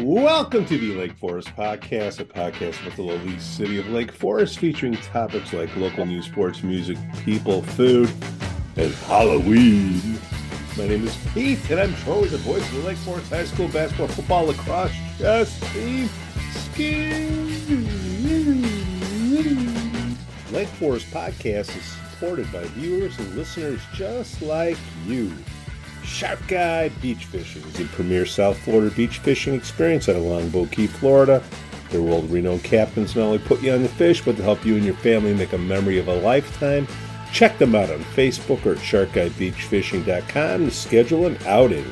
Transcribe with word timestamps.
Welcome 0.00 0.66
to 0.66 0.76
the 0.76 0.94
Lake 0.94 1.16
Forest 1.16 1.56
Podcast, 1.56 2.20
a 2.20 2.26
podcast 2.26 2.82
about 2.82 2.96
the 2.96 3.02
lovely 3.02 3.38
city 3.38 3.78
of 3.78 3.88
Lake 3.88 4.12
Forest, 4.12 4.58
featuring 4.58 4.94
topics 4.98 5.54
like 5.54 5.74
local 5.74 6.04
news, 6.04 6.26
sports, 6.26 6.62
music, 6.62 6.98
people, 7.24 7.62
food, 7.62 8.12
and 8.76 8.92
Halloween. 8.92 10.18
My 10.76 10.86
name 10.86 11.06
is 11.06 11.16
Pete, 11.32 11.70
and 11.70 11.80
I'm 11.80 12.20
with 12.20 12.30
the 12.30 12.36
voice 12.36 12.68
of 12.68 12.74
the 12.74 12.80
Lake 12.80 12.98
Forest 12.98 13.30
High 13.30 13.46
School 13.46 13.68
basketball, 13.68 14.08
football, 14.08 14.44
lacrosse, 14.44 14.92
chess 15.16 15.58
team. 15.72 16.10
Lake 20.52 20.68
Forest 20.68 21.06
Podcast 21.10 21.74
is 21.74 21.84
supported 22.10 22.52
by 22.52 22.64
viewers 22.64 23.18
and 23.18 23.34
listeners 23.34 23.80
just 23.94 24.42
like 24.42 24.76
you. 25.06 25.32
Shark 26.06 26.46
Guy 26.48 26.88
Beach 26.88 27.24
Fishing 27.26 27.62
is 27.62 27.72
the 27.74 27.84
premier 27.86 28.24
South 28.24 28.56
Florida 28.58 28.94
beach 28.94 29.18
fishing 29.18 29.54
experience 29.54 30.08
out 30.08 30.16
of 30.16 30.22
Longboat 30.22 30.70
Key, 30.70 30.86
Florida. 30.86 31.42
Their 31.90 32.00
world 32.00 32.30
renowned 32.30 32.64
captains 32.64 33.14
not 33.14 33.24
only 33.24 33.38
put 33.38 33.60
you 33.60 33.72
on 33.72 33.82
the 33.82 33.88
fish, 33.88 34.24
but 34.24 34.36
to 34.36 34.42
help 34.42 34.64
you 34.64 34.76
and 34.76 34.84
your 34.84 34.94
family 34.94 35.34
make 35.34 35.52
a 35.52 35.58
memory 35.58 35.98
of 35.98 36.08
a 36.08 36.14
lifetime. 36.20 36.86
Check 37.32 37.58
them 37.58 37.74
out 37.74 37.90
on 37.90 37.98
Facebook 37.98 38.64
or 38.64 38.72
at 38.72 38.78
sharkguybeachfishing.com 38.78 40.64
to 40.64 40.70
schedule 40.70 41.26
an 41.26 41.36
outing. 41.44 41.84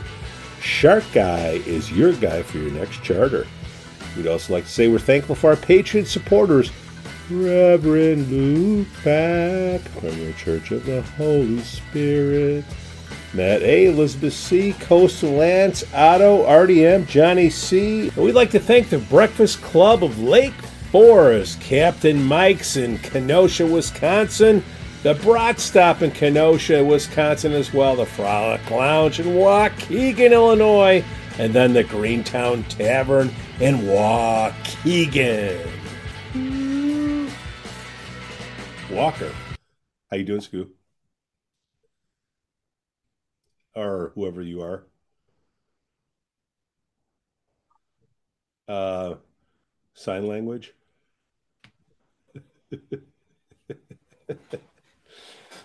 Shark 0.61 1.05
Guy 1.13 1.61
is 1.67 1.93
your 1.93 2.13
guy 2.15 2.43
for 2.43 2.59
your 2.59 2.71
next 2.71 3.03
charter. 3.03 3.47
We'd 4.17 4.27
also 4.27 4.55
like 4.55 4.65
to 4.65 4.71
say 4.71 4.89
we're 4.89 5.01
thankful 5.01 5.35
for 5.35 5.51
our 5.51 5.57
Patreon 5.57 6.07
supporters, 6.07 6.71
Reverend 7.29 8.31
Luke 8.31 8.89
Pack 9.03 9.81
from 9.81 10.19
the 10.25 10.33
Church 10.39 10.71
of 10.71 10.87
the 10.87 11.03
Holy 11.03 11.61
Spirit. 11.61 12.65
Matt 13.35 13.63
A, 13.63 13.87
Elizabeth 13.87 14.33
C, 14.33 14.75
Coastal 14.75 15.33
Lance, 15.33 15.83
Otto, 15.93 16.47
RDM, 16.47 17.09
Johnny 17.09 17.51
C. 17.51 18.09
And 18.09 18.17
we'd 18.17 18.37
like 18.37 18.53
to 18.53 18.61
thank 18.61 18.91
the 18.91 18.99
Breakfast 18.99 19.61
Club 19.61 20.05
of 20.05 20.21
Lake 20.21 20.55
Forest, 20.93 21.61
Captain 21.61 22.23
Mike's 22.23 22.77
in 22.77 22.99
Kenosha, 22.99 23.67
Wisconsin, 23.67 24.63
the 25.03 25.15
Brat 25.15 25.59
Stop 25.59 26.03
in 26.03 26.13
Kenosha, 26.13 26.85
Wisconsin 26.85 27.53
as 27.53 27.75
well, 27.75 27.97
the 27.97 28.07
Frolic 28.07 28.71
Lounge 28.71 29.19
in 29.19 29.27
Waukegan, 29.27 30.31
Illinois, 30.31 31.05
and 31.39 31.53
then 31.53 31.73
the 31.73 31.83
Greentown 31.83 32.63
Tavern 32.65 33.35
in 33.59 33.79
Waukegan. 33.79 35.59
Walker. 38.93 39.33
How 40.13 40.19
you 40.19 40.25
doing, 40.25 40.41
Scoo? 40.41 40.69
Or 43.77 44.13
whoever 44.15 44.43
you 44.43 44.63
are. 44.63 44.85
Uh, 48.69 49.17
sign 49.95 50.27
language. 50.29 50.75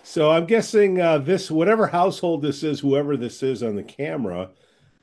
so 0.02 0.30
I'm 0.30 0.46
guessing 0.46 1.00
uh, 1.00 1.18
this, 1.18 1.50
whatever 1.50 1.88
household 1.88 2.42
this 2.42 2.62
is, 2.62 2.80
whoever 2.80 3.16
this 3.16 3.42
is 3.42 3.62
on 3.62 3.76
the 3.76 3.82
camera, 3.82 4.50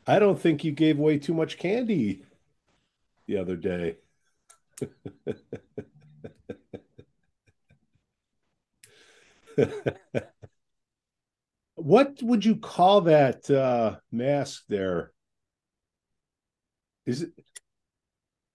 I 0.08 0.20
don't 0.20 0.40
think 0.40 0.64
you 0.64 0.72
gave 0.72 1.00
away 1.00 1.20
too 1.20 1.34
much 1.34 1.58
candy 1.58 2.24
the 3.28 3.38
other 3.38 3.56
day. 3.56 3.98
What 11.78 12.22
would 12.24 12.44
you 12.44 12.56
call 12.56 13.02
that 13.02 13.48
uh, 13.52 13.98
mask 14.12 14.64
there? 14.68 15.12
Is 17.06 17.22
it 17.22 17.30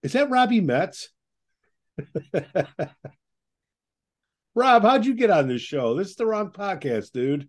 is 0.03 0.11
that 0.11 0.29
Robbie 0.29 0.59
Metz? 0.59 1.07
Rob, 4.55 4.83
how'd 4.83 5.05
you 5.05 5.15
get 5.15 5.29
on 5.29 5.47
this 5.47 5.61
show? 5.61 5.95
This 5.95 6.09
is 6.09 6.15
the 6.17 6.25
wrong 6.25 6.51
podcast, 6.51 7.13
dude. 7.13 7.47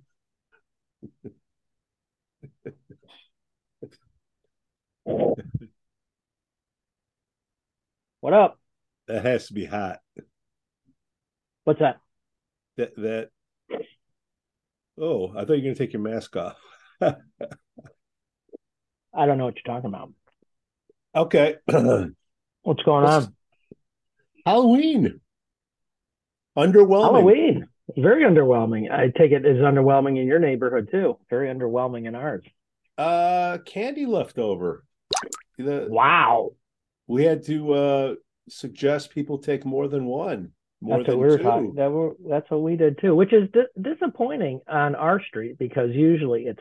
What 8.20 8.32
up? 8.32 8.60
That 9.08 9.24
has 9.24 9.48
to 9.48 9.54
be 9.54 9.64
hot. 9.64 9.98
What's 11.64 11.80
that? 11.80 11.96
That 12.76 12.94
that 12.96 13.30
Oh, 14.98 15.30
I 15.36 15.44
thought 15.44 15.54
you 15.54 15.56
were 15.56 15.60
going 15.62 15.74
to 15.74 15.78
take 15.78 15.92
your 15.92 16.02
mask 16.02 16.36
off. 16.36 16.56
I 17.00 17.16
don't 19.26 19.38
know 19.38 19.46
what 19.46 19.56
you're 19.56 19.74
talking 19.74 19.88
about. 19.88 20.12
Okay. 21.14 21.56
What's 21.66 22.82
going 22.82 23.04
on? 23.04 23.34
Halloween. 24.46 25.20
Underwhelming. 26.56 27.02
Halloween. 27.02 27.68
Very 27.96 28.24
underwhelming. 28.24 28.90
I 28.90 29.08
take 29.08 29.32
it 29.32 29.44
as 29.44 29.56
underwhelming 29.58 30.18
in 30.18 30.26
your 30.26 30.38
neighborhood 30.38 30.88
too. 30.90 31.18
Very 31.28 31.52
underwhelming 31.52 32.06
in 32.06 32.14
ours. 32.14 32.44
Uh 32.96 33.58
candy 33.66 34.06
left 34.06 34.38
over. 34.38 34.84
The, 35.58 35.86
wow. 35.90 36.50
We 37.06 37.24
had 37.24 37.44
to 37.46 37.72
uh 37.72 38.14
suggest 38.48 39.10
people 39.10 39.38
take 39.38 39.64
more 39.64 39.88
than 39.88 40.06
one. 40.06 40.52
More 40.84 40.98
that's 40.98 41.08
what 41.08 41.18
we 41.18 41.26
were 41.26 41.38
talking. 41.38 41.74
That 41.76 41.90
were, 41.90 42.14
that's 42.28 42.50
what 42.50 42.60
we 42.60 42.76
did 42.76 43.00
too, 43.00 43.16
which 43.16 43.32
is 43.32 43.48
di- 43.50 43.80
disappointing 43.80 44.60
on 44.68 44.94
our 44.94 45.18
street 45.24 45.58
because 45.58 45.90
usually 45.92 46.42
it's 46.42 46.60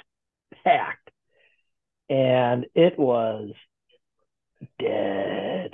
packed, 0.64 1.12
and 2.10 2.66
it 2.74 2.98
was 2.98 3.50
dead, 4.80 5.72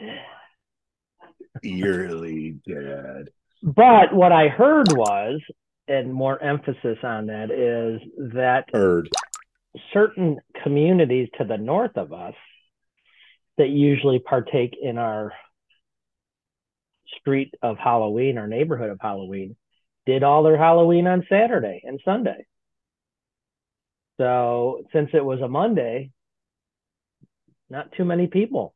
eerily 1.64 2.58
dead. 2.68 3.30
But 3.62 4.16
what 4.16 4.32
I 4.32 4.48
heard 4.48 4.94
was, 4.94 5.42
and 5.88 6.12
more 6.12 6.42
emphasis 6.42 6.98
on 7.04 7.28
that 7.28 7.52
is 7.52 8.02
that 8.34 8.66
heard 8.74 9.10
certain 9.94 10.40
communities 10.64 11.30
to 11.38 11.44
the 11.44 11.58
north 11.58 11.98
of 11.98 12.14
us 12.14 12.34
that 13.60 13.70
usually 13.70 14.18
partake 14.18 14.76
in 14.82 14.98
our 14.98 15.34
street 17.18 17.54
of 17.62 17.78
Halloween 17.78 18.38
or 18.38 18.48
neighborhood 18.48 18.90
of 18.90 19.00
Halloween 19.02 19.56
did 20.06 20.24
all 20.24 20.44
their 20.44 20.58
Halloween 20.58 21.08
on 21.08 21.26
Saturday 21.30 21.82
and 21.84 22.00
Sunday. 22.04 22.46
So 24.18 24.84
since 24.92 25.10
it 25.14 25.24
was 25.24 25.42
a 25.42 25.48
Monday, 25.48 26.12
not 27.70 27.92
too 27.94 28.06
many 28.06 28.28
people. 28.28 28.74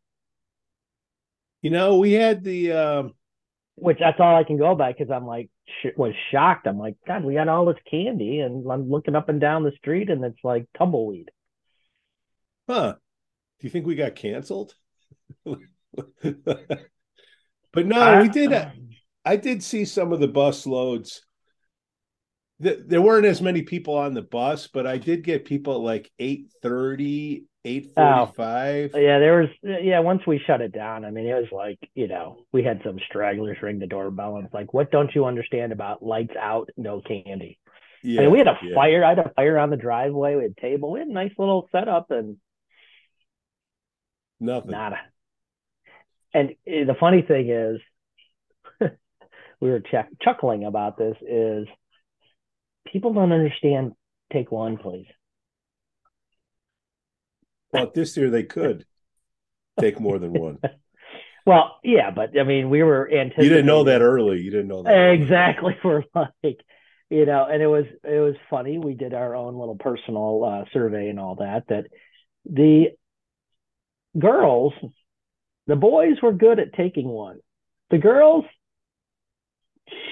You 1.62 1.70
know, 1.70 1.98
we 1.98 2.14
had 2.14 2.44
the 2.44 2.72
um... 2.74 3.14
which 3.76 3.98
that's 4.00 4.20
all 4.20 4.36
I 4.36 4.44
can 4.44 4.58
go 4.58 4.76
by 4.76 4.94
because 4.94 5.12
I'm 5.12 5.26
like 5.26 5.50
sh- 5.82 5.98
was 5.98 6.14
shocked. 6.32 6.68
I'm 6.68 6.78
like, 6.78 6.96
God, 7.08 7.24
we 7.24 7.34
got 7.34 7.48
all 7.48 7.66
this 7.66 7.78
candy, 7.90 8.40
and 8.40 8.70
I'm 8.72 8.90
looking 8.90 9.16
up 9.16 9.30
and 9.30 9.42
down 9.42 9.64
the 9.64 9.72
street, 9.78 10.10
and 10.10 10.24
it's 10.24 10.44
like 10.44 10.68
tumbleweed. 10.78 11.32
Huh? 12.70 12.96
Do 13.60 13.68
you 13.68 13.72
think 13.72 13.86
we 13.86 13.96
got 13.96 14.16
canceled? 14.16 14.76
But 17.74 17.88
no, 17.88 18.00
I, 18.00 18.22
we 18.22 18.30
did. 18.30 18.54
Uh, 18.54 18.70
I 19.26 19.36
did 19.36 19.64
see 19.64 19.84
some 19.84 20.14
of 20.14 20.20
the 20.20 20.28
bus 20.28 20.66
loads. 20.66 21.24
There 22.60 23.02
weren't 23.02 23.26
as 23.26 23.42
many 23.42 23.64
people 23.64 23.98
on 23.98 24.14
the 24.14 24.22
bus, 24.22 24.68
but 24.68 24.88
I 24.88 24.98
did 24.98 25.24
get 25.24 25.44
people 25.44 25.74
at 25.74 25.80
like 25.82 26.12
8.30, 26.22 27.44
8.45. 27.66 28.92
Oh, 28.94 28.98
yeah, 28.98 29.20
there 29.20 29.40
was, 29.40 29.50
yeah, 29.82 30.00
once 30.00 30.22
we 30.26 30.40
shut 30.46 30.62
it 30.62 30.72
down, 30.72 31.04
I 31.04 31.12
mean, 31.12 31.26
it 31.26 31.34
was 31.34 31.52
like, 31.52 31.80
you 31.94 32.08
know, 32.08 32.46
we 32.54 32.64
had 32.64 32.80
some 32.86 33.00
stragglers 33.10 33.58
ring 33.62 33.80
the 33.80 33.88
doorbell 33.88 34.38
and 34.38 34.46
it's 34.46 34.54
like, 34.54 34.74
what 34.74 34.92
don't 34.92 35.14
you 35.14 35.26
understand 35.26 35.74
about 35.74 36.04
lights 36.04 36.36
out, 36.40 36.70
no 36.78 37.02
candy? 37.02 37.60
Yeah, 38.02 38.22
I 38.22 38.24
mean, 38.24 38.32
we 38.32 38.38
had 38.38 38.48
a 38.48 38.58
yeah. 38.64 38.76
fire. 38.76 39.04
I 39.04 39.10
had 39.10 39.20
a 39.20 39.32
fire 39.36 39.58
on 39.58 39.70
the 39.70 39.78
driveway. 39.78 40.36
We 40.36 40.44
had 40.44 40.54
a 40.58 40.62
table. 40.62 40.92
We 40.92 41.00
had 41.00 41.08
a 41.08 41.14
nice 41.14 41.32
little 41.38 41.68
setup 41.72 42.12
and 42.12 42.38
nothing. 44.40 44.72
Nada 44.72 45.00
and 46.34 46.56
the 46.66 46.96
funny 47.00 47.22
thing 47.22 47.50
is, 47.50 47.80
we 49.60 49.70
were 49.70 49.82
ch- 49.82 50.18
chuckling 50.22 50.66
about 50.66 50.98
this. 50.98 51.16
Is 51.28 51.68
people 52.92 53.14
don't 53.14 53.32
understand. 53.32 53.94
Take 54.32 54.52
one, 54.52 54.78
please. 54.78 55.06
Well, 57.72 57.92
this 57.94 58.16
year 58.18 58.30
they 58.30 58.44
could 58.44 58.86
take 59.80 60.00
more 60.00 60.20
than 60.20 60.34
one. 60.34 60.60
well, 61.46 61.80
yeah, 61.84 62.12
but 62.12 62.38
I 62.40 62.44
mean, 62.44 62.70
we 62.70 62.84
were 62.84 63.10
anticipating. 63.10 63.44
You 63.44 63.50
didn't 63.50 63.66
know 63.66 63.84
that 63.86 64.02
early. 64.02 64.42
You 64.42 64.52
didn't 64.52 64.68
know 64.68 64.84
that. 64.84 65.12
Exactly. 65.14 65.78
Early. 65.84 66.06
We're 66.16 66.26
like, 66.44 66.60
you 67.10 67.26
know, 67.26 67.46
and 67.46 67.62
it 67.62 67.68
was 67.68 67.86
it 68.04 68.20
was 68.20 68.36
funny. 68.50 68.78
We 68.78 68.94
did 68.94 69.14
our 69.14 69.36
own 69.36 69.56
little 69.56 69.76
personal 69.76 70.44
uh, 70.44 70.66
survey 70.74 71.10
and 71.10 71.20
all 71.20 71.36
that. 71.36 71.68
That 71.68 71.86
the 72.46 72.88
girls 74.18 74.74
the 75.68 75.76
boys 75.76 76.22
were 76.22 76.34
good 76.34 76.60
at 76.60 76.74
taking 76.74 77.08
one. 77.08 77.40
The 77.90 77.98
girls 77.98 78.46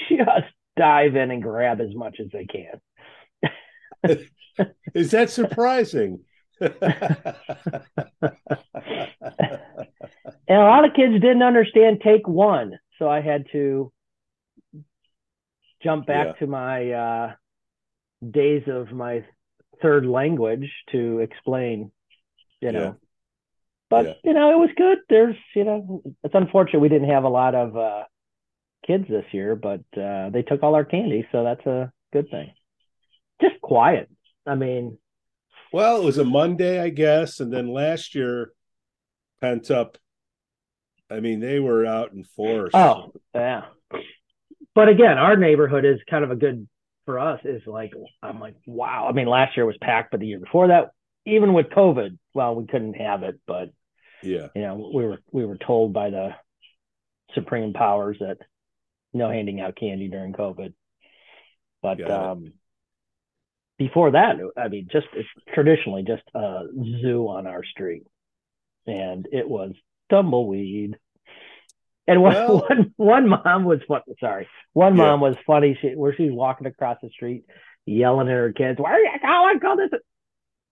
just 0.09 0.48
dive 0.77 1.15
in 1.15 1.31
and 1.31 1.42
grab 1.44 1.81
as 1.81 1.94
much 1.95 2.19
as 2.19 2.27
they 2.31 2.45
can. 2.45 2.81
Is 4.94 5.12
that 5.12 5.30
surprising? 5.30 6.21
And 10.48 10.59
a 10.59 10.63
lot 10.65 10.86
of 10.86 10.94
kids 10.94 11.13
didn't 11.13 11.44
understand 11.44 12.01
take 12.03 12.27
one. 12.27 12.77
So 13.00 13.07
I 13.09 13.21
had 13.21 13.45
to 13.53 13.92
jump 15.81 16.07
back 16.07 16.27
Yeah. 16.27 16.33
to 16.33 16.48
my 16.48 16.92
uh, 16.92 17.33
days 18.30 18.63
of 18.68 18.92
my 18.92 19.24
third 19.81 20.06
language 20.06 20.69
to 20.92 21.19
explain, 21.19 21.92
you 22.59 22.71
know. 22.74 22.98
But 23.91 24.05
Yeah. 24.05 24.13
you 24.23 24.33
know, 24.33 24.51
it 24.51 24.57
was 24.57 24.69
good. 24.75 24.99
There's, 25.09 25.35
you 25.53 25.65
know, 25.65 26.01
it's 26.23 26.33
unfortunate 26.33 26.79
we 26.79 26.88
didn't 26.89 27.09
have 27.09 27.25
a 27.25 27.29
lot 27.29 27.53
of 27.53 27.75
uh, 27.75 28.03
kids 28.88 29.05
this 29.09 29.25
year, 29.33 29.55
but 29.55 29.81
uh, 29.95 30.29
they 30.29 30.43
took 30.43 30.63
all 30.63 30.75
our 30.75 30.85
candy, 30.85 31.27
so 31.31 31.43
that's 31.43 31.65
a 31.65 31.91
good 32.13 32.29
thing. 32.31 32.53
Just 33.41 33.59
quiet. 33.61 34.09
I 34.47 34.55
mean, 34.55 34.97
Well, 35.73 36.01
it 36.01 36.05
was 36.05 36.17
a 36.17 36.23
Monday, 36.23 36.79
I 36.79 36.89
guess, 36.89 37.41
and 37.41 37.51
then 37.53 37.67
last 37.67 38.15
year, 38.15 38.53
pent 39.41 39.69
up. 39.69 39.97
I 41.09 41.19
mean, 41.19 41.41
they 41.41 41.59
were 41.59 41.85
out 41.85 42.13
in 42.13 42.23
force. 42.23 42.71
Oh, 42.73 43.11
yeah. 43.35 43.65
But 44.73 44.88
again, 44.88 45.17
our 45.17 45.35
neighborhood 45.35 45.83
is 45.83 45.99
kind 46.09 46.23
of 46.23 46.31
a 46.31 46.38
good 46.38 46.65
for 47.05 47.19
us 47.19 47.41
is 47.43 47.61
like 47.65 47.91
I'm 48.23 48.39
like, 48.39 48.55
wow. 48.65 49.07
I 49.09 49.11
mean, 49.11 49.27
last 49.27 49.57
year 49.57 49.65
was 49.65 49.75
packed, 49.81 50.11
but 50.11 50.21
the 50.21 50.27
year 50.27 50.39
before 50.39 50.69
that, 50.69 50.91
even 51.25 51.51
with 51.53 51.67
COVID, 51.71 52.17
well, 52.33 52.55
we 52.55 52.67
couldn't 52.67 52.93
have 52.93 53.23
it, 53.23 53.38
but 53.45 53.69
yeah, 54.23 54.47
you 54.56 54.62
know, 54.62 54.91
we 54.94 55.06
were 55.06 55.19
we 55.31 55.45
were 55.45 55.57
told 55.57 55.94
by 55.94 56.09
the 56.09 56.29
supreme 57.33 57.73
powers 57.73 58.18
that 58.19 58.38
no 59.13 59.29
handing 59.29 59.59
out 59.62 59.75
candy 59.75 60.07
during 60.09 60.33
COVID. 60.33 60.73
But 61.81 61.97
Got 61.97 62.06
it. 62.07 62.12
um 62.12 62.53
before 63.77 64.12
that, 64.12 64.35
I 64.57 64.68
mean, 64.68 64.88
just 64.91 65.07
it's 65.13 65.27
traditionally 65.53 66.03
just 66.03 66.23
a 66.35 66.65
zoo 67.01 67.27
on 67.27 67.47
our 67.47 67.63
street. 67.63 68.03
And 68.85 69.27
it 69.31 69.47
was 69.50 69.73
tumbleweed. 70.09 70.97
And 72.07 72.21
one, 72.21 72.33
Well- 72.33 72.59
one, 72.69 72.94
one 72.97 73.29
mom 73.29 73.63
was 73.63 73.79
fun, 73.88 74.01
sorry. 74.19 74.47
One 74.74 74.95
Yeah. 74.97 75.03
mom 75.06 75.21
was 75.21 75.35
funny. 75.47 75.77
She 75.81 75.89
where 75.95 76.13
she's 76.15 76.31
walking 76.31 76.67
across 76.67 76.97
the 77.01 77.09
street 77.09 77.45
yelling 77.85 78.27
at 78.27 78.33
her 78.33 78.53
kids, 78.53 78.79
Where 78.79 78.94
are 78.94 79.00
you 79.00 79.09
going? 79.21 79.59
Call 79.59 79.77
this 79.77 79.89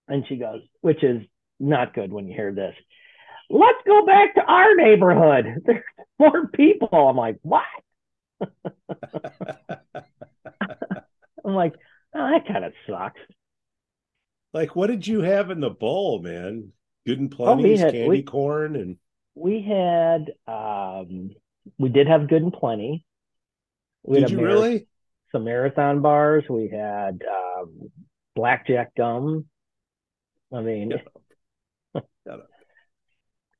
and 0.07 0.25
she 0.27 0.37
goes, 0.37 0.61
which 0.81 1.03
is 1.03 1.21
not 1.59 1.93
good 1.93 2.11
when 2.11 2.27
you 2.27 2.35
hear 2.35 2.51
this. 2.51 2.75
Let's 3.49 3.79
go 3.85 4.05
back 4.05 4.35
to 4.35 4.41
our 4.43 4.75
neighborhood. 4.75 5.61
There's 5.65 5.83
more 6.19 6.47
people. 6.49 6.89
I'm 6.91 7.17
like, 7.17 7.37
what? 7.41 7.63
I'm 11.45 11.53
like, 11.55 11.73
oh, 12.15 12.31
that 12.31 12.47
kind 12.47 12.65
of 12.65 12.73
sucks. 12.87 13.19
like 14.53 14.75
what 14.75 14.87
did 14.87 15.05
you 15.07 15.21
have 15.21 15.49
in 15.51 15.59
the 15.59 15.69
bowl, 15.69 16.21
man? 16.21 16.71
Good 17.05 17.19
and 17.19 17.33
Oh, 17.33 17.55
plenty, 17.55 17.77
had- 17.77 17.93
candy 17.93 18.07
we- 18.09 18.23
corn, 18.23 18.75
and 18.75 18.97
We 19.35 19.61
had, 19.61 20.31
um, 20.47 21.31
we 21.77 21.89
did 21.89 22.07
have 22.07 22.27
good 22.27 22.41
and 22.43 22.53
plenty. 22.53 23.05
We 24.03 24.15
did 24.15 24.23
had 24.23 24.31
you 24.31 24.37
marath- 24.37 24.43
really? 24.43 24.87
some 25.31 25.43
marathon 25.45 26.01
bars. 26.01 26.43
We 26.49 26.67
had 26.69 27.21
um, 27.29 27.89
blackjack 28.35 28.95
gum. 28.95 29.45
I 30.53 30.61
mean. 30.61 30.93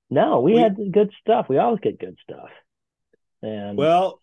No, 0.10 0.42
we, 0.42 0.54
We- 0.54 0.62
had 0.62 0.78
good 0.92 1.12
stuff. 1.22 1.48
We 1.50 1.58
always 1.58 1.80
get 1.82 2.00
good 2.00 2.18
stuff. 2.24 2.50
And 3.42 3.78
Well, 3.78 4.20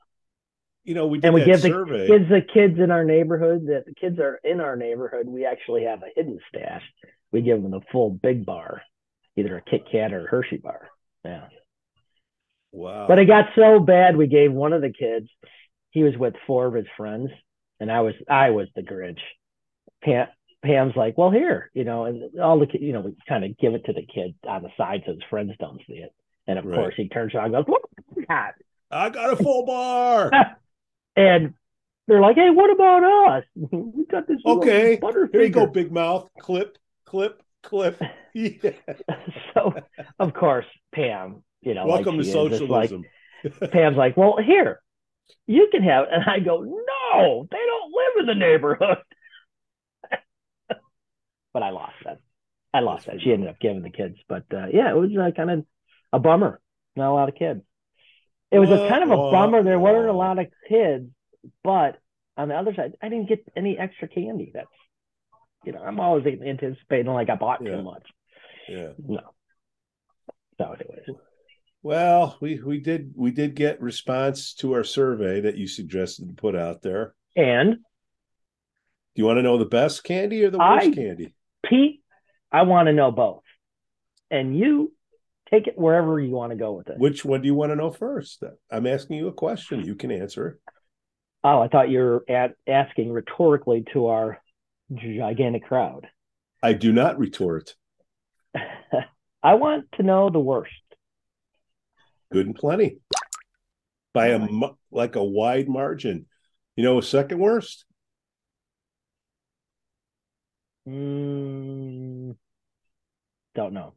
you 0.84 0.94
know, 0.94 1.06
we 1.06 1.18
did 1.18 1.26
and 1.26 1.34
we 1.34 1.44
give 1.44 1.62
the 1.62 2.06
kids 2.06 2.28
the 2.28 2.42
kids 2.42 2.78
in 2.78 2.90
our 2.90 3.04
neighborhood 3.04 3.66
that 3.66 3.86
the 3.86 3.94
kids 3.94 4.18
are 4.20 4.38
in 4.44 4.60
our 4.60 4.76
neighborhood 4.76 5.26
we 5.26 5.44
actually 5.44 5.84
have 5.84 6.02
a 6.02 6.10
hidden 6.14 6.38
stash. 6.48 6.82
We 7.32 7.42
give 7.42 7.60
them 7.60 7.72
the 7.72 7.80
full 7.90 8.10
big 8.10 8.46
bar 8.46 8.82
either 9.36 9.56
a 9.56 9.62
kit 9.62 9.84
kat 9.90 10.12
or 10.12 10.24
a 10.24 10.28
hershey 10.28 10.58
bar. 10.58 10.88
Yeah. 11.24 11.48
Wow, 12.72 13.06
but 13.08 13.18
it 13.18 13.26
got 13.26 13.46
so 13.54 13.80
bad 13.80 14.16
we 14.16 14.26
gave 14.26 14.52
one 14.52 14.72
of 14.72 14.82
the 14.82 14.92
kids 14.92 15.28
he 15.90 16.02
was 16.02 16.16
with 16.16 16.34
four 16.46 16.66
of 16.66 16.74
his 16.74 16.86
friends 16.96 17.30
and 17.80 17.90
i 17.90 18.00
was 18.00 18.14
i 18.28 18.50
was 18.50 18.68
the 18.76 18.82
grinch. 18.82 19.20
Pam 20.02 20.26
pam's 20.64 20.96
like 20.96 21.16
well 21.16 21.30
here 21.30 21.70
you 21.74 21.84
know 21.84 22.04
and 22.04 22.38
all 22.40 22.58
the 22.58 22.66
you 22.80 22.92
know 22.92 23.00
we 23.00 23.14
kind 23.28 23.44
of 23.44 23.56
give 23.58 23.74
it 23.74 23.84
to 23.84 23.92
the 23.92 24.02
kid 24.12 24.34
on 24.48 24.62
the 24.62 24.70
side 24.76 25.02
so 25.06 25.12
his 25.12 25.22
friends 25.30 25.52
don't 25.60 25.80
see 25.86 25.94
it 25.94 26.12
and 26.46 26.58
of 26.58 26.64
Right. 26.64 26.74
course 26.76 26.94
he 26.96 27.08
turns 27.08 27.34
around 27.34 27.46
and 27.46 27.54
goes 27.54 27.64
what 27.66 27.82
is 28.16 28.24
that 28.28 28.52
I 28.90 29.10
got 29.10 29.32
a 29.32 29.36
full 29.36 29.66
bar. 29.66 30.30
And 31.16 31.54
they're 32.06 32.20
like, 32.20 32.36
"Hey, 32.36 32.50
what 32.50 32.70
about 32.70 33.04
us? 33.04 33.44
We 33.72 34.04
got 34.06 34.28
this 34.28 34.38
Okay, 34.46 34.98
Butterfinger." 35.02 35.32
Here 35.32 35.42
you 35.42 35.48
go, 35.50 35.66
big 35.66 35.90
mouth. 35.90 36.28
Clip, 36.38 36.78
clip, 37.04 37.42
clip. 37.62 38.00
Yeah. 38.34 38.72
so, 39.54 39.72
of 40.18 40.34
course, 40.34 40.66
Pam, 40.94 41.42
you 41.62 41.72
know, 41.72 41.86
like 41.86 42.04
Welcome 42.04 42.18
to 42.18 42.24
she 42.24 42.30
is, 42.30 42.34
just 42.50 42.70
like 42.70 42.90
socialism. 42.90 43.04
Pam's 43.72 43.96
like, 43.96 44.14
"Well, 44.16 44.36
here, 44.44 44.80
you 45.46 45.68
can 45.72 45.82
have," 45.82 46.06
and 46.10 46.22
I 46.24 46.40
go, 46.40 46.60
"No, 46.62 47.48
they 47.50 47.56
don't 47.56 47.92
live 47.92 48.20
in 48.20 48.26
the 48.26 48.34
neighborhood." 48.34 48.98
But 51.56 51.62
I 51.62 51.70
lost 51.70 51.94
that. 52.04 52.18
I 52.74 52.80
lost 52.80 53.06
that. 53.06 53.22
She 53.22 53.32
ended 53.32 53.48
up 53.48 53.58
giving 53.58 53.80
the 53.80 53.88
kids, 53.88 54.18
but 54.28 54.44
uh, 54.52 54.66
yeah, 54.70 54.90
it 54.90 54.94
was 54.94 55.08
uh, 55.18 55.30
kind 55.34 55.50
of 55.50 55.64
a 56.12 56.18
bummer. 56.18 56.60
Not 56.96 57.10
a 57.10 57.14
lot 57.14 57.30
of 57.30 57.34
kids. 57.34 57.62
It 58.50 58.58
was 58.58 58.68
a 58.70 58.86
kind 58.90 59.02
of 59.02 59.10
a 59.10 59.16
bummer. 59.16 59.62
There 59.62 59.78
weren't 59.80 60.10
a 60.10 60.12
lot 60.12 60.38
of 60.38 60.48
kids, 60.68 61.08
but 61.64 61.96
on 62.36 62.48
the 62.48 62.54
other 62.54 62.74
side, 62.74 62.92
I 63.02 63.08
didn't 63.08 63.30
get 63.30 63.42
any 63.56 63.78
extra 63.78 64.06
candy. 64.06 64.50
That's 64.52 64.68
you 65.64 65.72
know, 65.72 65.80
I'm 65.80 65.98
always 65.98 66.26
anticipating 66.26 67.06
like 67.06 67.30
I 67.30 67.36
bought 67.36 67.62
Yeah. 67.64 67.76
too 67.76 67.82
much. 67.82 68.06
Yeah. 68.68 68.92
No. 68.98 69.20
So, 70.58 70.64
anyways, 70.74 71.18
Well, 71.82 72.36
we 72.42 72.60
we 72.62 72.80
did 72.80 73.14
we 73.16 73.30
did 73.30 73.54
get 73.54 73.80
response 73.80 74.52
to 74.56 74.74
our 74.74 74.84
survey 74.84 75.40
that 75.40 75.56
you 75.56 75.66
suggested 75.66 76.28
to 76.28 76.34
put 76.34 76.54
out 76.54 76.82
there. 76.82 77.14
and 77.34 77.76
Do 77.76 79.22
you 79.22 79.24
want 79.24 79.38
to 79.38 79.42
know 79.42 79.56
the 79.56 79.64
best 79.64 80.04
candy 80.04 80.44
or 80.44 80.50
the 80.50 80.58
worst 80.58 80.88
I- 80.88 80.90
candy? 80.90 81.32
Pete, 81.68 82.02
I 82.52 82.62
want 82.62 82.86
to 82.86 82.92
know 82.92 83.10
both, 83.10 83.42
and 84.30 84.56
you 84.56 84.92
take 85.50 85.66
it 85.66 85.78
wherever 85.78 86.18
you 86.20 86.30
want 86.30 86.50
to 86.50 86.56
go 86.56 86.72
with 86.72 86.88
it. 86.88 86.98
Which 86.98 87.24
one 87.24 87.42
do 87.42 87.46
you 87.46 87.54
want 87.54 87.72
to 87.72 87.76
know 87.76 87.90
first? 87.90 88.42
I'm 88.70 88.86
asking 88.86 89.18
you 89.18 89.28
a 89.28 89.32
question. 89.32 89.84
You 89.84 89.94
can 89.94 90.10
answer 90.10 90.48
it. 90.48 90.56
Oh, 91.44 91.60
I 91.60 91.68
thought 91.68 91.90
you 91.90 92.00
were 92.00 92.24
at, 92.28 92.54
asking 92.66 93.12
rhetorically 93.12 93.84
to 93.92 94.06
our 94.06 94.40
gigantic 94.92 95.64
crowd. 95.64 96.08
I 96.62 96.72
do 96.72 96.92
not 96.92 97.18
retort. 97.18 97.74
I 99.42 99.54
want 99.54 99.86
to 99.92 100.02
know 100.02 100.30
the 100.30 100.40
worst. 100.40 100.72
Good 102.32 102.46
and 102.46 102.54
plenty. 102.54 102.98
By 104.12 104.28
a 104.28 104.48
like 104.90 105.14
a 105.14 105.22
wide 105.22 105.68
margin. 105.68 106.26
You 106.74 106.84
know, 106.84 106.98
a 106.98 107.02
second 107.02 107.38
worst? 107.38 107.85
Mm, 110.88 112.36
don't 113.54 113.72
know. 113.72 113.94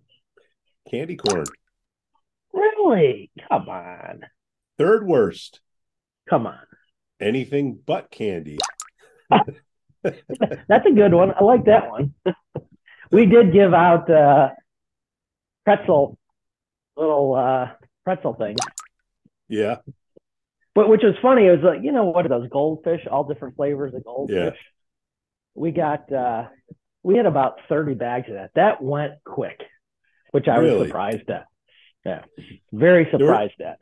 Candy 0.89 1.17
corn. 1.17 1.46
Really? 2.51 3.29
Come 3.48 3.69
on. 3.69 4.22
Third 4.77 5.05
worst. 5.05 5.60
Come 6.29 6.48
on. 6.48 6.60
Anything 7.19 7.79
but 7.86 8.10
candy. 8.10 8.58
That's 10.03 10.86
a 10.86 10.91
good 10.91 11.13
one. 11.13 11.34
I 11.34 11.43
like 11.43 11.65
that 11.65 11.89
one. 11.91 12.13
we 13.12 13.25
did 13.25 13.53
give 13.53 13.74
out 13.74 14.10
uh, 14.10 14.50
pretzel, 15.65 16.17
little 16.96 17.36
uh, 17.36 17.72
pretzel 18.03 18.34
things. 18.34 18.60
Yeah. 19.48 19.77
But 20.74 20.89
which 20.89 21.01
was 21.03 21.15
funny, 21.22 21.46
it 21.46 21.51
was 21.51 21.63
like, 21.63 21.84
you 21.84 21.91
know 21.91 22.05
what 22.05 22.25
are 22.25 22.29
those 22.29 22.50
goldfish, 22.50 23.05
all 23.12 23.25
different 23.25 23.58
flavors 23.58 23.93
of 23.93 24.03
goldfish. 24.03 24.36
Yeah. 24.36 24.51
We 25.55 25.72
got 25.72 26.12
uh 26.12 26.46
we 27.03 27.18
had 27.18 27.25
about 27.25 27.60
30 27.70 27.96
bags 27.96 28.27
of 28.29 28.36
that. 28.36 28.51
That 28.56 28.82
went 28.82 29.13
quick, 29.25 29.62
which 30.32 30.48
I 30.48 30.58
Really? 30.58 30.79
was 30.79 30.88
surprised 30.89 31.29
at. 31.29 31.46
Yeah. 32.06 32.24
Very 32.72 33.06
were- 33.06 33.12
surprised 33.20 33.62
at. 33.62 33.79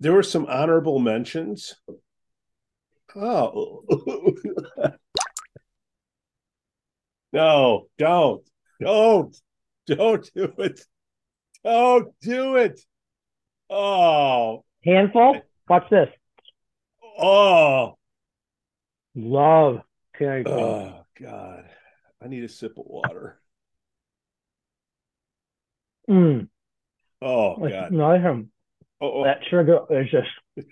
There 0.00 0.12
were 0.12 0.22
some 0.22 0.46
honorable 0.46 0.98
mentions. 0.98 1.74
Oh. 3.14 3.84
no, 7.32 7.86
don't. 7.98 8.42
Don't. 8.80 9.36
Don't 9.86 10.30
do 10.34 10.52
it. 10.58 10.80
Don't 11.64 12.08
do 12.20 12.56
it. 12.56 12.80
Oh. 13.68 14.64
Handful? 14.84 15.40
Watch 15.68 15.90
this. 15.90 16.08
Oh. 17.18 17.98
Love. 19.14 19.80
Oh 20.22 21.04
God. 21.20 21.64
I 22.22 22.28
need 22.28 22.44
a 22.44 22.48
sip 22.48 22.76
of 22.78 22.84
water. 22.86 23.40
Mm. 26.08 26.48
Oh 27.22 27.56
God. 27.56 27.92
No, 27.92 28.10
I 28.10 28.18
have- 28.18 28.44
Oh, 29.02 29.24
that 29.24 29.38
sugar 29.48 29.80
is 29.88 30.10
just 30.10 30.28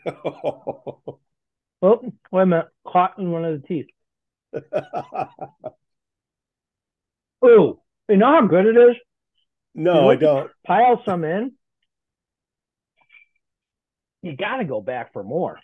oh. 0.06 1.00
oh 1.82 2.12
wait 2.30 2.42
a 2.42 2.46
minute. 2.46 2.68
Caught 2.86 3.18
in 3.18 3.30
one 3.30 3.44
of 3.46 3.62
the 3.62 3.66
teeth. 3.66 3.86
Ooh. 7.44 7.80
You 8.08 8.16
know 8.16 8.26
how 8.40 8.46
good 8.46 8.66
it 8.66 8.76
is? 8.76 8.96
no, 9.74 10.10
I 10.10 10.16
don't. 10.16 10.50
Pile 10.66 11.02
some 11.04 11.24
in. 11.24 11.52
you 14.22 14.36
got 14.36 14.56
to 14.56 14.64
go 14.64 14.80
back 14.80 15.12
for 15.12 15.22
more. 15.22 15.58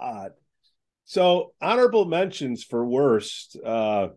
God. 0.00 0.32
So 1.10 1.54
honorable 1.60 2.04
mentions 2.04 2.62
for 2.62 2.86
worst. 2.86 3.56
Uh, 3.66 4.10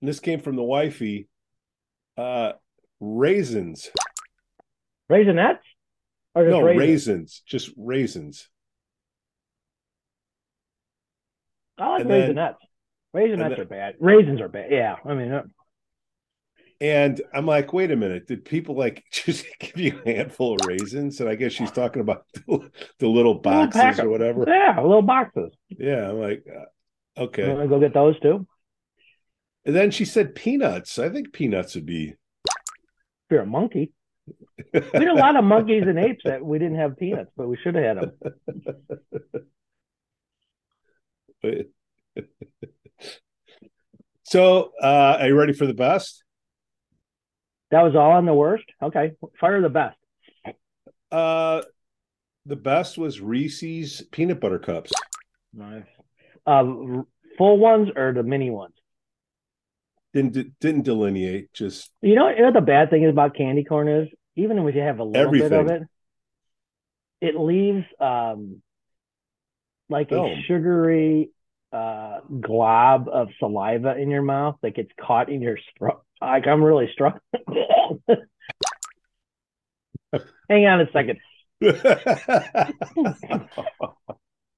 this 0.00 0.18
came 0.18 0.40
from 0.40 0.56
the 0.56 0.62
wifey. 0.62 1.28
Uh, 2.16 2.52
raisins. 2.98 3.90
Raisinets? 5.12 5.58
Or 6.34 6.46
no, 6.46 6.62
raisins? 6.62 6.78
raisins? 6.80 7.42
Just 7.46 7.70
raisins. 7.76 8.48
I 11.76 11.88
like 11.90 12.00
and 12.00 12.10
raisinets. 12.10 12.34
Then, 13.12 13.22
Raisinets 13.22 13.50
then, 13.50 13.60
are 13.60 13.64
bad. 13.66 13.94
Raisins 14.00 14.40
are 14.40 14.48
bad. 14.48 14.68
Yeah, 14.70 14.96
I 15.04 15.12
mean. 15.12 15.30
Uh, 15.30 15.42
and 16.80 17.20
I'm 17.34 17.46
like, 17.46 17.72
wait 17.72 17.90
a 17.90 17.96
minute, 17.96 18.28
did 18.28 18.44
people 18.44 18.76
like 18.76 19.04
just 19.12 19.46
give 19.58 19.78
you 19.78 20.00
a 20.04 20.14
handful 20.14 20.54
of 20.54 20.60
raisins? 20.66 21.20
And 21.20 21.28
I 21.28 21.34
guess 21.34 21.52
she's 21.52 21.72
talking 21.72 22.00
about 22.00 22.24
the, 22.32 22.70
the 22.98 23.08
little 23.08 23.34
boxes 23.34 23.82
little 23.82 24.06
or 24.06 24.10
whatever. 24.10 24.44
Yeah, 24.46 24.80
little 24.80 25.02
boxes. 25.02 25.52
Yeah, 25.68 26.10
I'm 26.10 26.20
like, 26.20 26.44
uh, 26.48 27.22
okay. 27.22 27.46
You 27.46 27.54
want 27.54 27.62
to 27.62 27.68
go 27.68 27.80
get 27.80 27.94
those 27.94 28.18
too? 28.20 28.46
And 29.64 29.74
then 29.74 29.90
she 29.90 30.04
said 30.04 30.34
peanuts. 30.34 30.98
I 30.98 31.08
think 31.10 31.32
peanuts 31.32 31.74
would 31.74 31.86
be. 31.86 32.14
If 32.46 33.30
you're 33.30 33.42
a 33.42 33.46
monkey. 33.46 33.92
we 34.72 34.80
had 34.82 35.08
a 35.08 35.14
lot 35.14 35.36
of 35.36 35.44
monkeys 35.44 35.84
and 35.86 35.98
apes 35.98 36.22
that 36.24 36.44
we 36.44 36.58
didn't 36.58 36.78
have 36.78 36.96
peanuts, 36.96 37.30
but 37.36 37.48
we 37.48 37.56
should 37.56 37.74
have 37.74 37.84
had 37.84 37.98
them. 38.00 38.12
so, 44.22 44.72
uh, 44.82 45.18
are 45.20 45.26
you 45.26 45.34
ready 45.38 45.52
for 45.52 45.66
the 45.66 45.74
best? 45.74 46.24
That 47.70 47.82
was 47.82 47.94
all 47.94 48.12
on 48.12 48.24
the 48.24 48.34
worst. 48.34 48.64
Okay, 48.82 49.12
fire 49.40 49.60
the 49.60 49.68
best. 49.68 49.96
Uh, 51.10 51.62
the 52.46 52.56
best 52.56 52.96
was 52.96 53.20
Reese's 53.20 54.02
peanut 54.10 54.40
butter 54.40 54.58
cups. 54.58 54.90
Nice. 55.52 55.84
Uh, 56.46 56.64
full 57.36 57.58
ones 57.58 57.88
or 57.94 58.12
the 58.12 58.22
mini 58.22 58.50
ones? 58.50 58.74
Didn't 60.14 60.58
didn't 60.60 60.82
delineate. 60.82 61.52
Just 61.52 61.90
you 62.00 62.14
know, 62.14 62.30
you 62.30 62.42
know 62.42 62.52
the 62.52 62.62
bad 62.62 62.88
thing 62.88 63.02
is 63.02 63.10
about 63.10 63.36
candy 63.36 63.64
corn 63.64 63.88
is 63.88 64.08
even 64.36 64.58
if 64.58 64.74
you 64.74 64.80
have 64.80 64.98
a 64.98 65.04
little 65.04 65.26
everything. 65.26 65.50
bit 65.50 65.60
of 65.60 65.68
it, 65.68 65.82
it 67.20 67.38
leaves 67.38 67.84
um 68.00 68.62
like 69.90 70.10
a 70.10 70.40
sugary 70.46 71.30
uh 71.72 72.20
glob 72.40 73.08
of 73.08 73.28
saliva 73.38 73.96
in 73.96 74.10
your 74.10 74.22
mouth 74.22 74.56
that 74.62 74.74
gets 74.74 74.90
caught 75.00 75.30
in 75.30 75.42
your 75.42 75.58
throat. 75.78 76.02
Like 76.20 76.46
I'm 76.46 76.62
really 76.62 76.90
struggling. 76.92 77.20
Hang 80.48 80.66
on 80.66 80.80
a 80.80 80.90
second. 80.92 81.18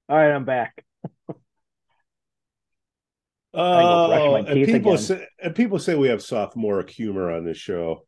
All 0.09 0.17
right, 0.17 0.31
I'm 0.31 0.45
back. 0.45 0.85
Oh, 3.53 4.35
and 4.35 4.65
people 4.65 4.93
again. 4.93 5.03
say 5.03 5.27
and 5.43 5.53
people 5.55 5.77
say 5.79 5.95
we 5.95 6.07
have 6.07 6.21
sophomoric 6.21 6.89
humor 6.89 7.31
on 7.31 7.43
this 7.43 7.57
show. 7.57 8.05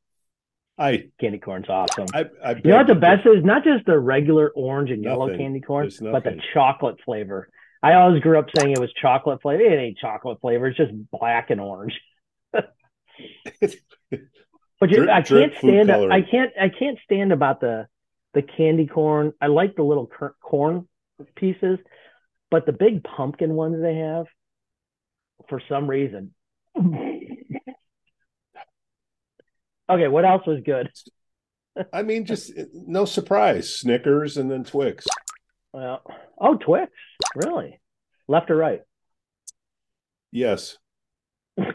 I 0.78 1.10
candy 1.20 1.38
corn's 1.38 1.68
awesome. 1.70 2.08
I, 2.14 2.26
I 2.44 2.52
you 2.52 2.62
know 2.64 2.78
what 2.78 2.88
the 2.88 2.96
best 2.96 3.26
is? 3.26 3.44
Not 3.44 3.64
just 3.64 3.86
the 3.86 4.00
regular 4.00 4.52
orange 4.56 4.90
and 4.90 5.02
nothing. 5.02 5.20
yellow 5.20 5.38
candy 5.38 5.60
corn, 5.60 5.90
but 6.02 6.24
the 6.24 6.40
chocolate 6.54 6.96
flavor. 7.06 7.50
I 7.84 7.96
always 7.96 8.22
grew 8.22 8.40
up 8.40 8.48
saying 8.58 8.72
it 8.72 8.80
was 8.80 8.94
chocolate 8.94 9.42
flavor. 9.42 9.62
It 9.62 9.78
ain't 9.78 9.98
chocolate 9.98 10.40
flavor. 10.40 10.68
It's 10.68 10.78
just 10.78 10.94
black 11.12 11.50
and 11.50 11.60
orange. 11.60 12.00
but 12.54 12.70
you, 14.90 15.12
I 15.12 15.22
can't 15.22 15.54
stand. 15.58 15.92
I 15.92 16.22
can't. 16.22 16.54
I 16.60 16.70
can't 16.70 16.98
stand 17.04 17.34
about 17.34 17.60
the 17.60 17.88
the 18.34 18.42
candy 18.42 18.88
corn. 18.88 19.34
I 19.42 19.48
like 19.48 19.76
the 19.76 19.84
little 19.84 20.10
corn 20.42 20.88
pieces, 21.36 21.78
but 22.50 22.66
the 22.66 22.72
big 22.72 23.04
pumpkin 23.04 23.54
ones 23.54 23.82
they 23.82 23.96
have, 23.96 24.28
for 25.50 25.62
some 25.68 25.90
reason. 25.90 26.34
okay, 26.78 27.44
what 30.08 30.24
else 30.24 30.48
was 30.48 30.62
good? 30.66 30.90
I 31.92 32.04
mean, 32.04 32.26
just 32.26 32.54
no 32.74 33.04
surprise. 33.04 33.74
Snickers 33.74 34.38
and 34.38 34.50
then 34.50 34.64
Twix. 34.64 35.06
Well, 35.74 36.02
oh, 36.40 36.56
Twix, 36.56 36.94
really? 37.36 37.80
Left 38.28 38.50
or 38.50 38.56
right? 38.56 38.82
Yes. 40.32 40.78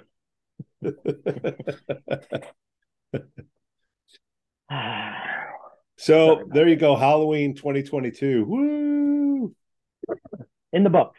so 5.97 6.45
there 6.53 6.69
you 6.69 6.77
go, 6.77 6.97
Halloween 6.97 7.55
2022. 7.55 8.45
Woo! 8.45 9.55
In 10.73 10.85
the 10.85 10.91
books 10.91 11.19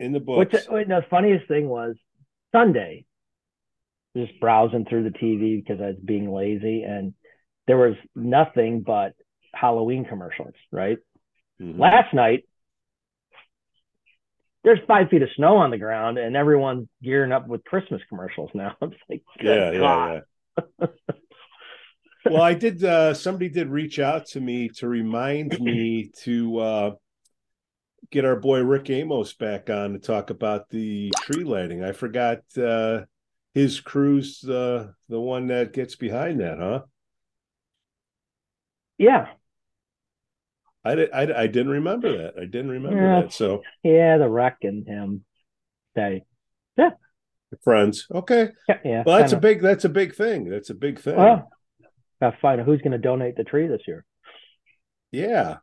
in 0.00 0.12
the 0.12 0.20
book. 0.20 0.38
Which, 0.38 0.50
the 0.50 1.04
funniest 1.10 1.46
thing 1.46 1.68
was 1.68 1.94
Sunday, 2.50 3.04
just 4.16 4.40
browsing 4.40 4.86
through 4.86 5.04
the 5.04 5.10
TV 5.10 5.62
because 5.62 5.80
I 5.80 5.88
was 5.88 5.96
being 6.02 6.32
lazy, 6.32 6.82
and 6.82 7.14
there 7.68 7.76
was 7.76 7.94
nothing 8.16 8.80
but 8.80 9.12
Halloween 9.54 10.06
commercials. 10.06 10.54
Right. 10.72 10.98
Mm-hmm. 11.60 11.78
Last 11.78 12.14
night, 12.14 12.44
there's 14.62 14.80
five 14.86 15.08
feet 15.08 15.22
of 15.22 15.28
snow 15.36 15.56
on 15.56 15.70
the 15.70 15.78
ground, 15.78 16.18
and 16.18 16.36
everyone's 16.36 16.88
gearing 17.02 17.32
up 17.32 17.46
with 17.48 17.64
Christmas 17.64 18.02
commercials 18.08 18.50
now. 18.54 18.76
It's 18.82 18.94
like, 19.08 19.22
yeah, 19.40 19.70
yeah, 19.72 20.20
yeah. 20.80 20.86
well, 22.26 22.42
I 22.42 22.54
did. 22.54 22.84
Uh, 22.84 23.14
somebody 23.14 23.48
did 23.48 23.68
reach 23.68 23.98
out 23.98 24.26
to 24.26 24.40
me 24.40 24.68
to 24.76 24.88
remind 24.88 25.58
me 25.60 26.10
to 26.22 26.58
uh, 26.58 26.90
get 28.10 28.24
our 28.24 28.36
boy 28.36 28.60
Rick 28.60 28.90
Amos 28.90 29.32
back 29.32 29.70
on 29.70 29.92
to 29.92 29.98
talk 29.98 30.30
about 30.30 30.68
the 30.68 31.12
tree 31.22 31.44
lighting. 31.44 31.82
I 31.82 31.92
forgot 31.92 32.40
uh, 32.58 33.02
his 33.54 33.80
crew's 33.80 34.44
uh, 34.44 34.88
the 35.08 35.20
one 35.20 35.46
that 35.46 35.72
gets 35.72 35.96
behind 35.96 36.40
that, 36.40 36.58
huh? 36.58 36.82
Yeah. 38.98 39.28
I, 40.84 40.92
I, 40.92 41.42
I 41.42 41.46
didn't 41.46 41.72
remember 41.72 42.16
that. 42.18 42.34
I 42.40 42.46
didn't 42.46 42.70
remember 42.70 43.02
yeah. 43.02 43.22
that. 43.22 43.32
So 43.32 43.62
yeah, 43.82 44.18
the 44.18 44.28
wreck 44.28 44.58
and 44.62 44.86
him. 44.86 45.24
They 45.94 46.24
yeah. 46.76 46.90
Friends. 47.62 48.06
Okay. 48.14 48.50
Yeah. 48.68 48.78
yeah 48.84 49.02
well, 49.04 49.18
that's 49.18 49.32
kinda. 49.32 49.48
a 49.48 49.50
big 49.50 49.62
that's 49.62 49.84
a 49.84 49.88
big 49.88 50.14
thing. 50.14 50.48
That's 50.48 50.70
a 50.70 50.74
big 50.74 51.00
thing. 51.00 51.16
Well, 51.16 51.50
gotta 52.20 52.36
find 52.40 52.60
out 52.60 52.66
who's 52.66 52.80
gonna 52.80 52.98
donate 52.98 53.36
the 53.36 53.44
tree 53.44 53.66
this 53.66 53.82
year. 53.86 54.04
Yeah. 55.10 55.58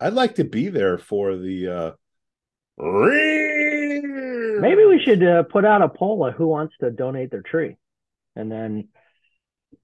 I'd 0.00 0.14
like 0.14 0.36
to 0.36 0.44
be 0.44 0.68
there 0.68 0.98
for 0.98 1.36
the. 1.36 1.68
uh 1.68 1.92
Maybe 4.60 4.84
we 4.84 5.02
should 5.04 5.22
uh, 5.22 5.42
put 5.42 5.64
out 5.66 5.82
a 5.82 5.88
poll 5.88 6.24
of 6.26 6.34
who 6.34 6.48
wants 6.48 6.74
to 6.80 6.90
donate 6.90 7.30
their 7.30 7.42
tree, 7.42 7.76
and 8.36 8.50
then 8.50 8.88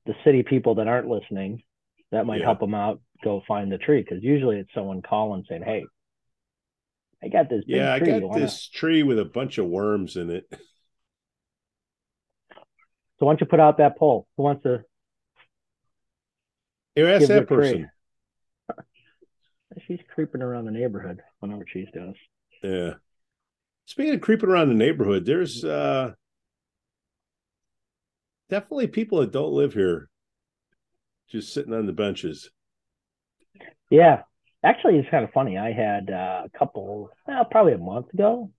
the 0.06 0.14
city 0.24 0.42
people 0.42 0.76
that 0.76 0.88
aren't 0.88 1.08
listening, 1.08 1.62
that 2.10 2.24
might 2.24 2.40
yeah. 2.40 2.46
help 2.46 2.60
them 2.60 2.74
out. 2.74 3.00
Go 3.22 3.42
find 3.46 3.70
the 3.70 3.78
tree 3.78 4.02
because 4.02 4.22
usually 4.22 4.58
it's 4.58 4.72
someone 4.74 5.02
calling 5.02 5.44
saying, 5.48 5.62
"Hey, 5.62 5.84
I 7.22 7.28
got 7.28 7.48
this." 7.48 7.64
yeah, 7.66 7.92
I 7.92 7.98
got 8.00 8.22
wanna... 8.22 8.40
this 8.40 8.68
tree 8.68 9.02
with 9.02 9.18
a 9.18 9.24
bunch 9.24 9.58
of 9.58 9.66
worms 9.66 10.16
in 10.16 10.30
it. 10.30 10.44
So 13.18 13.24
why 13.24 13.32
don't 13.32 13.40
you 13.40 13.46
put 13.46 13.60
out 13.60 13.78
that 13.78 13.98
poll? 13.98 14.28
Who 14.36 14.42
wants 14.42 14.62
to? 14.64 14.84
Here, 16.94 17.08
ask 17.08 17.28
that 17.28 17.48
person. 17.48 17.90
She's 19.86 20.00
creeping 20.14 20.42
around 20.42 20.66
the 20.66 20.70
neighborhood 20.70 21.22
whenever 21.40 21.64
she's 21.66 21.88
doing. 21.92 22.14
Yeah. 22.62 22.94
Speaking 23.84 24.14
of 24.14 24.20
creeping 24.22 24.48
around 24.48 24.68
the 24.68 24.74
neighborhood, 24.74 25.26
there's 25.26 25.64
uh 25.64 26.12
definitely 28.48 28.86
people 28.86 29.20
that 29.20 29.32
don't 29.32 29.52
live 29.52 29.74
here 29.74 30.08
just 31.28 31.52
sitting 31.52 31.74
on 31.74 31.86
the 31.86 31.92
benches. 31.92 32.50
Yeah. 33.90 34.22
Actually, 34.64 34.98
it's 34.98 35.10
kind 35.10 35.24
of 35.24 35.30
funny. 35.32 35.58
I 35.58 35.72
had 35.72 36.10
uh, 36.10 36.42
a 36.44 36.58
couple, 36.58 37.10
well, 37.26 37.44
probably 37.44 37.74
a 37.74 37.78
month 37.78 38.12
ago. 38.12 38.50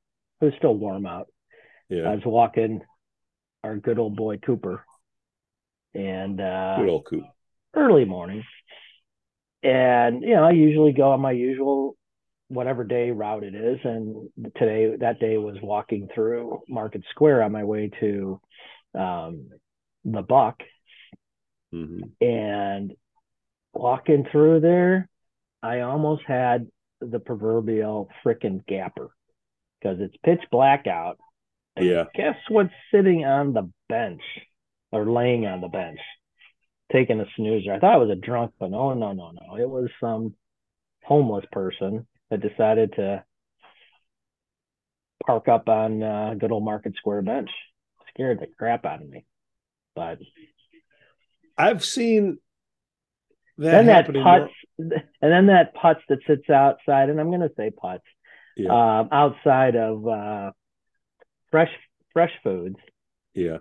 It 0.41 0.45
was 0.45 0.53
still 0.57 0.75
warm 0.75 1.05
out. 1.05 1.27
Yeah. 1.89 2.09
I 2.09 2.15
was 2.15 2.23
walking 2.25 2.81
our 3.63 3.77
good 3.77 3.99
old 3.99 4.15
boy 4.15 4.37
Cooper, 4.37 4.85
and 5.93 6.39
uh, 6.39 6.77
good 6.77 6.89
old 6.89 7.05
Coop. 7.09 7.23
Early 7.73 8.05
morning, 8.05 8.43
and 9.63 10.21
you 10.21 10.35
know 10.35 10.43
i 10.43 10.51
usually 10.51 10.91
go 10.91 11.11
on 11.11 11.19
my 11.19 11.31
usual 11.31 11.95
whatever 12.49 12.83
day 12.83 13.11
route 13.11 13.43
it 13.43 13.55
is 13.55 13.79
and 13.83 14.29
today 14.55 14.95
that 14.99 15.19
day 15.19 15.37
was 15.37 15.57
walking 15.61 16.07
through 16.13 16.61
market 16.69 17.03
square 17.09 17.43
on 17.43 17.51
my 17.51 17.63
way 17.63 17.91
to 17.99 18.39
um, 18.97 19.49
the 20.05 20.21
buck 20.21 20.61
mm-hmm. 21.73 22.03
and 22.25 22.93
walking 23.73 24.25
through 24.31 24.61
there 24.61 25.09
i 25.67 25.81
almost 25.81 26.23
had 26.25 26.67
the 27.01 27.19
proverbial 27.19 28.09
frickin' 28.23 28.65
gapper 28.67 29.09
because 29.79 29.97
it's 29.99 30.15
pitch 30.23 30.41
black 30.51 30.87
out 30.87 31.17
yeah 31.79 32.05
guess 32.15 32.35
what's 32.49 32.73
sitting 32.91 33.23
on 33.25 33.53
the 33.53 33.69
bench 33.89 34.21
or 34.91 35.05
laying 35.05 35.45
on 35.45 35.61
the 35.61 35.67
bench 35.67 35.99
taking 36.91 37.19
a 37.19 37.25
snoozer. 37.35 37.73
I 37.73 37.79
thought 37.79 37.95
it 37.95 38.07
was 38.07 38.17
a 38.17 38.19
drunk, 38.19 38.53
but 38.59 38.71
no, 38.71 38.93
no, 38.93 39.13
no, 39.13 39.31
no. 39.31 39.57
It 39.57 39.69
was 39.69 39.89
some 39.99 40.35
homeless 41.03 41.45
person 41.51 42.07
that 42.29 42.41
decided 42.41 42.93
to 42.93 43.23
park 45.25 45.47
up 45.47 45.67
on 45.69 46.03
uh, 46.03 46.35
good 46.37 46.51
old 46.51 46.63
Market 46.63 46.95
Square 46.97 47.23
bench. 47.23 47.49
Scared 48.09 48.39
the 48.39 48.47
crap 48.57 48.85
out 48.85 49.01
of 49.01 49.09
me. 49.09 49.25
But 49.95 50.19
I've 51.57 51.83
seen 51.83 52.39
that 53.57 53.71
then 53.71 53.85
that 53.87 54.07
putz, 54.07 54.49
and 54.77 54.91
then 55.21 55.47
that 55.47 55.75
putz 55.75 55.99
that 56.09 56.19
sits 56.27 56.49
outside, 56.49 57.09
and 57.09 57.19
I'm 57.19 57.29
going 57.29 57.41
to 57.41 57.51
say 57.57 57.71
putz, 57.71 57.99
Yeah. 58.55 58.69
um, 58.99 59.09
outside 59.11 59.75
of 59.75 60.07
uh, 60.07 60.51
fresh 61.51 61.71
fresh 62.13 62.31
foods. 62.43 62.77
yeah. 63.33 63.57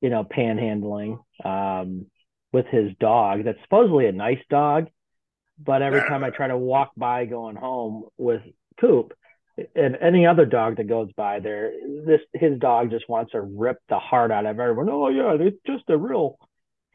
you 0.00 0.10
know, 0.10 0.22
panhandling 0.24 1.18
um, 1.44 2.06
with 2.52 2.66
his 2.66 2.92
dog. 3.00 3.44
That's 3.44 3.60
supposedly 3.62 4.06
a 4.06 4.12
nice 4.12 4.42
dog, 4.50 4.86
but 5.58 5.82
every 5.82 6.00
time 6.00 6.22
I 6.22 6.30
try 6.30 6.48
to 6.48 6.56
walk 6.58 6.92
by 6.96 7.24
going 7.24 7.56
home 7.56 8.04
with 8.16 8.42
Coop 8.80 9.12
and 9.74 9.96
any 10.00 10.26
other 10.26 10.44
dog 10.44 10.76
that 10.76 10.86
goes 10.86 11.10
by 11.16 11.40
there, 11.40 11.72
this 12.04 12.20
his 12.34 12.58
dog 12.58 12.90
just 12.90 13.08
wants 13.08 13.32
to 13.32 13.40
rip 13.40 13.78
the 13.88 13.98
heart 13.98 14.30
out 14.30 14.44
of 14.46 14.60
everyone. 14.60 14.88
Oh 14.90 15.08
yeah, 15.08 15.36
it's 15.40 15.56
just 15.66 15.84
a 15.88 15.96
real 15.96 16.38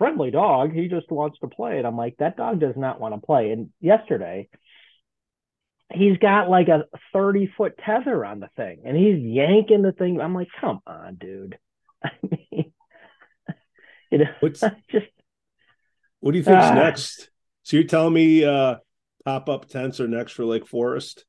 friendly 0.02 0.32
dog. 0.32 0.74
He 0.74 0.88
just 0.88 1.12
wants 1.12 1.38
to 1.42 1.48
play. 1.48 1.78
And 1.78 1.86
I'm 1.86 1.96
like, 1.96 2.18
that 2.18 2.36
dog 2.36 2.60
does 2.60 2.74
not 2.76 3.00
want 3.00 3.14
to 3.14 3.22
play. 3.24 3.52
And 3.52 3.70
yesterday, 3.80 4.50
he's 5.94 6.18
got 6.18 6.50
like 6.50 6.70
a 6.70 6.86
30 7.14 7.54
foot 7.56 7.78
tether 7.86 8.26
on 8.26 8.40
the 8.40 8.50
thing 8.58 8.82
and 8.84 8.98
he's 8.98 9.20
yanking 9.20 9.84
the 9.84 9.92
thing. 9.92 10.20
I'm 10.20 10.34
like, 10.34 10.48
come 10.60 10.80
on, 10.88 11.18
dude. 11.18 11.60
I 12.04 12.10
mean, 12.24 12.74
you 14.12 14.18
know, 14.18 14.26
What's 14.40 14.62
just 14.92 15.06
what 16.20 16.32
do 16.32 16.40
you 16.40 16.44
think's 16.44 16.66
Ah. 16.66 16.74
next? 16.74 17.30
So 17.62 17.78
you're 17.78 17.86
telling 17.86 18.14
me 18.14 18.44
uh 18.44 18.78
pop 19.24 19.50
up 19.50 19.68
tents 19.70 20.00
are 20.00 20.08
next 20.08 20.32
for 20.32 20.46
Lake 20.46 20.68
Forest? 20.68 21.26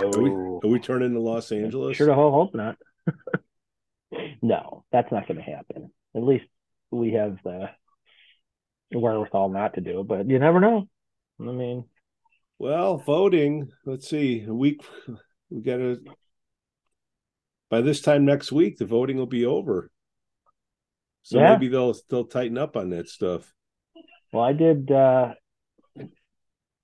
Are 0.00 0.06
we 0.08 0.30
no. 0.30 0.60
are 0.64 0.70
we 0.70 0.78
turning 0.78 1.12
to 1.12 1.20
Los 1.20 1.52
Angeles? 1.52 1.98
Sure 1.98 2.06
to 2.06 2.14
hope 2.14 2.54
not. 2.54 2.78
no, 4.40 4.84
that's 4.90 5.12
not 5.12 5.28
going 5.28 5.36
to 5.36 5.42
happen. 5.42 5.92
At 6.16 6.22
least 6.22 6.46
we 6.94 7.12
have 7.12 7.38
the 7.44 7.70
wherewithal 8.92 9.48
not 9.50 9.74
to 9.74 9.80
do 9.80 10.00
it, 10.00 10.08
but 10.08 10.28
you 10.28 10.38
never 10.38 10.60
know. 10.60 10.88
I 11.40 11.44
mean, 11.44 11.84
Well, 12.58 12.98
voting. 12.98 13.70
Let's 13.84 14.08
see. 14.08 14.44
A 14.46 14.54
week. 14.54 14.82
We 15.50 15.60
got 15.62 15.76
to. 15.76 16.00
By 17.70 17.80
this 17.80 18.00
time 18.00 18.24
next 18.24 18.52
week, 18.52 18.78
the 18.78 18.86
voting 18.86 19.16
will 19.16 19.26
be 19.26 19.44
over. 19.44 19.90
So 21.22 21.38
Yeah. 21.38 21.52
maybe 21.54 21.68
they'll 21.68 21.94
they'll 22.08 22.26
tighten 22.26 22.58
up 22.58 22.76
on 22.76 22.90
that 22.90 23.08
stuff. 23.08 23.52
well, 24.32 24.44
I 24.44 24.52
did. 24.52 24.90
uh 24.90 25.34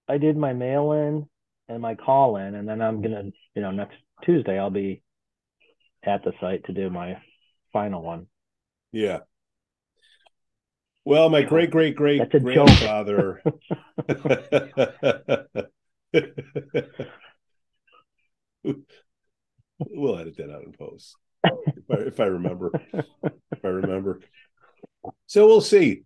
I 0.09 0.19
did 0.19 0.37
my 0.37 0.53
mail 0.53 0.93
in 0.93 1.29
and 1.69 1.81
my 1.81 1.95
call 1.95 2.37
in, 2.37 2.55
and 2.57 2.69
then 2.69 2.83
I'm 2.83 3.01
gonna, 3.01 3.25
you 3.55 3.63
know, 3.63 3.71
next 3.71 3.97
Tuesday 4.25 4.59
I'll 4.59 4.71
be 4.71 5.03
at 6.03 6.25
the 6.25 6.33
site 6.41 6.65
to 6.65 6.73
do 6.73 6.91
my 6.91 7.17
final 7.73 8.03
one. 8.03 8.27
Yeah. 8.91 9.21
Well, 11.05 11.29
my 11.31 11.43
great 11.43 11.71
great 11.71 11.97
great 11.97 12.19
That's 12.19 12.35
a 12.35 12.41
joke. 12.41 12.67
grandfather. 12.67 13.43
we'll 18.63 20.19
edit 20.19 20.37
that 20.37 20.53
out 20.53 20.65
in 20.65 20.73
post 20.73 21.17
if 21.45 21.91
I, 21.91 21.95
if 21.95 22.21
I 22.21 22.25
remember. 22.25 22.71
If 22.93 23.65
I 23.65 23.69
remember. 23.69 24.21
So 25.27 25.47
we'll 25.47 25.61
see. 25.61 26.03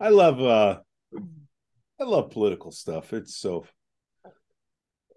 I 0.00 0.10
love 0.10 0.40
uh 0.40 0.80
I 2.00 2.04
love 2.04 2.30
political 2.30 2.70
stuff. 2.70 3.12
It's 3.12 3.36
so 3.36 3.66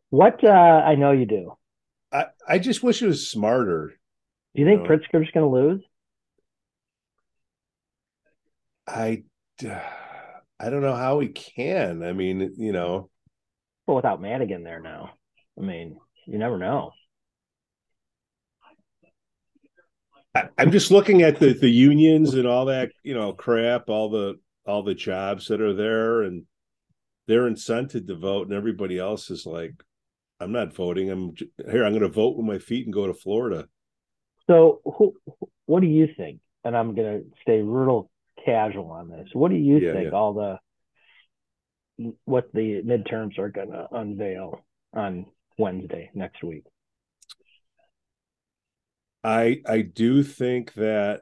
What 0.10 0.43
uh 0.43 0.47
I 0.50 0.95
know 0.95 1.12
you 1.12 1.26
do. 1.26 1.54
I, 2.13 2.26
I 2.47 2.60
just 2.60 2.84
wish 2.84 3.02
it 3.02 3.08
was 3.08 3.30
smarter. 3.30 3.93
Do 4.56 4.62
you 4.62 4.67
think 4.67 4.82
No. 4.84 4.89
Pritzker's 4.89 5.32
going 5.32 5.45
to 5.45 5.47
lose? 5.47 5.82
I 8.88 9.24
I 10.60 10.70
don't 10.70 10.82
know 10.82 10.96
how 10.96 11.20
he 11.20 11.30
can. 11.30 12.04
I 12.04 12.13
mean, 12.13 12.54
you 12.58 12.72
know, 12.72 13.10
Well, 13.88 13.96
without 13.96 14.22
Madigan 14.22 14.63
there 14.63 14.80
now, 14.82 15.12
I 15.58 15.62
mean, 15.62 15.98
you 16.28 16.38
never 16.38 16.58
know. 16.58 16.91
I, 20.36 20.50
I'm 20.58 20.72
just 20.72 20.91
looking 20.91 21.22
at 21.24 21.39
the 21.39 21.54
the 21.54 21.70
unions 21.70 22.34
and 22.36 22.48
all 22.48 22.65
that, 22.65 22.91
you 23.04 23.13
know, 23.13 23.34
crap, 23.34 23.89
all 23.89 24.10
the 24.10 24.36
all 24.65 24.84
the 24.84 24.94
jobs 24.94 25.48
that 25.48 25.62
are 25.62 25.74
there, 25.74 26.22
and 26.22 26.44
they're 27.28 27.50
incented 27.50 28.08
to 28.08 28.15
vote, 28.15 28.48
and 28.48 28.56
everybody 28.56 29.00
else 29.00 29.30
is 29.32 29.46
like, 29.46 29.74
I'm 30.39 30.52
not 30.52 30.74
voting. 30.76 31.10
I'm 31.10 31.34
here. 31.70 31.84
I'm 31.84 31.91
going 31.94 32.02
to 32.02 32.08
vote 32.10 32.38
with 32.38 32.46
my 32.46 32.60
feet 32.60 32.86
and 32.86 32.94
go 32.94 33.08
to 33.08 33.13
Florida. 33.13 33.67
So, 34.48 34.82
who, 34.86 35.15
what 35.65 35.82
do 35.82 35.88
you 35.88 36.08
think? 36.15 36.41
And 36.63 36.78
I'm 36.78 36.94
going 36.94 37.22
to 37.24 37.26
stay 37.41 37.62
real 37.62 38.11
casual 38.45 38.91
on 38.91 39.10
this. 39.10 39.30
What 39.34 39.51
do 39.51 39.58
you 39.58 39.80
Yeah, 39.80 39.93
think 39.93 40.06
yeah. 40.06 40.10
all 40.13 40.34
the 40.34 40.60
what 42.25 42.51
the 42.54 42.82
midterms 42.84 43.38
are 43.38 43.49
going 43.49 43.71
to 43.71 43.88
unveil 43.91 44.63
on 44.93 45.25
Wednesday 45.58 46.10
next 46.13 46.43
week? 46.43 46.63
I 49.23 49.62
I 49.67 49.82
do 49.82 50.23
think 50.23 50.73
that 50.73 51.21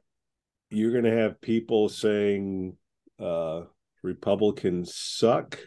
you're 0.70 0.92
going 0.92 1.04
to 1.04 1.18
have 1.18 1.42
people 1.42 1.90
saying 1.90 2.78
uh 3.20 3.64
Republicans 4.04 4.96
suck, 4.96 5.60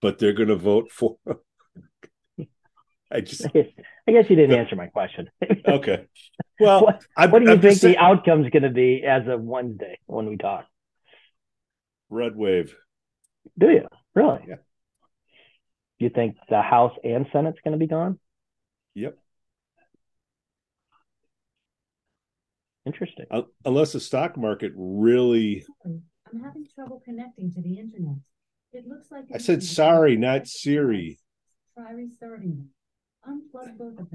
but 0.00 0.18
they're 0.18 0.32
going 0.32 0.48
to 0.48 0.56
vote 0.56 0.90
for. 0.90 1.18
I 3.10 3.20
just 3.20 3.46
I 4.08 4.12
guess, 4.12 4.30
you 4.30 4.36
didn't 4.36 4.56
answer 4.58 4.76
my 4.76 4.86
question. 4.86 5.28
okay. 5.68 6.06
Well, 6.60 6.82
what, 6.84 7.02
I'm, 7.16 7.30
what 7.32 7.40
do 7.40 7.46
you 7.46 7.52
I'm 7.52 7.60
think 7.60 7.74
the 7.74 7.80
saying- 7.80 7.96
outcome's 7.96 8.50
going 8.50 8.62
to 8.62 8.70
be 8.70 9.02
as 9.04 9.26
of 9.26 9.40
Wednesday 9.42 9.98
when 10.06 10.26
we 10.26 10.36
talk? 10.36 10.66
red 12.08 12.36
wave? 12.36 12.72
Do 13.58 13.68
you 13.68 13.88
really? 14.14 14.38
Yeah. 14.48 14.54
Do 15.98 16.04
you 16.04 16.10
think 16.10 16.36
the 16.48 16.62
House 16.62 16.92
and 17.02 17.26
Senate's 17.32 17.58
going 17.64 17.72
to 17.72 17.78
be 17.78 17.88
gone? 17.88 18.20
Yep. 18.94 19.18
Interesting. 22.84 23.26
Un- 23.30 23.46
Unless 23.64 23.92
the 23.92 24.00
stock 24.00 24.36
market 24.36 24.72
really. 24.76 25.64
I'm 25.84 26.02
having 26.42 26.66
trouble 26.74 27.02
connecting 27.04 27.52
to 27.54 27.60
the 27.60 27.78
internet. 27.78 28.16
It 28.72 28.86
looks 28.86 29.10
like 29.10 29.24
I 29.34 29.38
said 29.38 29.62
sorry, 29.62 30.16
not 30.16 30.46
Siri. 30.46 31.18
Try 31.74 31.92
restarting 31.92 32.68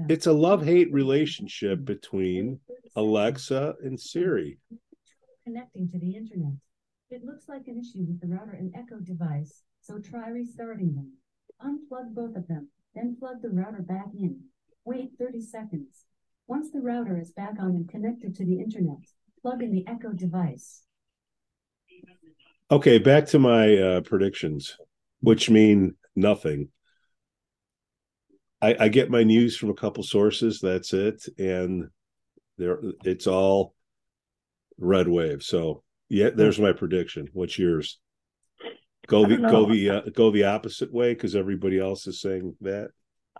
It's 0.08 0.26
a 0.26 0.32
love 0.32 0.64
hate 0.64 0.92
relationship 0.92 1.84
between 1.84 2.60
Alexa 2.96 3.74
and 3.82 4.00
Siri. 4.00 4.58
Connecting 5.44 5.88
to 5.90 5.98
the 5.98 6.16
internet. 6.16 6.54
It 7.10 7.24
looks 7.24 7.48
like 7.48 7.66
an 7.66 7.78
issue 7.78 8.04
with 8.06 8.20
the 8.20 8.28
router 8.28 8.52
and 8.52 8.72
Echo 8.74 8.98
device, 9.00 9.62
so 9.80 9.98
try 9.98 10.30
restarting 10.30 10.94
them. 10.94 11.12
Unplug 11.60 12.14
both 12.14 12.36
of 12.36 12.48
them, 12.48 12.68
then 12.94 13.16
plug 13.18 13.42
the 13.42 13.50
router 13.50 13.82
back 13.82 14.08
in. 14.18 14.40
Wait 14.84 15.10
30 15.18 15.40
seconds. 15.42 16.06
Once 16.46 16.70
the 16.70 16.80
router 16.80 17.18
is 17.18 17.30
back 17.30 17.54
on 17.60 17.70
and 17.70 17.88
connected 17.88 18.34
to 18.36 18.44
the 18.44 18.58
internet, 18.58 18.98
plug 19.40 19.62
in 19.62 19.72
the 19.72 19.86
Echo 19.86 20.12
device. 20.12 20.84
Okay, 22.70 22.98
back 22.98 23.26
to 23.26 23.38
my 23.38 23.76
uh, 23.76 24.00
predictions, 24.00 24.78
which 25.20 25.50
mean 25.50 25.94
nothing. 26.16 26.68
I, 28.62 28.76
I 28.80 28.88
get 28.88 29.10
my 29.10 29.24
news 29.24 29.56
from 29.56 29.70
a 29.70 29.74
couple 29.74 30.04
sources. 30.04 30.60
That's 30.60 30.92
it, 30.94 31.24
and 31.38 31.88
there 32.58 32.78
it's 33.04 33.26
all 33.26 33.74
red 34.78 35.08
wave. 35.08 35.42
So 35.42 35.82
yeah, 36.08 36.30
there's 36.30 36.60
my 36.60 36.72
prediction. 36.72 37.28
What's 37.32 37.58
yours? 37.58 37.98
Go 39.08 39.26
the 39.26 39.36
go 39.36 39.66
the 39.66 39.90
uh, 39.90 40.00
go 40.14 40.30
the 40.30 40.44
opposite 40.44 40.92
way 40.92 41.12
because 41.12 41.34
everybody 41.34 41.78
else 41.78 42.06
is 42.06 42.20
saying 42.20 42.56
that. 42.60 42.90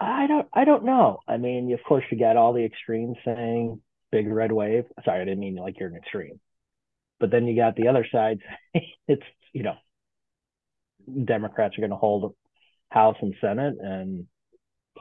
I 0.00 0.26
don't 0.26 0.48
I 0.52 0.64
don't 0.64 0.84
know. 0.84 1.20
I 1.28 1.36
mean, 1.36 1.72
of 1.72 1.80
course 1.84 2.04
you 2.10 2.18
got 2.18 2.36
all 2.36 2.52
the 2.52 2.64
extremes 2.64 3.16
saying 3.24 3.80
big 4.10 4.26
red 4.28 4.50
wave. 4.50 4.84
Sorry, 5.04 5.20
I 5.20 5.24
didn't 5.24 5.40
mean 5.40 5.56
like 5.56 5.78
you're 5.78 5.88
an 5.88 5.96
extreme. 5.96 6.40
But 7.20 7.30
then 7.30 7.46
you 7.46 7.54
got 7.54 7.76
the 7.76 7.86
other 7.88 8.06
side 8.10 8.40
saying 8.74 8.86
it's, 9.08 9.22
you 9.52 9.62
know, 9.62 9.76
Democrats 11.24 11.78
are 11.78 11.80
going 11.80 11.90
to 11.90 11.96
hold 11.96 12.34
House 12.90 13.16
and 13.22 13.34
Senate 13.40 13.76
and 13.80 14.26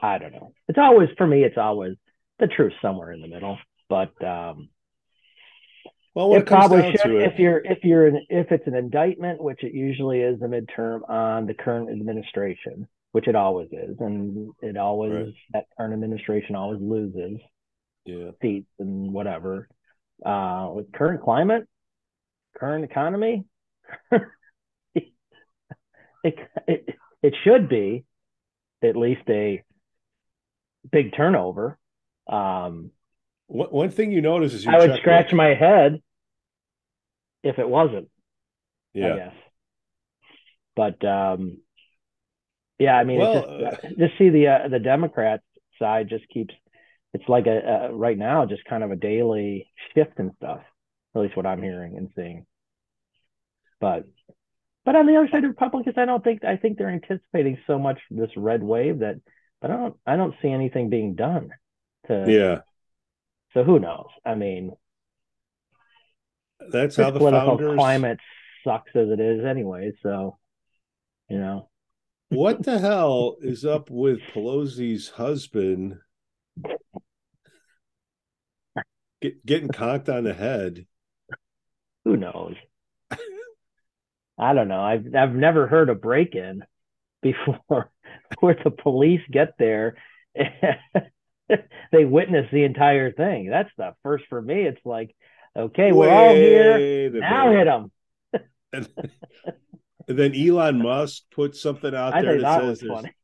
I 0.00 0.18
don't 0.18 0.32
know. 0.32 0.52
It's 0.68 0.78
always 0.78 1.08
for 1.16 1.26
me 1.26 1.42
it's 1.44 1.58
always 1.58 1.96
the 2.38 2.46
truth 2.46 2.72
somewhere 2.82 3.12
in 3.12 3.20
the 3.20 3.28
middle. 3.28 3.58
But 3.88 4.12
um 4.24 4.68
Well, 6.14 6.34
it 6.34 6.46
probably 6.46 6.82
down 6.82 6.92
should 6.92 7.02
to 7.02 7.16
it, 7.18 7.32
if 7.32 7.38
you're 7.38 7.58
if 7.64 7.84
you're 7.84 8.06
an, 8.06 8.26
if 8.28 8.52
it's 8.52 8.66
an 8.66 8.74
indictment, 8.74 9.42
which 9.42 9.62
it 9.64 9.72
usually 9.74 10.20
is 10.20 10.38
the 10.40 10.46
midterm 10.46 11.08
on 11.08 11.46
the 11.46 11.54
current 11.54 11.90
administration, 11.90 12.86
which 13.12 13.28
it 13.28 13.34
always 13.34 13.68
is, 13.72 13.96
and 14.00 14.52
it 14.62 14.76
always 14.76 15.12
Right. 15.12 15.34
that 15.52 15.66
current 15.76 15.94
administration 15.94 16.54
always 16.54 16.80
loses 16.80 17.38
yeah, 18.04 18.30
seats 18.42 18.70
and 18.78 19.12
whatever. 19.12 19.68
Uh, 20.24 20.70
with 20.74 20.92
current 20.92 21.22
climate, 21.22 21.66
current 22.56 22.84
economy, 22.84 23.44
it, 24.94 25.04
it 26.24 26.98
it 27.22 27.34
should 27.44 27.68
be 27.68 28.04
at 28.82 28.96
least 28.96 29.22
a 29.28 29.62
big 30.90 31.14
turnover. 31.14 31.78
Um, 32.28 32.90
one, 33.46 33.68
one 33.68 33.90
thing 33.90 34.12
you 34.12 34.20
notice 34.20 34.54
is 34.54 34.66
I 34.66 34.78
would 34.78 34.96
scratch 34.96 35.32
my 35.32 35.54
head 35.54 36.00
if 37.42 37.58
it 37.58 37.68
wasn't. 37.68 38.08
Yeah. 38.94 39.12
I 39.12 39.16
guess. 39.16 39.34
But 40.74 41.04
um, 41.04 41.58
yeah, 42.78 42.96
I 42.96 43.04
mean, 43.04 43.18
Well, 43.18 43.60
just, 43.60 43.84
uh, 43.84 43.88
just 43.98 44.18
see 44.18 44.30
the 44.30 44.48
uh, 44.48 44.68
the 44.68 44.78
Democrat 44.78 45.40
side 45.78 46.08
just 46.08 46.28
keeps. 46.28 46.54
It's 47.14 47.28
like 47.28 47.46
a, 47.46 47.90
a 47.90 47.94
right 47.94 48.16
now, 48.16 48.46
just 48.46 48.64
kind 48.64 48.82
of 48.82 48.90
a 48.90 48.96
daily 48.96 49.68
shift 49.94 50.18
and 50.18 50.32
stuff. 50.36 50.60
At 51.14 51.20
least 51.20 51.36
what 51.36 51.46
I'm 51.46 51.62
hearing 51.62 51.96
and 51.98 52.08
seeing. 52.16 52.46
But 53.80 54.06
but 54.84 54.96
on 54.96 55.06
the 55.06 55.16
other 55.16 55.28
side, 55.30 55.44
the 55.44 55.48
Republicans, 55.48 55.96
I 55.98 56.06
don't 56.06 56.24
think 56.24 56.44
I 56.44 56.56
think 56.56 56.78
they're 56.78 56.88
anticipating 56.88 57.58
so 57.66 57.78
much 57.78 57.98
this 58.10 58.30
red 58.36 58.62
wave 58.62 59.00
that, 59.00 59.16
but 59.62 59.70
I 59.70 59.76
don't 59.76 59.96
I 60.06 60.16
don't 60.16 60.34
see 60.42 60.48
anything 60.48 60.90
being 60.90 61.14
done. 61.14 61.50
To 62.08 62.26
Yeah. 62.28 62.60
so 63.54 63.62
who 63.64 63.78
knows? 63.78 64.08
I 64.26 64.34
mean, 64.34 64.72
That's 66.70 66.96
how 66.96 67.10
the 67.10 67.18
political 67.20 67.56
founders. 67.58 67.76
climate 67.78 68.18
sucks 68.64 68.90
as 68.94 69.08
it 69.08 69.20
is 69.20 69.44
anyway. 69.44 69.92
So, 70.02 70.38
you 71.28 71.38
know, 71.38 71.70
What 72.28 72.64
the 72.64 72.78
hell 72.88 73.36
is 73.40 73.64
up 73.64 73.88
with 73.88 74.18
Pelosi's 74.34 75.10
husband 75.10 75.98
get, 79.20 79.44
getting 79.46 79.68
conked 79.68 80.08
on 80.08 80.24
the 80.24 80.34
head? 80.34 80.86
who 82.04 82.16
knows? 82.16 82.56
I 84.38 84.54
don't 84.54 84.66
know. 84.68 84.80
I've 84.80 85.06
I've 85.14 85.34
never 85.34 85.68
heard 85.68 85.88
a 85.88 85.94
break 85.94 86.34
in 86.34 86.64
before 87.22 87.90
where 88.40 88.56
the 88.62 88.70
police 88.70 89.22
get 89.30 89.54
there 89.58 89.96
and 90.34 90.48
they 91.92 92.04
witness 92.04 92.46
the 92.52 92.64
entire 92.64 93.12
thing. 93.12 93.48
That's 93.48 93.70
the 93.76 93.94
first 94.02 94.24
for 94.28 94.40
me. 94.40 94.62
It's 94.62 94.80
like, 94.84 95.14
okay, 95.56 95.92
we're 95.92 96.10
all 96.10 96.34
here. 96.34 97.10
Now 97.10 97.48
minute. 97.48 97.58
hit 97.58 97.64
them. 97.64 97.92
And, 98.72 98.88
and 100.08 100.18
then 100.18 100.34
Elon 100.34 100.82
Musk 100.82 101.22
put 101.34 101.56
something 101.56 101.94
out 101.94 102.14
I 102.14 102.22
there 102.22 102.40
that 102.40 102.42
that 102.42 102.60
says 102.60 102.80
there's, 102.80 102.92
funny. 102.92 103.14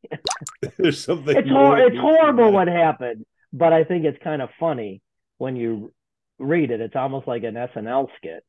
there's 0.79 1.05
something. 1.05 1.37
It's 1.37 1.49
hor- 1.49 1.79
it's 1.79 1.99
horrible 1.99 2.53
what 2.53 2.69
happened, 2.69 3.25
but 3.53 3.73
I 3.73 3.85
think 3.85 4.05
it's 4.05 4.23
kind 4.23 4.43
of 4.43 4.51
funny 4.61 5.03
when 5.39 5.57
you 5.57 5.93
read 6.39 6.71
it. 6.71 6.81
It's 6.81 6.97
almost 6.97 7.27
like 7.27 7.45
an 7.45 7.55
SNL 7.55 8.09
skit 8.19 8.45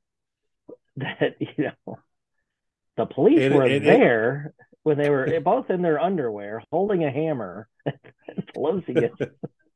that 0.98 1.36
you 1.40 1.72
know 1.88 2.00
the 3.00 3.06
police 3.06 3.40
And- 3.42 3.56
were 3.56 3.66
it- 3.66 3.84
there 3.84 4.54
when 4.84 4.98
they 4.98 5.10
were 5.10 5.26
eh, 5.26 5.40
both 5.40 5.70
in 5.70 5.82
their 5.82 6.00
underwear 6.00 6.62
holding 6.72 7.04
a 7.04 7.12
hammer. 7.12 7.68
Pelosi 8.56 8.94
gets 8.94 9.16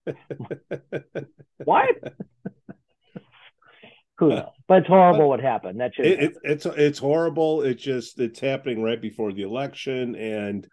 what? 1.63 1.95
Who 4.19 4.29
knows? 4.29 4.49
But 4.67 4.79
it's 4.79 4.87
horrible 4.87 5.29
what 5.29 5.39
happened. 5.41 5.79
That 5.79 5.95
should 5.95 6.05
It, 6.05 6.19
it, 6.23 6.33
it's 6.43 6.65
it's 6.65 6.99
horrible. 6.99 7.63
It's 7.63 7.81
just 7.81 8.19
it's 8.19 8.39
happening 8.39 8.83
right 8.83 9.01
before 9.01 9.31
the 9.33 9.41
election, 9.43 10.15
and 10.15 10.67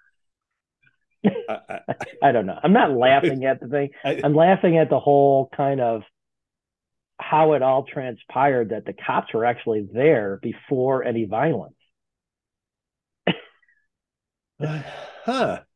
I, 1.24 1.58
I, 1.68 1.80
I 2.28 2.32
don't 2.32 2.46
know. 2.46 2.58
I'm 2.62 2.72
not 2.72 2.90
laughing 2.92 3.44
at 3.44 3.60
the 3.60 3.68
thing. 3.68 3.90
I, 4.04 4.20
I'm 4.22 4.34
laughing 4.34 4.78
at 4.78 4.90
the 4.90 5.00
whole 5.00 5.48
kind 5.56 5.80
of 5.80 6.02
how 7.18 7.52
it 7.54 7.62
all 7.62 7.84
transpired 7.84 8.70
that 8.70 8.84
the 8.84 8.94
cops 8.94 9.32
were 9.34 9.44
actually 9.44 9.86
there 9.92 10.38
before 10.42 11.04
any 11.04 11.24
violence. 11.26 11.74
huh? 15.24 15.60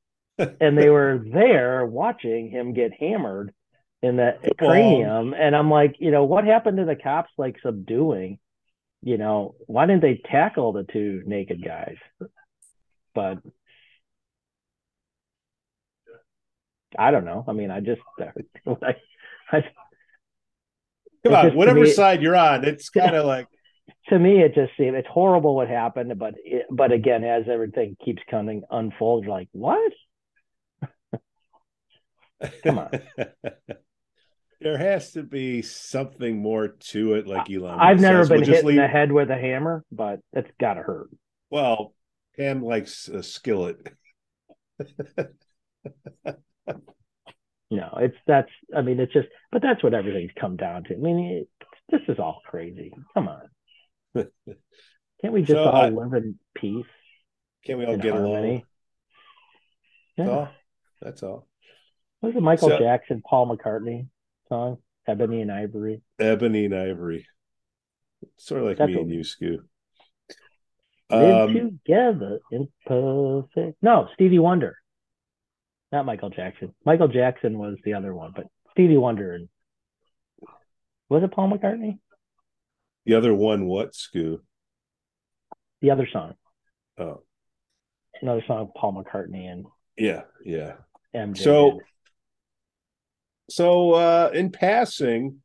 And 0.61 0.77
they 0.77 0.89
were 0.89 1.25
there 1.33 1.87
watching 1.87 2.51
him 2.51 2.73
get 2.75 2.93
hammered 2.99 3.55
in 4.03 4.17
the 4.17 4.37
cranium. 4.59 5.33
And 5.33 5.55
I'm 5.55 5.71
like, 5.71 5.95
you 6.01 6.11
know, 6.11 6.25
what 6.25 6.45
happened 6.45 6.79
to 6.79 6.85
the 6.85 6.97
cops 6.97 7.31
like 7.39 7.55
subduing? 7.63 8.41
You 9.01 9.17
know, 9.17 9.55
why 9.67 9.87
didn't 9.87 10.03
they 10.03 10.21
tackle 10.29 10.73
the 10.73 10.83
two 10.83 11.23
naked 11.25 11.65
guys? 11.65 11.95
But 13.15 13.39
I 16.99 17.13
don't 17.13 17.25
know. 17.25 17.45
I 17.47 17.53
mean, 17.53 17.71
I 17.71 17.79
just 17.79 18.01
I, 18.21 18.97
I, 19.53 19.65
Come 21.25 21.35
on, 21.35 21.55
whatever 21.55 21.81
me- 21.81 21.93
side 21.93 22.23
you're 22.23 22.37
on, 22.37 22.65
it's 22.65 22.91
kind 22.91 23.15
of 23.15 23.25
like 23.25 23.47
to 24.09 24.19
me 24.19 24.41
it 24.43 24.55
just 24.55 24.73
seemed 24.77 24.95
it's 24.97 25.09
horrible 25.09 25.55
what 25.57 25.69
happened 25.69 26.19
but 26.19 26.35
it, 26.45 26.67
but 26.71 26.93
again 26.93 27.25
as 27.25 27.45
everything 27.49 27.97
keeps 28.05 28.23
coming 28.31 28.63
unfold 28.71 29.25
you're 29.25 29.33
like 29.33 29.49
what 29.53 29.93
Come 32.63 32.79
on. 32.79 32.91
there 34.61 34.77
has 34.77 35.13
to 35.13 35.23
be 35.23 35.63
something 35.63 36.37
more 36.37 36.69
to 36.69 37.15
it, 37.15 37.27
like 37.27 37.51
Elon. 37.51 37.79
i've 37.81 38.01
never 38.01 38.23
says. 38.25 38.29
been 38.29 38.41
We'll 38.41 38.47
hit 38.47 38.55
just 38.57 38.69
in 38.69 38.77
the 38.77 38.87
head 38.89 39.13
with 39.13 39.31
a 39.31 39.37
hammer 39.37 39.83
but 39.91 40.21
it's 40.33 40.51
gotta 40.61 40.83
hurt 40.83 41.09
Well, 41.51 41.95
Pam 42.37 42.63
likes 42.63 43.09
a 43.09 43.23
skillet. 43.23 43.89
no 47.71 47.99
it's 48.01 48.17
that's 48.27 48.51
i 48.77 48.83
mean 48.83 48.99
it's 49.01 49.13
just 49.13 49.29
but 49.53 49.63
that's 49.63 49.83
what 49.83 49.95
everything's 49.95 50.33
come 50.41 50.57
down 50.57 50.85
to 50.85 50.95
i 50.95 50.99
mean 50.99 51.19
it, 51.43 51.49
this 51.91 52.01
is 52.09 52.19
all 52.19 52.41
crazy 52.47 52.93
come 53.15 53.29
on 53.29 53.43
can't 54.15 55.33
we 55.33 55.41
just 55.41 55.53
So, 55.53 55.65
all 55.65 55.77
I- 55.83 55.89
live 55.89 56.13
in 56.15 56.39
peace 56.55 56.87
Can't 57.65 57.79
we 57.79 57.87
all 57.87 57.97
get 57.97 58.15
along? 58.15 58.33
harmony 58.33 58.65
That's 60.17 60.29
yeah. 60.29 60.35
all. 60.37 60.49
That's 61.01 61.23
all. 61.23 61.47
what 62.21 62.29
was 62.29 62.35
the 62.35 62.41
michael 62.41 62.69
So- 62.69 62.79
jackson 62.79 63.23
paul 63.29 63.47
mccartney 63.57 64.09
song 64.49 64.79
ebony 65.07 65.41
and 65.43 65.51
ivory 65.53 66.03
Ebony 66.19 66.67
and 66.67 66.75
Ivory. 66.75 67.27
Sort 68.39 68.61
of 68.63 68.69
like 68.69 68.79
That's 68.79 68.93
me 68.93 69.01
and 69.01 69.11
you, 69.11 69.21
Scoo. 69.21 69.59
live 71.11 71.49
Um, 71.51 71.55
together 71.55 72.41
in 72.51 72.69
perfect. 72.87 73.83
No, 73.83 74.09
Stevie 74.15 74.39
Wonder, 74.39 74.79
not 75.93 76.07
Michael 76.07 76.31
Jackson. 76.31 76.75
Michael 76.87 77.09
Jackson 77.09 77.59
was 77.59 77.77
the 77.85 77.93
other 77.95 78.15
one, 78.15 78.33
but 78.35 78.47
Stevie 78.71 78.97
Wonder 78.97 79.35
and 79.35 79.49
was 81.11 81.23
it 81.23 81.33
Paul 81.33 81.51
McCartney? 81.51 81.99
The 83.07 83.15
other 83.15 83.35
one, 83.35 83.67
what, 83.67 83.93
Scoo? 83.93 84.39
The 85.81 85.91
other 85.91 86.09
song, 86.13 86.35
Oh, 86.99 87.23
another 88.23 88.43
song, 88.47 88.71
Paul 88.77 89.03
McCartney 89.05 89.51
and 89.51 89.67
yeah, 89.97 90.23
yeah. 90.45 90.75
MJ. 91.15 91.39
So-. 91.39 91.81
So, 93.51 93.93
uh, 93.93 94.31
in 94.33 94.51
passing, 94.51 95.43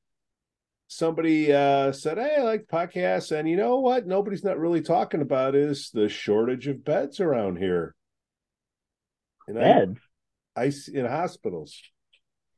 somebody 0.88 1.52
uh, 1.52 1.92
said, 1.92 2.18
Hey, 2.18 2.38
I 2.40 2.44
like 2.44 2.68
podcasts. 2.72 3.38
And 3.38 3.50
you 3.50 3.58
know 3.58 3.80
what? 3.80 4.08
Nobody's 4.08 4.44
not 4.44 4.58
really 4.58 4.82
talking 4.82 5.22
about 5.22 5.54
is 5.54 5.90
the 5.94 6.08
shortage 6.08 6.68
of 6.68 6.86
beds 6.86 7.20
around 7.20 7.58
here. 7.58 7.94
In 9.50 9.58
I- 9.58 9.62
beds. 9.62 10.00
ice 10.56 10.88
in 10.88 11.06
hospitals. 11.06 11.82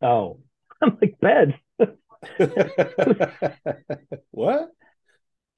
Oh, 0.02 0.42
I'm 0.82 0.98
like 1.02 1.20
beds. 1.20 1.54
what? 4.32 4.70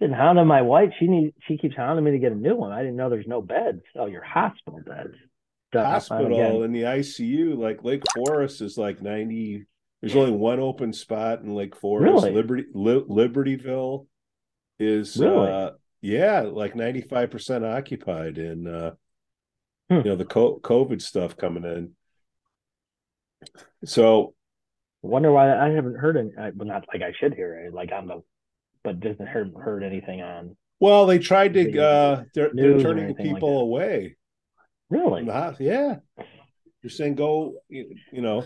Been 0.04 0.12
hounding 0.12 0.48
my 0.48 0.62
wife. 0.62 0.90
She 1.00 1.08
needs. 1.08 1.34
She 1.48 1.58
keeps 1.58 1.78
hounding 1.78 2.04
me 2.04 2.12
to 2.12 2.20
get 2.20 2.34
a 2.34 2.36
new 2.36 2.56
one. 2.58 2.74
I 2.74 2.80
didn't 2.80 2.98
know 2.98 3.10
there's 3.10 3.26
no 3.26 3.42
beds. 3.42 3.82
Oh, 3.98 4.06
your 4.08 4.22
hospital 4.22 4.82
beds. 4.86 5.16
Duh, 5.72 5.82
Hospital 5.86 6.64
in 6.64 6.74
the 6.74 6.82
ICU, 6.82 7.58
like 7.58 7.86
Lake 7.86 8.04
Forest 8.14 8.62
is 8.62 8.78
like 8.78 9.02
90. 9.02 9.64
There's 10.02 10.16
only 10.18 10.34
one 10.34 10.60
open 10.60 10.92
spot 10.92 11.40
in 11.40 11.56
Lake 11.56 11.74
Forest. 11.78 12.26
Really? 12.26 12.32
Liberty 12.36 12.66
Li- 12.74 13.06
Libertyville 13.08 14.08
is 14.78 15.16
Really? 15.16 15.50
uh 15.50 15.72
yeah, 16.02 16.42
like 16.42 16.74
95% 16.74 17.64
occupied 17.64 18.38
and 18.38 18.68
uh 18.68 18.92
Hmm. 19.90 19.96
you 20.00 20.04
know 20.04 20.16
the 20.18 20.26
co- 20.26 20.60
COVID 20.60 21.02
stuff 21.02 21.38
coming 21.38 21.64
in. 21.64 21.96
So 23.86 24.36
Wonder 25.02 25.32
why 25.32 25.58
I 25.58 25.70
haven't 25.70 25.96
heard 25.98 26.18
any. 26.18 26.32
Well, 26.56 26.68
not 26.68 26.86
like 26.94 27.02
I 27.02 27.14
should 27.20 27.34
hear 27.34 27.58
it. 27.66 27.74
Like 27.74 27.92
on 27.94 28.08
the, 28.08 28.22
but 28.84 29.00
doesn't 29.00 29.28
heard 29.28 29.54
heard 29.56 29.84
anything 29.84 30.22
on. 30.22 30.56
well, 30.80 31.06
they 31.06 31.20
tried 31.20 31.54
to 31.54 31.80
uh 31.82 32.24
they're, 32.34 32.52
they're 32.54 32.80
turning 32.80 33.06
anything 33.06 33.28
like 33.28 33.36
people 33.36 33.62
away. 33.62 34.16
Really? 34.90 35.22
from 35.22 35.28
the 35.28 35.34
hos- 35.34 35.60
Yeah. 35.60 35.96
You're 36.82 36.90
saying 36.90 37.16
go, 37.16 37.56
you 37.70 37.96
you 38.12 38.22
know. 38.22 38.46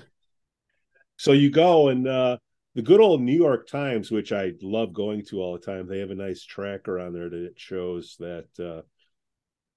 So 1.18 1.32
you 1.32 1.50
go 1.50 1.88
and 1.90 2.08
uh 2.08 2.38
the 2.76 2.84
good 2.84 3.00
old 3.02 3.22
New 3.22 3.36
York 3.36 3.68
Times, 3.68 4.12
which 4.12 4.32
I 4.32 4.52
love 4.62 4.94
going 4.94 5.26
to 5.30 5.42
all 5.42 5.54
the 5.54 5.66
time, 5.66 5.88
they 5.88 5.98
have 6.00 6.12
a 6.12 6.16
nice 6.16 6.44
tracker 6.44 7.00
on 7.00 7.12
there 7.14 7.30
that 7.30 7.54
shows 7.58 8.16
that 8.20 8.48
uh 8.60 8.84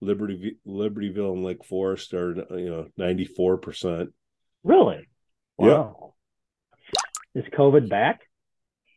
Liberty 0.02 0.56
Libertyville 0.66 1.32
and 1.32 1.44
Lake 1.44 1.64
Forest 1.64 2.12
are 2.14 2.34
you 2.50 2.70
know 2.70 2.86
94%. 2.98 4.08
Really? 4.64 5.08
Yeah. 5.58 5.66
Wow. 5.66 6.14
Is 7.34 7.44
COVID 7.56 7.88
back? 7.88 8.20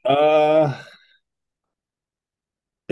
Uh 0.04 0.78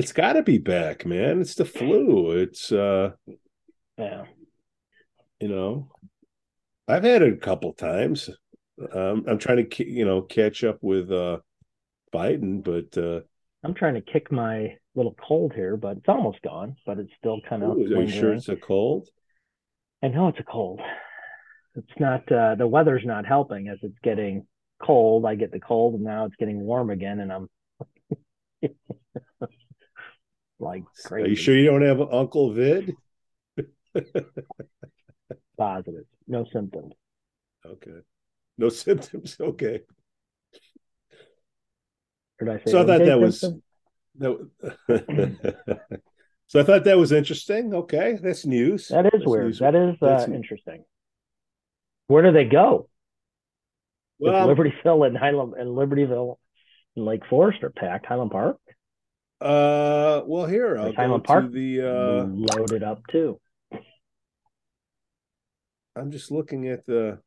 It's 0.02 0.14
got 0.14 0.34
to 0.34 0.42
be 0.42 0.58
back, 0.58 1.06
man. 1.06 1.42
It's 1.42 1.54
the 1.54 1.64
flu. 1.64 2.32
It's 2.32 2.72
uh, 2.72 3.12
Yeah. 4.00 4.26
you 5.40 5.48
know, 5.48 5.90
I've 6.88 7.04
had 7.04 7.22
it 7.22 7.34
a 7.34 7.38
couple 7.38 7.72
times. 7.74 8.28
Um, 8.94 9.26
I'm 9.28 9.38
trying 9.38 9.70
to, 9.70 9.88
you 9.88 10.04
know, 10.04 10.24
catch 10.24 10.64
up 10.64 10.80
with 10.82 11.12
uh 11.12 11.38
Biden, 12.12 12.64
but 12.64 12.98
uh, 12.98 13.22
I'm 13.64 13.76
trying 13.76 13.94
to 13.94 14.02
kick 14.02 14.32
my 14.32 14.76
little 14.96 15.16
cold 15.22 15.54
here, 15.54 15.78
but 15.78 15.98
it's 15.98 16.10
almost 16.10 16.42
gone, 16.42 16.78
but 16.84 16.98
it's 16.98 17.14
still 17.20 17.40
kind 17.48 17.62
of 17.62 17.78
are 17.78 18.02
you 18.02 18.08
sure 18.08 18.34
it's 18.34 18.50
a 18.50 18.56
cold? 18.56 19.08
I 20.02 20.08
know 20.08 20.30
it's 20.30 20.40
a 20.40 20.44
cold. 20.44 20.82
It's 21.76 22.00
not 22.00 22.30
uh 22.32 22.56
the 22.56 22.66
weather's 22.66 23.06
not 23.06 23.28
helping 23.28 23.68
as 23.68 23.78
it's 23.84 24.00
getting 24.04 24.48
cold. 24.82 25.28
I 25.28 25.36
get 25.36 25.52
the 25.52 25.60
cold 25.60 25.94
and 25.94 26.04
now 26.04 26.26
it's 26.26 26.36
getting 26.38 26.60
warm 26.60 26.90
again 26.90 27.20
and 27.20 27.32
I'm 27.32 27.50
like 30.62 30.84
Are 31.10 31.19
you 31.19 31.36
sure 31.36 31.56
you 31.56 31.65
don't 31.65 31.82
have 31.82 32.02
Uncle 32.02 32.54
Vid? 32.54 32.93
positive. 35.58 36.06
No 36.28 36.45
symptoms. 36.54 36.93
Okay, 37.65 37.91
no 38.58 38.69
symptoms. 38.86 39.38
Okay, 39.39 39.82
did 42.39 42.50
I 42.50 42.58
say 42.58 42.71
so 42.71 42.82
I 42.82 42.86
thought 42.86 43.06
that 43.06 43.19
was 43.19 43.39
symptoms? 43.39 43.63
that. 44.17 46.00
so 46.47 46.60
I 46.60 46.63
thought 46.63 46.84
that 46.86 46.97
was 46.97 47.12
interesting. 47.12 47.74
Okay, 47.74 48.17
that's 48.21 48.45
news. 48.45 48.88
that 48.89 49.06
is 49.06 49.12
That's 49.13 49.26
weird. 49.26 49.45
news. 49.45 49.60
That 49.60 49.76
is 49.76 49.95
uh, 50.02 50.28
interesting. 50.34 50.84
Where 52.08 52.24
do 52.24 52.32
they 52.32 52.45
go? 52.45 52.88
Well, 54.19 54.47
Libertyville 54.47 55.08
and 55.08 55.17
Highland 55.17 55.54
and 55.58 55.69
Libertyville 55.69 56.36
and 56.95 57.06
Lake 57.06 57.26
Forest 57.30 57.63
are 57.63 57.71
packed. 57.71 58.06
Highland 58.06 58.32
Park 58.32 58.58
uh, 59.41 60.21
well, 60.25 60.45
here 60.45 60.77
I'll 60.77 60.93
go 60.93 61.17
to 61.19 61.49
the. 61.49 61.82
uh 61.82 62.25
loaded 62.58 62.84
up 62.84 63.01
too. 63.08 63.39
I'm 65.95 66.12
just 66.12 66.32
looking 66.32 66.67
at 66.67 66.86
the. 66.86 67.19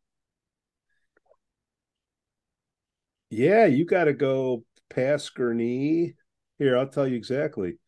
Yeah, 3.31 3.67
you 3.67 3.85
got 3.85 4.05
to 4.05 4.13
go 4.13 4.65
past 4.91 5.35
Gurnee. 5.35 6.15
Here, 6.59 6.79
I'll 6.79 6.87
tell 6.87 7.09
you 7.09 7.17
exactly. 7.17 7.79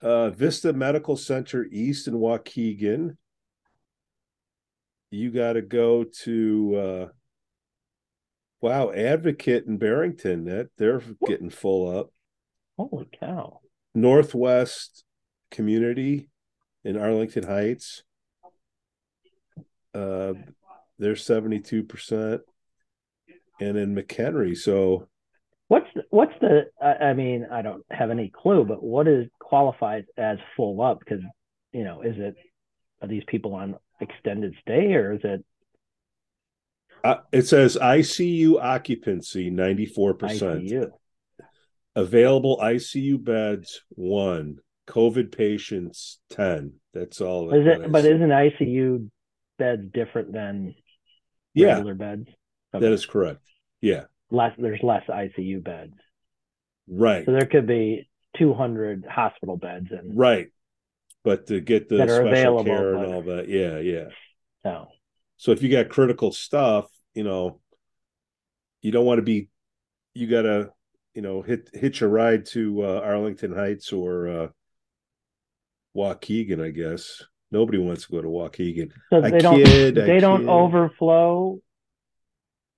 Uh, 0.00 0.30
Vista 0.30 0.72
Medical 0.72 1.16
Center 1.16 1.66
East 1.70 2.08
in 2.08 2.14
Waukegan. 2.14 3.16
You 5.10 5.30
got 5.30 5.52
to 5.54 5.62
go 5.62 6.04
to. 6.22 6.76
uh 6.76 7.08
Wow, 8.62 8.92
Advocate 8.92 9.66
in 9.66 9.76
Barrington. 9.76 10.46
That 10.46 10.70
they're 10.78 11.02
getting 11.26 11.50
full 11.50 11.98
up. 11.98 12.13
Holy 12.76 13.08
cow! 13.18 13.60
Northwest 13.94 15.04
Community 15.50 16.28
in 16.84 16.96
Arlington 16.96 17.44
Heights. 17.44 18.02
Uh, 19.94 20.34
they're 20.98 21.14
72%. 21.14 22.40
And 23.60 23.76
in 23.76 23.94
McHenry. 23.94 24.56
So 24.56 25.06
What's 25.68 25.86
the, 25.94 26.02
what's 26.10 26.32
the? 26.40 26.66
I, 26.80 27.06
I 27.06 27.14
mean, 27.14 27.46
I 27.50 27.62
don't 27.62 27.84
have 27.90 28.10
any 28.10 28.30
clue, 28.30 28.64
but 28.64 28.82
what 28.82 29.08
is 29.08 29.26
qualified 29.40 30.04
as 30.16 30.38
full 30.56 30.82
up? 30.82 30.98
Because 30.98 31.22
you 31.72 31.84
know, 31.84 32.02
is 32.02 32.16
it 32.18 32.36
are 33.00 33.08
these 33.08 33.22
people 33.26 33.54
on 33.54 33.76
extended 34.00 34.54
stay 34.60 34.94
or 34.94 35.14
is 35.14 35.20
it 35.24 35.44
uh, 37.02 37.16
it 37.32 37.46
says 37.46 37.76
ICU 37.80 38.62
occupancy 38.62 39.50
94%. 39.50 40.18
ICU? 40.18 40.90
Available 41.96 42.58
ICU 42.62 43.22
beds, 43.22 43.82
one. 43.90 44.58
COVID 44.86 45.36
patients, 45.36 46.18
10. 46.30 46.74
That's 46.92 47.20
all. 47.20 47.52
Is 47.54 47.64
that 47.64 47.86
it? 47.86 47.92
But 47.92 48.04
isn't 48.04 48.28
ICU 48.28 49.08
beds 49.58 49.82
different 49.92 50.32
than 50.32 50.74
yeah, 51.54 51.74
regular 51.74 51.94
beds? 51.94 52.28
that 52.72 52.82
is 52.82 53.06
correct. 53.06 53.40
Yeah, 53.80 54.04
less. 54.30 54.52
There's 54.58 54.82
less 54.82 55.02
ICU 55.08 55.62
beds, 55.64 55.94
right. 56.88 57.24
so 57.24 57.32
there 57.32 57.46
could 57.46 57.66
be 57.66 58.08
200 58.36 59.04
hospital 59.08 59.56
beds 59.56 59.86
and 59.90 60.16
Right. 60.16 60.48
But 61.22 61.46
to 61.46 61.60
get 61.60 61.88
the 61.88 61.96
special 61.96 62.28
available, 62.28 62.64
care 62.64 62.94
and 62.94 63.14
all 63.14 63.22
that. 63.22 63.48
Yeah, 63.48 63.78
yeah. 63.78 64.08
no. 64.64 64.88
So 65.38 65.52
if 65.52 65.62
you 65.62 65.70
got 65.70 65.88
critical 65.88 66.32
stuff, 66.32 66.86
you 67.14 67.24
know, 67.24 67.60
you 68.82 68.92
don't 68.92 69.06
want 69.06 69.18
to 69.18 69.22
be 69.22 69.48
you 70.12 70.28
gotta, 70.28 70.70
you 71.14 71.22
know, 71.22 71.42
hit 71.42 71.70
hitch 71.72 72.02
a 72.02 72.08
ride 72.08 72.46
to 72.46 72.82
uh, 72.82 73.00
Arlington 73.04 73.54
Heights 73.54 73.92
or 73.92 74.28
uh 74.28 74.48
Waukegan, 75.96 76.62
I 76.62 76.70
guess. 76.70 77.22
Nobody 77.52 77.78
wants 77.78 78.06
to 78.06 78.12
go 78.12 78.20
to 78.20 78.28
Waukegan. 78.28 78.90
So 79.10 79.22
I 79.22 79.30
they 79.30 79.38
don't. 79.38 79.64
kid, 79.64 79.98
I 79.98 80.06
they 80.06 80.20
don't 80.20 80.40
kid. 80.40 80.48
overflow. 80.48 81.60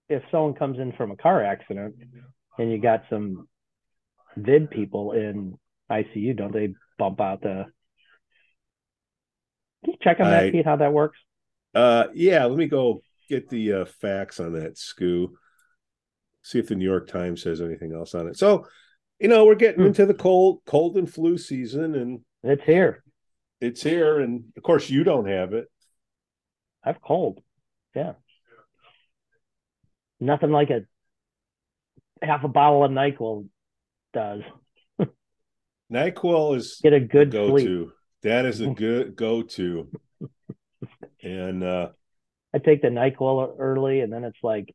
If 0.09 0.22
someone 0.31 0.55
comes 0.55 0.79
in 0.79 0.92
from 0.92 1.11
a 1.11 1.16
car 1.16 1.42
accident 1.42 1.96
and 2.59 2.70
you 2.70 2.79
got 2.81 3.05
some 3.11 3.49
vid 4.37 4.70
people 4.70 5.12
in 5.12 5.59
ICU, 5.90 6.37
don't 6.37 6.53
they 6.53 6.75
bump 6.99 7.20
out 7.20 7.40
the? 7.40 7.64
Can 9.85 9.92
you 9.94 9.99
check 10.03 10.20
on 10.20 10.31
that, 10.31 10.44
I- 10.44 10.51
Pete? 10.51 10.64
How 10.64 10.77
that 10.77 10.92
works? 10.92 11.18
Uh 11.75 12.07
yeah, 12.14 12.44
let 12.44 12.57
me 12.59 12.66
go 12.66 13.03
get 13.29 13.49
the 13.49 13.72
uh, 13.72 13.85
facts 13.85 14.40
on 14.40 14.53
that 14.55 14.75
scoo. 14.77 15.29
See 16.46 16.61
if 16.61 16.68
the 16.68 16.76
New 16.76 16.85
York 16.85 17.09
Times 17.09 17.42
says 17.42 17.61
anything 17.61 17.92
else 17.92 18.14
on 18.14 18.28
it. 18.28 18.38
So, 18.38 18.68
you 19.18 19.26
know, 19.26 19.44
we're 19.46 19.56
getting 19.56 19.80
Hmm. 19.80 19.88
into 19.88 20.06
the 20.06 20.14
cold 20.14 20.61
cold 20.64 20.96
and 20.96 21.12
flu 21.12 21.37
season 21.38 21.96
and 21.96 22.20
It's 22.44 22.62
here. 22.62 23.02
it's 23.61 23.82
here 23.82 24.20
and 24.20 24.44
of 24.56 24.62
course 24.62 24.88
you 24.88 25.02
don't 25.02 25.26
have 25.26 25.54
it 25.54 25.66
I've 26.85 27.00
cold. 27.00 27.42
Yeah. 27.96 28.12
Nothing 30.20 30.52
like 30.52 30.70
a 30.70 30.82
half 32.24 32.44
a 32.44 32.48
bottle 32.48 32.85
of 32.85 32.92
Nyquil 32.92 33.48
does. 34.12 34.42
nyquil 35.92 36.56
is 36.56 36.78
Get 36.80 36.92
a 36.92 37.00
good 37.00 37.32
go 37.32 37.59
to. 37.59 37.92
that 38.22 38.44
is 38.44 38.61
a 38.61 38.68
good 38.85 39.16
go 39.16 39.42
to 39.42 39.90
and 41.24 41.64
uh 41.64 41.88
I 42.54 42.59
take 42.59 42.80
the 42.82 42.88
NyQuil 42.88 43.56
early, 43.59 44.00
and 44.00 44.11
then 44.11 44.22
it's 44.24 44.38
like 44.42 44.72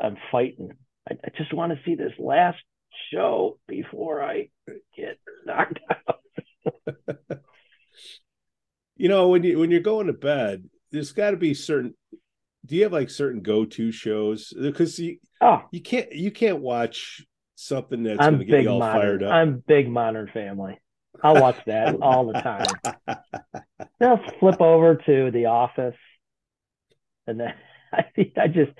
I'm 0.00 0.16
fighting. 0.30 0.70
I, 1.08 1.14
I 1.24 1.30
just 1.36 1.52
want 1.52 1.72
to 1.72 1.80
see 1.84 1.94
this 1.94 2.12
last 2.18 2.58
show 3.12 3.58
before 3.66 4.22
I 4.22 4.50
get 4.96 5.18
knocked 5.46 5.80
out. 5.90 6.94
you 8.96 9.08
know 9.08 9.28
when 9.28 9.42
you 9.42 9.58
when 9.58 9.70
you're 9.70 9.80
going 9.80 10.06
to 10.08 10.12
bed 10.12 10.64
there's 10.90 11.12
got 11.12 11.30
to 11.30 11.36
be 11.36 11.54
certain 11.54 11.94
do 12.66 12.76
you 12.76 12.82
have 12.82 12.92
like 12.92 13.08
certain 13.08 13.40
go-to 13.40 13.90
shows 13.92 14.52
because 14.60 14.98
you 14.98 15.18
Oh, 15.40 15.62
you 15.70 15.80
can't 15.80 16.12
you 16.12 16.30
can't 16.30 16.60
watch 16.60 17.24
something 17.54 18.02
that's 18.02 18.18
going 18.18 18.38
to 18.40 18.44
get 18.44 18.62
you 18.64 18.70
all 18.70 18.80
fired 18.80 19.22
modern. 19.22 19.28
up 19.28 19.32
I'm 19.32 19.62
big 19.66 19.88
Modern 19.88 20.28
Family. 20.32 20.78
I'll 21.22 21.40
watch 21.40 21.58
that 21.66 21.96
all 22.00 22.26
the 22.26 22.40
time. 22.40 22.66
Then 24.00 24.10
I'll 24.10 24.38
flip 24.38 24.60
over 24.60 24.94
to 24.94 25.30
The 25.32 25.46
Office, 25.46 25.96
and 27.26 27.40
then 27.40 27.54
I 27.92 28.04
I 28.36 28.46
just 28.46 28.70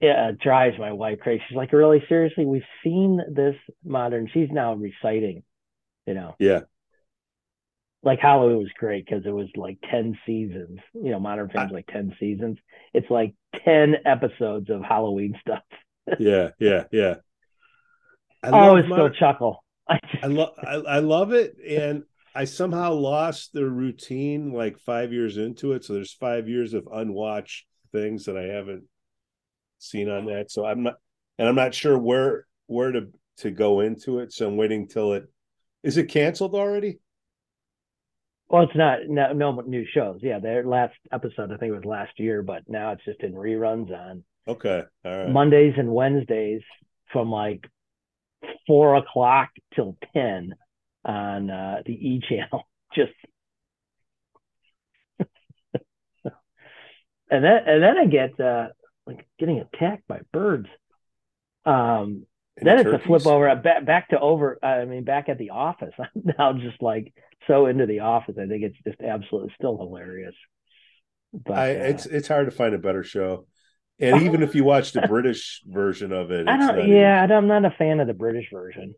it 0.00 0.38
drives 0.38 0.78
my 0.78 0.92
wife 0.92 1.18
crazy. 1.20 1.42
She's 1.48 1.56
like, 1.56 1.72
"Really, 1.72 2.02
seriously? 2.08 2.44
We've 2.46 2.62
seen 2.84 3.20
this 3.30 3.56
modern." 3.84 4.28
She's 4.32 4.48
now 4.50 4.74
reciting, 4.74 5.42
you 6.06 6.14
know. 6.14 6.34
yeah 6.38 6.60
like 8.02 8.18
Halloween 8.18 8.58
was 8.58 8.70
great 8.78 9.06
because 9.06 9.24
it 9.24 9.30
was 9.30 9.48
like 9.56 9.78
10 9.90 10.18
seasons. 10.26 10.80
You 10.92 11.12
know, 11.12 11.20
Modern 11.20 11.48
Family's 11.48 11.72
like 11.72 11.86
10 11.86 12.16
seasons. 12.18 12.58
It's 12.92 13.08
like 13.10 13.34
10 13.64 13.94
episodes 14.04 14.70
of 14.70 14.82
Halloween 14.82 15.38
stuff. 15.40 15.62
yeah 16.18 16.48
yeah 16.58 16.84
yeah 16.90 17.14
I 18.42 18.48
I 18.48 18.68
always 18.68 18.86
my- 18.88 18.96
still 18.96 19.10
chuckle. 19.10 19.62
I 19.88 19.98
I 20.22 20.26
love 20.26 20.50
I, 20.58 20.74
I 20.74 20.98
love 20.98 21.32
it 21.32 21.56
and 21.64 22.04
I 22.34 22.44
somehow 22.44 22.92
lost 22.94 23.52
the 23.52 23.68
routine 23.68 24.52
like 24.52 24.78
five 24.78 25.12
years 25.12 25.36
into 25.36 25.72
it. 25.72 25.84
So 25.84 25.92
there's 25.92 26.12
five 26.12 26.48
years 26.48 26.74
of 26.74 26.88
unwatched 26.92 27.66
things 27.92 28.24
that 28.24 28.36
I 28.36 28.44
haven't 28.44 28.84
seen 29.82 30.08
on 30.08 30.26
that. 30.26 30.50
So 30.50 30.64
I'm 30.64 30.84
not 30.84 30.94
and 31.38 31.48
I'm 31.48 31.54
not 31.54 31.74
sure 31.74 31.98
where 31.98 32.46
where 32.66 32.92
to 32.92 33.08
to 33.38 33.50
go 33.50 33.80
into 33.80 34.18
it. 34.20 34.32
So 34.32 34.48
I'm 34.48 34.56
waiting 34.56 34.88
till 34.88 35.12
it 35.14 35.24
is 35.82 35.96
it 35.96 36.08
canceled 36.08 36.54
already? 36.54 36.98
well, 38.48 38.64
it's 38.64 38.76
not 38.76 38.98
no, 39.08 39.32
no 39.32 39.60
new 39.62 39.86
shows. 39.94 40.20
Yeah, 40.22 40.38
their 40.38 40.64
last 40.64 40.94
episode 41.10 41.52
I 41.52 41.56
think 41.56 41.72
it 41.72 41.76
was 41.76 41.84
last 41.86 42.12
year, 42.18 42.42
but 42.42 42.62
now 42.68 42.92
it's 42.92 43.04
just 43.04 43.22
in 43.22 43.32
reruns 43.32 43.90
on 43.90 44.24
Okay. 44.46 44.82
All 45.04 45.18
right. 45.18 45.30
Mondays 45.30 45.74
and 45.76 45.92
Wednesdays 45.92 46.62
from 47.12 47.30
like 47.30 47.64
four 48.66 48.96
o'clock 48.96 49.50
till 49.74 49.96
10 50.14 50.54
on 51.04 51.50
uh, 51.50 51.82
the 51.86 51.92
E 51.92 52.20
channel. 52.28 52.68
Just 52.94 53.12
and 57.30 57.42
then 57.42 57.58
and 57.66 57.82
then 57.82 57.96
I 57.96 58.04
get 58.04 58.38
uh, 58.38 58.68
like 59.06 59.26
getting 59.38 59.60
attacked 59.60 60.06
by 60.08 60.20
birds. 60.32 60.68
Um, 61.64 62.26
then 62.56 62.78
it's 62.78 62.90
a 62.90 62.98
flip 62.98 63.26
over 63.26 63.54
back 63.56 63.84
back 63.84 64.08
to 64.10 64.20
over. 64.20 64.58
I 64.62 64.84
mean, 64.84 65.04
back 65.04 65.28
at 65.28 65.38
the 65.38 65.50
office. 65.50 65.94
I'm 65.98 66.34
now 66.38 66.52
just 66.52 66.82
like 66.82 67.12
so 67.46 67.66
into 67.66 67.86
the 67.86 68.00
office. 68.00 68.36
I 68.38 68.46
think 68.46 68.62
it's 68.62 68.76
just 68.86 69.00
absolutely 69.00 69.54
still 69.56 69.78
hilarious. 69.78 70.34
But 71.32 71.58
I, 71.58 71.70
uh, 71.70 71.84
it's 71.84 72.06
it's 72.06 72.28
hard 72.28 72.46
to 72.46 72.56
find 72.56 72.74
a 72.74 72.78
better 72.78 73.02
show, 73.02 73.46
and 73.98 74.22
even 74.22 74.42
if 74.42 74.54
you 74.54 74.64
watch 74.64 74.92
the 74.92 75.02
British 75.08 75.62
version 75.66 76.12
of 76.12 76.30
it, 76.30 76.46
I 76.46 76.56
don't. 76.56 76.88
Yeah, 76.88 77.22
I'm 77.22 77.48
not 77.48 77.64
a 77.64 77.70
fan 77.70 78.00
of 78.00 78.06
the 78.06 78.14
British 78.14 78.48
version. 78.52 78.94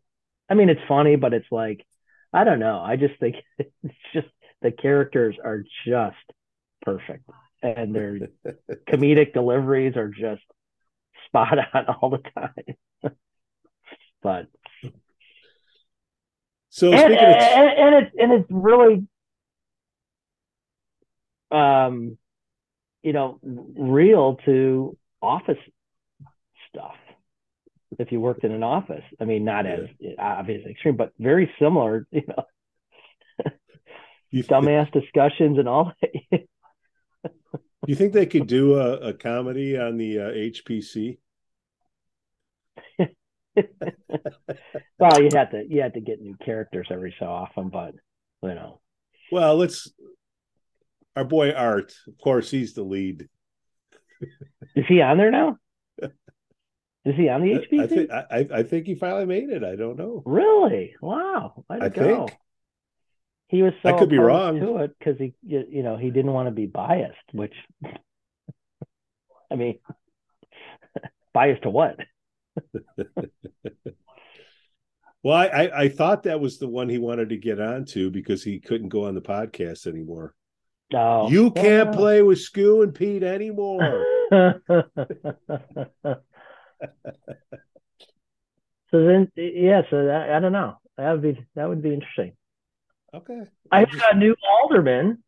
I 0.51 0.55
mean, 0.55 0.69
it's 0.69 0.81
funny, 0.89 1.17
but 1.17 1.33
it's 1.33 1.51
like 1.53 1.87
I 2.33 2.43
don't 2.43 2.59
know. 2.59 2.81
I 2.81 2.97
just 2.97 3.19
think 3.21 3.37
it's 3.59 3.95
just 4.13 4.27
the 4.63 4.73
characters 4.73 5.37
are 5.43 5.63
just 5.87 6.17
perfect, 6.83 7.25
and 7.65 7.95
their 7.95 8.19
comedic 8.89 9.33
deliveries 9.33 9.97
are 9.97 10.09
just 10.09 10.43
spot 11.27 11.57
on 11.75 11.87
all 11.87 12.11
the 12.11 12.23
time. 12.35 13.15
but 14.23 14.47
So 16.69 16.93
and, 16.93 17.13
and, 17.13 17.15
and 17.15 18.05
it's 18.05 18.17
and 18.19 18.33
it's 18.33 18.47
really 18.51 19.07
um 21.51 22.19
you 23.03 23.13
know 23.13 23.39
real 23.43 24.37
to 24.45 24.97
office 25.23 25.59
stuff 26.69 26.97
if 27.99 28.11
you 28.11 28.21
worked 28.21 28.45
in 28.45 28.53
an 28.53 28.63
office. 28.63 29.05
I 29.21 29.25
mean 29.25 29.45
not 29.45 29.67
as 29.67 29.89
obviously 30.19 30.73
extreme 30.73 30.97
but 30.97 31.13
very 31.19 31.51
similar 31.59 32.07
you 32.11 32.23
know. 32.29 32.45
You, 34.31 34.43
dumbass 34.43 34.91
discussions 34.91 35.61
and 35.61 35.69
all 35.69 35.93
that 36.01 36.41
you 37.87 37.95
think 37.95 38.13
they 38.13 38.27
could 38.27 38.47
do 38.47 38.75
a, 38.75 38.95
a 39.09 39.15
comedy 39.15 39.79
on 39.79 39.97
the 39.97 40.19
uh, 40.19 40.31
HPC? 40.31 41.19
well 44.99 45.23
you 45.23 45.29
have 45.33 45.51
to 45.53 45.65
you 45.69 45.81
have 45.83 45.93
to 45.93 46.01
get 46.01 46.21
new 46.21 46.37
characters 46.45 46.89
every 46.91 47.15
so 47.21 47.27
often 47.27 47.69
but 47.69 47.95
you 48.43 48.55
know 48.55 48.81
Well, 49.31 49.57
let's. 49.57 49.93
Our 51.17 51.25
boy 51.25 51.53
Art, 51.53 51.95
of 52.09 52.19
course, 52.19 52.51
he's 52.51 52.75
the 52.75 52.83
lead. 52.83 53.29
is 54.75 54.85
he 54.89 55.01
on 55.01 55.17
there 55.19 55.31
now 55.31 55.59
is 56.03 57.15
he 57.17 57.29
on 57.29 57.43
the 57.43 57.53
hpc 57.53 57.81
I 57.81 57.87
think 57.87 58.11
I, 58.11 58.59
I 58.59 58.63
think 58.65 58.87
he 58.87 58.95
finally 58.97 59.27
made 59.27 59.51
it. 59.51 59.63
I 59.63 59.77
don't 59.77 59.97
know. 59.97 60.23
Really? 60.27 60.95
Wow. 61.01 61.65
I 61.71 61.89
go. 61.89 62.27
think. 62.27 62.39
He 63.49 63.63
was 63.63 63.73
so 63.83 63.91
I 63.91 63.99
could 63.99 64.09
be 64.09 64.19
wrong. 64.19 64.59
to 64.61 64.77
it 64.79 64.97
because 64.99 65.19
he, 65.19 65.35
you 65.47 65.83
know, 65.83 65.97
he 65.97 66.11
didn't 66.11 66.33
want 66.33 66.49
to 66.49 66.53
be 66.53 66.67
biased. 66.67 67.17
Which, 67.33 67.55
I 69.51 69.55
mean, 69.55 69.79
biased 71.35 71.63
to 71.63 71.71
what? 71.71 71.97
Well, 75.23 75.39
I, 75.39 75.47
I 75.47 75.81
I 75.85 75.89
thought 75.89 76.25
that 76.25 76.39
was 76.39 76.59
the 76.59 76.69
one 76.69 76.91
he 76.91 76.99
wanted 76.99 77.31
to 77.31 77.39
get 77.39 77.59
onto 77.59 78.11
because 78.11 78.45
he 78.45 78.61
couldn't 78.61 78.91
go 78.91 79.07
on 79.07 79.15
the 79.15 79.23
podcast 79.23 79.87
anymore. 79.87 80.35
No, 80.93 81.29
you 81.31 81.51
can't 81.51 81.89
Yeah. 81.89 81.97
play 81.97 82.21
with 82.21 82.37
Scoo 82.39 82.83
and 82.85 82.95
Pete 82.95 83.23
anymore. 83.23 84.05
so 88.91 89.05
then, 89.07 89.33
yeah. 89.35 89.81
So 89.91 90.05
that, 90.05 90.29
I 90.31 90.41
don't 90.41 90.53
know. 90.53 90.77
That 90.99 91.13
would 91.13 91.23
be 91.23 91.47
that 91.55 91.71
would 91.71 91.83
be 91.83 91.95
interesting. 91.95 92.37
Okay. 93.15 93.43
I 93.71 93.85
just- 93.85 94.03
uh, 94.03 94.17
new 94.17 94.35
aldermen 94.63 95.23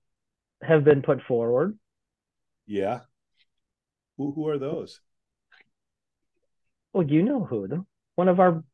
have 0.62 0.84
been 0.84 1.02
put 1.02 1.22
forward. 1.22 1.78
yeah. 2.66 3.00
Who 4.16 4.32
who 4.32 4.48
are 4.48 4.58
those? 4.58 5.00
Well, 6.94 7.06
you 7.06 7.22
know 7.22 7.44
who 7.44 7.68
them. 7.68 7.86
One 8.14 8.28
of 8.28 8.40
our, 8.40 8.64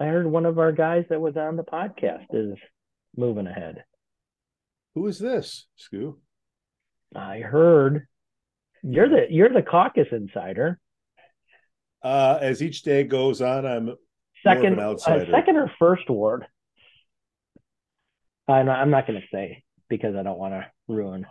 I 0.00 0.06
heard 0.06 0.26
one 0.26 0.44
of 0.44 0.58
our 0.58 0.72
guys 0.72 1.04
that 1.10 1.20
was 1.20 1.36
on 1.36 1.54
the 1.56 1.62
podcast 1.62 2.26
is 2.32 2.58
moving 3.16 3.46
ahead. 3.46 3.84
Who 4.96 5.06
is 5.06 5.20
this, 5.20 5.68
Scoo? 5.78 6.16
I 7.14 7.38
heard 7.40 8.08
you're 8.82 9.08
the 9.08 9.26
you're 9.30 9.52
the 9.52 9.62
caucus 9.62 10.08
insider. 10.10 10.80
Uh, 12.02 12.38
as 12.40 12.60
each 12.62 12.82
day 12.82 13.04
goes 13.04 13.40
on, 13.40 13.64
I'm 13.66 13.88
an 13.90 13.96
Second, 14.42 14.80
uh, 14.80 14.82
outsider. 14.82 15.30
second 15.30 15.56
or 15.58 15.70
first 15.78 16.10
ward. 16.10 16.46
I'm 18.52 18.66
not, 18.66 18.78
I'm 18.80 18.90
not 18.90 19.06
going 19.06 19.20
to 19.20 19.26
say 19.32 19.62
because 19.88 20.14
I 20.16 20.22
don't 20.22 20.38
want 20.38 20.54
to 20.54 20.66
ruin 20.88 21.26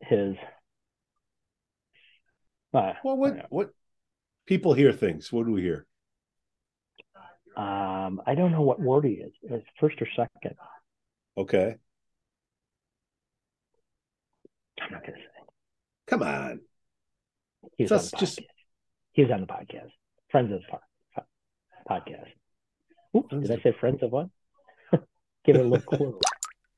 his. 0.00 0.36
Uh, 2.74 2.92
well. 3.04 3.16
What 3.16 3.46
what 3.50 3.70
people 4.46 4.72
hear 4.74 4.92
things? 4.92 5.32
What 5.32 5.46
do 5.46 5.52
we 5.52 5.62
hear? 5.62 5.86
um, 7.56 8.22
I 8.26 8.34
don't 8.34 8.50
know 8.52 8.62
what 8.62 8.80
ward 8.80 9.04
he 9.04 9.12
is. 9.12 9.32
It's 9.42 9.66
first 9.78 10.00
or 10.00 10.08
second. 10.16 10.56
Okay, 11.36 11.74
I'm 14.80 14.90
not 14.92 15.02
going 15.02 15.14
to 15.14 15.18
say. 15.20 15.44
come 16.06 16.22
on. 16.22 16.60
He's 17.76 17.88
So 17.90 17.96
on 17.96 18.02
the 18.02 18.16
just- 18.18 18.38
podcast. 18.40 18.44
He 19.12 19.22
was 19.22 19.30
on 19.30 19.40
the 19.42 19.46
podcast. 19.46 19.90
Friends 20.30 20.50
of 20.52 20.60
the 20.60 20.66
po- 20.70 20.80
po- 21.14 21.24
podcast. 21.94 22.30
Oops, 23.14 23.28
did 23.46 23.50
I 23.50 23.62
say 23.62 23.76
friends 23.78 24.02
of 24.02 24.10
what? 24.10 24.28
Give 25.44 25.56
it 25.56 25.64
a 25.64 25.68
little 25.68 25.84
clue. 25.84 26.18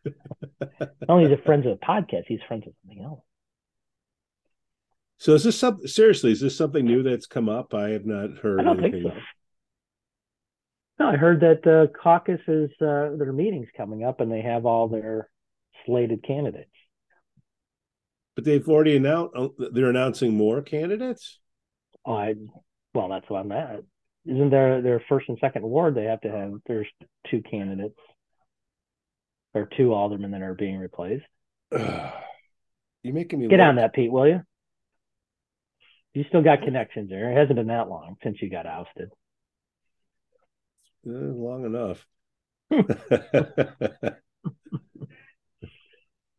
Not 0.81 0.90
only 1.09 1.24
is 1.24 1.33
it 1.33 1.44
friends 1.44 1.66
of 1.66 1.79
the 1.79 1.85
podcast, 1.85 2.24
he's 2.27 2.40
friends 2.46 2.64
with 2.66 2.74
something 2.83 3.05
else. 3.05 3.20
So 5.18 5.35
is 5.35 5.44
this 5.44 5.59
something? 5.59 5.87
Seriously, 5.87 6.33
is 6.33 6.40
this 6.40 6.57
something 6.57 6.85
new 6.85 7.03
that's 7.03 7.27
come 7.27 7.48
up? 7.48 7.74
I 7.74 7.90
have 7.90 8.05
not 8.05 8.38
heard. 8.38 8.61
I 8.61 8.64
don't 8.64 8.81
think 8.81 8.94
anything. 8.94 9.12
so. 9.14 11.05
No, 11.05 11.09
I 11.09 11.16
heard 11.16 11.40
that 11.40 11.62
the 11.62 11.90
caucus 12.00 12.40
is 12.46 12.70
uh, 12.81 13.16
their 13.18 13.33
meetings 13.33 13.68
coming 13.77 14.05
up, 14.05 14.20
and 14.20 14.31
they 14.31 14.42
have 14.42 14.66
all 14.66 14.88
their 14.88 15.29
slated 15.87 16.22
candidates. 16.24 16.70
But 18.35 18.44
they've 18.44 18.68
already 18.68 18.96
announced. 18.96 19.35
They're 19.72 19.90
announcing 19.90 20.35
more 20.35 20.62
candidates. 20.62 21.40
Oh, 22.05 22.14
I 22.14 22.35
well, 22.92 23.09
that's 23.09 23.29
what 23.29 23.40
I'm 23.40 23.53
at. 23.53 23.81
Isn't 24.27 24.50
there 24.50 24.83
their 24.83 25.03
first 25.09 25.29
and 25.29 25.38
second 25.40 25.62
ward? 25.62 25.94
They 25.94 26.05
have 26.05 26.20
to 26.22 26.31
have 26.31 26.53
there's 26.66 26.88
two 27.31 27.42
candidates 27.42 27.98
or 29.55 29.69
two 29.77 29.95
aldermen 29.95 30.33
that 30.33 30.43
are 30.43 30.55
being 30.55 30.79
replaced. 30.79 31.25
You're 31.73 33.14
making 33.14 33.40
me 33.40 33.49
Get 33.49 33.61
on 33.61 33.77
that, 33.77 33.93
Pete, 33.93 34.11
will 34.11 34.27
you? 34.27 34.43
You 36.12 36.25
still 36.29 36.43
got 36.43 36.62
connections 36.62 37.11
there. 37.11 37.31
It 37.33 37.37
hasn't 37.37 37.57
been 37.57 37.67
that 37.69 37.88
long 37.88 38.17
since 38.23 38.40
you 38.40 38.51
got 38.51 38.67
ousted. 38.67 39.11
Uh, 41.07 41.11
long 41.11 41.64
enough. 41.67 42.07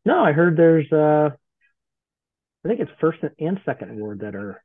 No, 0.06 0.22
I 0.24 0.30
heard 0.30 0.56
there's 0.56 0.90
uh 0.92 1.30
I 2.64 2.68
think 2.68 2.80
it's 2.80 2.90
first 3.00 3.18
and 3.40 3.60
second 3.64 3.98
ward 3.98 4.20
that 4.20 4.36
are 4.36 4.62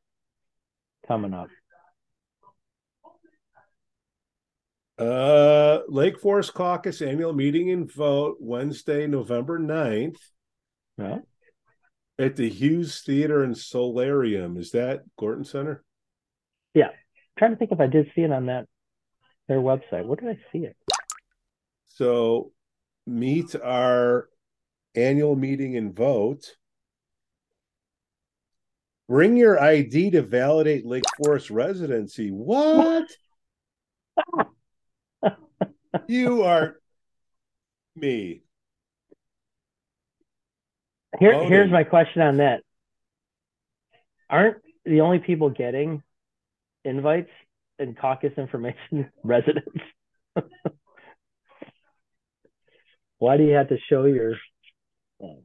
coming 1.08 1.34
up. 1.34 1.50
Uh, 5.02 5.82
Lake 5.88 6.20
Forest 6.20 6.54
Caucus 6.54 7.02
annual 7.02 7.34
meeting 7.34 7.72
and 7.72 7.92
vote 7.92 8.38
Wednesday, 8.40 9.08
November 9.08 9.58
9th 9.60 10.20
Yeah. 10.98 11.20
at 12.20 12.36
the 12.36 12.48
Hughes 12.50 13.02
Theater 13.02 13.44
and 13.44 13.58
Solarium. 13.58 14.58
Is 14.58 14.72
that 14.72 15.02
Gorton 15.18 15.44
Center? 15.44 15.84
Yeah. 16.76 16.90
Trying 17.40 17.52
to 17.52 17.58
think 17.58 17.72
if 17.72 17.80
I 17.80 17.88
did 17.88 18.12
see 18.16 18.22
it 18.22 18.32
on 18.32 18.46
that 18.48 18.68
their 19.48 19.60
website. 19.60 20.06
Where 20.06 20.18
did 20.18 20.30
I 20.30 20.38
see 20.54 20.66
it? 20.66 20.76
So 21.88 22.52
meet 23.08 23.56
our 23.56 24.30
annual 24.96 25.36
meeting 25.36 25.76
and 25.78 25.96
vote. 25.96 26.56
Bring 29.10 29.36
your 29.36 29.60
ID 29.62 30.12
to 30.12 30.22
validate 30.22 30.86
Lake 30.86 31.04
Forest 31.18 31.50
residency. 31.50 32.30
What? 32.30 33.08
you 36.08 36.44
are 36.44 36.76
me. 37.96 38.44
Here, 41.20 41.44
here's 41.44 41.72
my 41.72 41.84
question 41.84 42.22
on 42.22 42.38
that. 42.38 42.62
Aren't 44.30 44.58
the 44.86 45.02
only 45.02 45.20
people 45.20 45.50
getting 45.50 46.02
invites 46.86 47.30
and 47.80 47.98
caucus 47.98 48.32
information 48.38 49.12
residents? 49.24 49.68
Why 53.18 53.38
do 53.38 53.44
you 53.44 53.54
have 53.54 53.70
to 53.70 53.78
show 53.90 54.06
your? 54.06 54.36
Oh, 55.22 55.44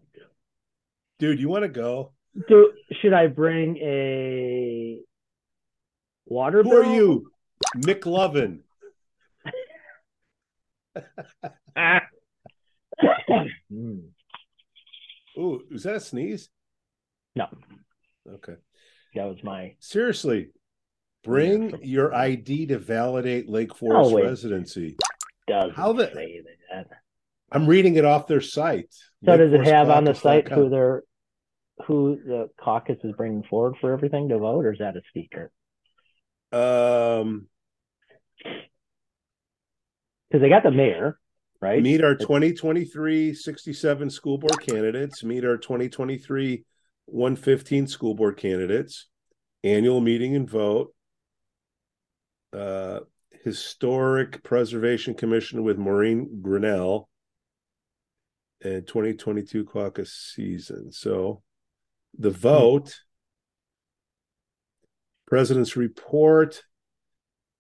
Dude, 1.18 1.40
you 1.40 1.48
want 1.48 1.64
to 1.64 1.68
go? 1.68 2.12
Do 2.48 2.72
should 3.00 3.12
I 3.12 3.26
bring 3.26 3.76
a 3.78 5.00
water 6.26 6.62
Who 6.62 6.70
bill? 6.70 6.82
are 6.82 6.94
you? 6.94 7.30
McLovin. 7.76 8.60
Ah. 11.76 12.00
Ooh, 15.38 15.62
is 15.70 15.82
that 15.82 15.96
a 15.96 16.00
sneeze? 16.00 16.48
No, 17.34 17.46
Okay. 18.32 18.54
that 19.14 19.24
was 19.24 19.42
my. 19.44 19.74
Seriously, 19.80 20.48
Bring 21.24 21.80
your 21.82 22.14
ID 22.14 22.66
to 22.66 22.78
validate 22.78 23.48
Lake 23.48 23.74
Forest 23.74 24.14
residency. 24.14 24.96
Doesn't 25.48 25.74
How 25.74 25.92
the- 25.92 26.12
say 26.14 26.42
that. 26.72 26.86
I'm 27.50 27.66
reading 27.66 27.96
it 27.96 28.04
off 28.04 28.28
their 28.28 28.40
site. 28.40 28.94
So 29.24 29.36
does 29.36 29.52
it 29.52 29.66
have 29.66 29.90
on 29.90 30.04
the 30.04 30.14
site 30.14 30.48
who 30.48 30.68
they're 30.68 31.02
who 31.86 32.18
the 32.24 32.48
caucus 32.60 32.98
is 33.04 33.12
bringing 33.16 33.42
forward 33.42 33.74
for 33.80 33.92
everything 33.92 34.28
to 34.28 34.38
vote, 34.38 34.64
or 34.64 34.72
is 34.72 34.78
that 34.78 34.96
a 34.96 35.02
secret? 35.14 35.50
Um, 36.52 37.48
Because 40.36 40.44
they 40.44 40.50
got 40.50 40.64
the 40.64 40.70
mayor, 40.70 41.18
right? 41.62 41.82
meet 41.82 42.04
our 42.04 42.14
2023 42.14 43.32
67 43.32 44.10
school 44.10 44.36
board 44.36 44.60
candidates. 44.60 45.24
Meet 45.24 45.46
our 45.46 45.56
2023 45.56 46.62
115 47.06 47.86
school 47.86 48.14
board 48.14 48.36
candidates. 48.36 49.06
Annual 49.64 50.02
meeting 50.02 50.36
and 50.36 50.46
vote. 50.48 50.94
Uh, 52.52 53.00
Historic 53.44 54.42
Preservation 54.42 55.14
Commission 55.14 55.62
with 55.62 55.78
Maureen 55.78 56.42
Grinnell. 56.42 57.08
And 58.62 58.86
2022 58.86 59.64
caucus 59.64 60.12
season. 60.12 60.92
So 60.92 61.42
the 62.18 62.28
vote. 62.30 62.94
President's 65.26 65.76
report. 65.76 66.62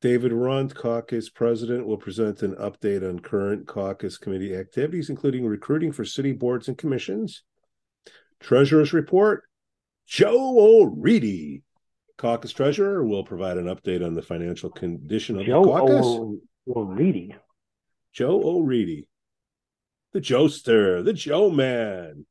David 0.02 0.32
Runt, 0.32 0.74
caucus 0.74 1.30
president, 1.30 1.86
will 1.86 1.96
present 1.96 2.42
an 2.42 2.54
update 2.56 3.08
on 3.08 3.18
current 3.18 3.66
caucus 3.66 4.18
committee 4.18 4.54
activities, 4.54 5.08
including 5.08 5.46
recruiting 5.46 5.90
for 5.90 6.04
city 6.04 6.32
boards 6.32 6.68
and 6.68 6.76
commissions. 6.76 7.42
Treasurer's 8.40 8.92
report. 8.92 9.44
Joe 10.06 10.58
O'Ready, 10.58 11.62
caucus 12.18 12.52
treasurer, 12.52 13.04
will 13.04 13.24
provide 13.24 13.56
an 13.56 13.66
update 13.66 14.04
on 14.04 14.14
the 14.14 14.22
financial 14.22 14.70
condition 14.70 15.40
of 15.40 15.46
Joe 15.46 15.64
the 15.64 15.70
caucus. 15.70 16.06
O- 16.06 16.40
O'Ready. 16.68 17.34
Joe 18.12 18.40
O'Ready, 18.42 19.06
the 20.12 20.20
Joester, 20.20 21.04
the 21.04 21.12
Joe 21.12 21.50
Man, 21.50 22.24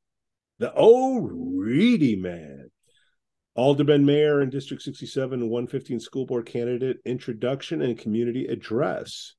the 0.57 0.73
O'Ready 0.75 2.15
Man. 2.15 2.54
Alderman 3.55 4.05
Mayor 4.05 4.41
and 4.41 4.51
District 4.51 4.83
67 4.83 5.41
and 5.41 5.49
115 5.49 5.99
school 5.99 6.25
board 6.25 6.45
candidate 6.45 6.97
introduction 7.05 7.81
and 7.81 7.97
community 7.97 8.45
address. 8.47 9.35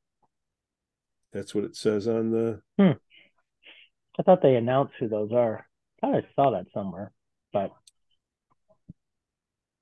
That's 1.33 1.55
what 1.55 1.65
it 1.65 1.77
says 1.77 2.09
on 2.09 2.31
the. 2.31 2.63
I 2.79 4.23
thought 4.23 4.41
they 4.41 4.57
announced 4.57 4.95
who 4.99 5.09
those 5.09 5.33
are. 5.33 5.67
I 6.03 6.07
thought 6.07 6.17
I 6.17 6.23
saw 6.35 6.51
that 6.53 6.67
somewhere, 6.73 7.13
but 7.53 7.73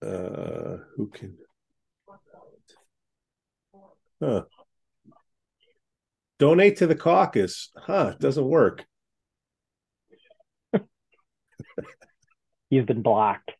Uh, 0.02 0.78
who 0.96 1.08
can. 1.08 1.38
Huh. 4.20 4.42
Donate 6.38 6.78
to 6.78 6.86
the 6.86 6.96
caucus. 6.96 7.70
Huh. 7.76 8.12
It 8.14 8.20
doesn't 8.20 8.44
work. 8.44 8.84
you've 12.70 12.86
been 12.86 13.02
blocked. 13.02 13.52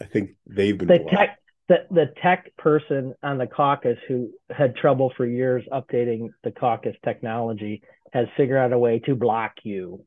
I 0.00 0.04
think 0.04 0.30
they've 0.46 0.76
been 0.76 0.88
The 0.88 0.98
blocked. 0.98 1.14
tech, 1.16 1.38
the 1.68 1.76
the 1.90 2.12
tech 2.22 2.56
person 2.56 3.14
on 3.22 3.38
the 3.38 3.46
caucus 3.46 3.98
who 4.06 4.30
had 4.50 4.76
trouble 4.76 5.12
for 5.16 5.26
years 5.26 5.64
updating 5.72 6.28
the 6.44 6.50
caucus 6.52 6.96
technology 7.04 7.82
has 8.12 8.26
figured 8.36 8.58
out 8.58 8.72
a 8.72 8.78
way 8.78 9.00
to 9.00 9.14
block 9.14 9.52
you. 9.64 10.04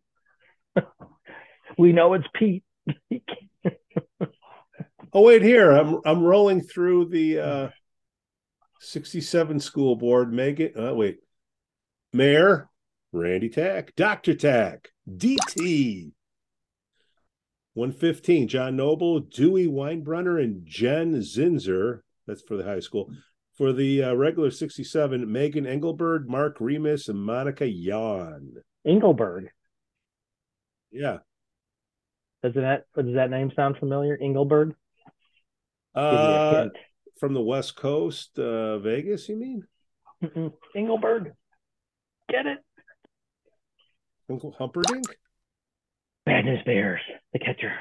we 1.77 1.91
know 1.93 2.13
it's 2.13 2.27
Pete. 2.33 2.63
Oh 5.13 5.23
wait, 5.23 5.41
here 5.41 5.71
I'm 5.71 5.99
I'm 6.05 6.23
rolling 6.23 6.61
through 6.61 7.09
the 7.09 7.39
uh 7.39 7.69
67 8.79 9.59
school 9.59 9.97
board. 9.97 10.31
Megan, 10.31 10.71
uh, 10.79 10.93
wait, 10.93 11.17
Mayor 12.13 12.69
Randy 13.11 13.49
Tack, 13.49 13.93
Doctor 13.97 14.33
Tack, 14.35 14.87
DT. 15.09 16.13
115, 17.73 18.47
John 18.47 18.75
Noble, 18.75 19.19
Dewey 19.21 19.67
Weinbrunner, 19.67 20.43
and 20.43 20.65
Jen 20.65 21.13
Zinzer. 21.15 22.01
That's 22.27 22.41
for 22.41 22.57
the 22.57 22.63
high 22.63 22.79
school. 22.81 23.11
For 23.57 23.71
the 23.73 24.03
uh, 24.03 24.13
regular 24.13 24.51
67, 24.51 25.31
Megan 25.31 25.65
Engelberg, 25.65 26.27
Mark 26.27 26.57
Remus, 26.59 27.07
and 27.07 27.19
Monica 27.23 27.65
Yan. 27.67 28.53
Engelberg. 28.85 29.49
Yeah. 30.91 31.19
Doesn't 32.43 32.61
that 32.61 32.85
does 32.95 33.13
that 33.13 33.29
name 33.29 33.51
sound 33.55 33.77
familiar? 33.77 34.17
Engelberg? 34.19 34.69
Give 35.95 36.03
me 36.03 36.09
a 36.09 36.11
Uh, 36.11 36.69
from 37.19 37.33
the 37.33 37.41
West 37.41 37.75
Coast, 37.75 38.39
uh, 38.39 38.79
Vegas, 38.79 39.29
you 39.29 39.37
mean? 39.37 40.51
Engelberg. 40.75 41.33
Get 42.29 42.47
it? 42.47 42.57
Uncle 44.29 44.55
Humperdinck? 44.57 45.05
Bad 46.25 46.45
News 46.45 46.59
Bears, 46.65 47.01
the 47.33 47.39
catcher. 47.39 47.73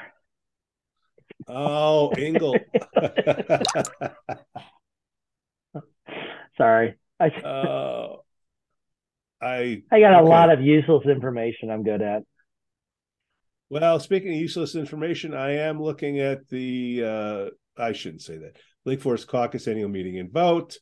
Oh, 1.48 2.10
Engel. 2.10 2.56
Sorry. 6.56 6.94
I 7.18 7.26
uh, 7.28 8.16
I 9.42 9.82
I 9.90 10.00
got 10.00 10.22
a 10.22 10.26
lot 10.26 10.50
of 10.50 10.60
useless 10.60 11.06
information 11.06 11.70
I'm 11.70 11.82
good 11.82 12.02
at. 12.02 12.22
well, 13.70 13.98
speaking 14.00 14.34
of 14.34 14.40
useless 14.40 14.74
information, 14.74 15.34
I 15.34 15.52
am 15.56 15.82
looking 15.82 16.20
at 16.20 16.48
the 16.48 17.02
uh 17.04 17.46
I 17.80 17.92
shouldn't 17.92 18.22
say 18.22 18.38
that. 18.38 18.56
Lake 18.84 19.00
Forest 19.00 19.28
Caucus 19.28 19.68
annual 19.68 19.88
meeting 19.88 20.18
and 20.18 20.32
vote. 20.32 20.76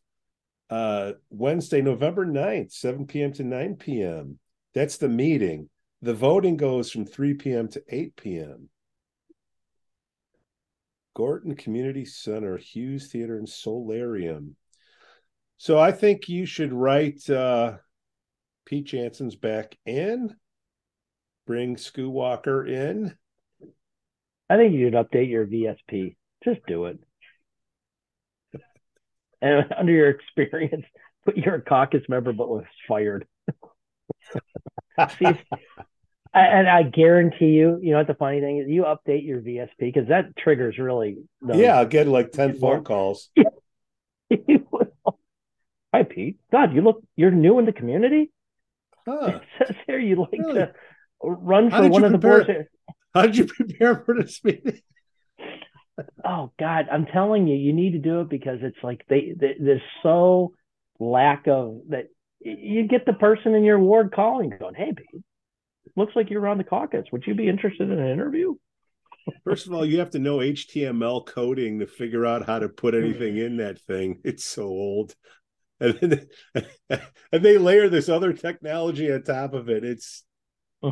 Uh 0.70 1.12
Wednesday, 1.30 1.82
November 1.82 2.26
9th, 2.26 2.72
7 2.72 3.06
p.m. 3.06 3.32
to 3.34 3.44
9 3.44 3.76
p.m. 3.76 4.38
That's 4.74 4.96
the 4.98 5.08
meeting. 5.08 5.68
The 6.02 6.14
voting 6.14 6.56
goes 6.56 6.90
from 6.90 7.06
3 7.06 7.34
p.m. 7.34 7.68
to 7.68 7.82
8 7.88 8.16
p.m. 8.16 8.68
Gorton 11.14 11.56
Community 11.56 12.04
Center, 12.04 12.56
Hughes 12.56 13.10
Theater, 13.10 13.36
and 13.36 13.48
Solarium. 13.48 14.54
So 15.56 15.76
I 15.78 15.90
think 15.90 16.28
you 16.28 16.46
should 16.46 16.72
write 16.72 17.28
uh 17.28 17.78
Pete 18.64 18.84
Jansen's 18.84 19.34
back 19.34 19.76
in. 19.84 20.36
Bring 21.46 21.76
Skoo 21.76 22.08
Walker 22.10 22.64
in. 22.64 23.16
I 24.48 24.56
think 24.56 24.74
you 24.74 24.86
should 24.86 24.94
update 24.94 25.30
your 25.30 25.46
VSP. 25.46 26.16
Just 26.44 26.60
do 26.66 26.84
it. 26.86 26.98
And 29.40 29.72
under 29.78 29.92
your 29.92 30.10
experience, 30.10 30.84
put 31.24 31.36
you're 31.36 31.54
a 31.54 31.62
caucus 31.62 32.02
member 32.08 32.32
but 32.32 32.48
was 32.48 32.64
fired. 32.88 33.24
See, 35.18 35.26
and 36.34 36.68
I 36.68 36.82
guarantee 36.82 37.46
you, 37.52 37.78
you 37.82 37.92
know 37.92 37.98
what 37.98 38.06
the 38.06 38.14
funny 38.14 38.40
thing 38.40 38.58
is, 38.58 38.68
you 38.68 38.82
update 38.82 39.26
your 39.26 39.40
VSP 39.40 39.68
because 39.78 40.08
that 40.08 40.36
triggers 40.36 40.76
really. 40.78 41.18
Yeah, 41.54 41.78
I'll 41.78 41.86
get 41.86 42.06
like 42.06 42.32
10 42.32 42.52
Get 42.52 42.60
more- 42.60 42.76
phone 42.76 42.84
calls. 42.84 43.30
Hi, 45.94 46.02
Pete. 46.02 46.36
God, 46.52 46.74
you 46.74 46.82
look. 46.82 47.02
You're 47.16 47.30
new 47.30 47.58
in 47.58 47.64
the 47.64 47.72
community. 47.72 48.30
Huh. 49.06 49.40
It 49.40 49.42
says 49.66 49.76
here 49.86 49.98
you 49.98 50.16
like 50.16 50.32
Really? 50.38 50.54
to 50.54 50.72
run 51.22 51.70
for 51.70 51.88
one 51.88 52.04
of 52.04 52.12
the 52.12 52.18
boards. 52.18 52.48
How 53.14 53.22
did 53.22 53.38
you 53.38 53.46
prepare 53.46 54.02
for 54.04 54.14
this 54.14 54.44
meeting? 54.44 54.80
Oh 56.24 56.52
God, 56.60 56.86
I'm 56.92 57.06
telling 57.06 57.48
you, 57.48 57.56
you 57.56 57.72
need 57.72 57.92
to 57.92 57.98
do 57.98 58.20
it 58.20 58.28
because 58.28 58.58
it's 58.62 58.76
like 58.82 59.00
they, 59.08 59.34
they 59.36 59.56
there's 59.58 59.80
so 60.02 60.52
lack 61.00 61.48
of 61.48 61.80
that. 61.88 62.08
You 62.40 62.86
get 62.86 63.04
the 63.04 63.14
person 63.14 63.54
in 63.54 63.64
your 63.64 63.78
ward 63.78 64.12
calling, 64.12 64.52
going, 64.58 64.74
"Hey, 64.74 64.92
Pete, 64.96 65.22
looks 65.96 66.14
like 66.14 66.30
you're 66.30 66.46
on 66.46 66.58
the 66.58 66.64
caucus. 66.64 67.06
Would 67.12 67.26
you 67.26 67.34
be 67.34 67.48
interested 67.48 67.90
in 67.90 67.98
an 67.98 68.08
interview?" 68.08 68.54
First 69.44 69.66
of 69.66 69.72
all, 69.72 69.84
you 69.84 69.98
have 69.98 70.10
to 70.10 70.18
know 70.18 70.38
HTML 70.38 71.26
coding 71.26 71.80
to 71.80 71.86
figure 71.86 72.24
out 72.24 72.46
how 72.46 72.58
to 72.58 72.68
put 72.68 72.94
anything 72.94 73.36
in 73.36 73.58
that 73.58 73.80
thing. 73.80 74.20
It's 74.24 74.44
so 74.44 74.64
old. 74.64 75.14
And, 75.80 75.94
then, 76.00 77.00
and 77.30 77.44
they 77.44 77.56
layer 77.56 77.88
this 77.88 78.08
other 78.08 78.32
technology 78.32 79.12
on 79.12 79.22
top 79.22 79.54
of 79.54 79.68
it. 79.68 79.84
It's 79.84 80.24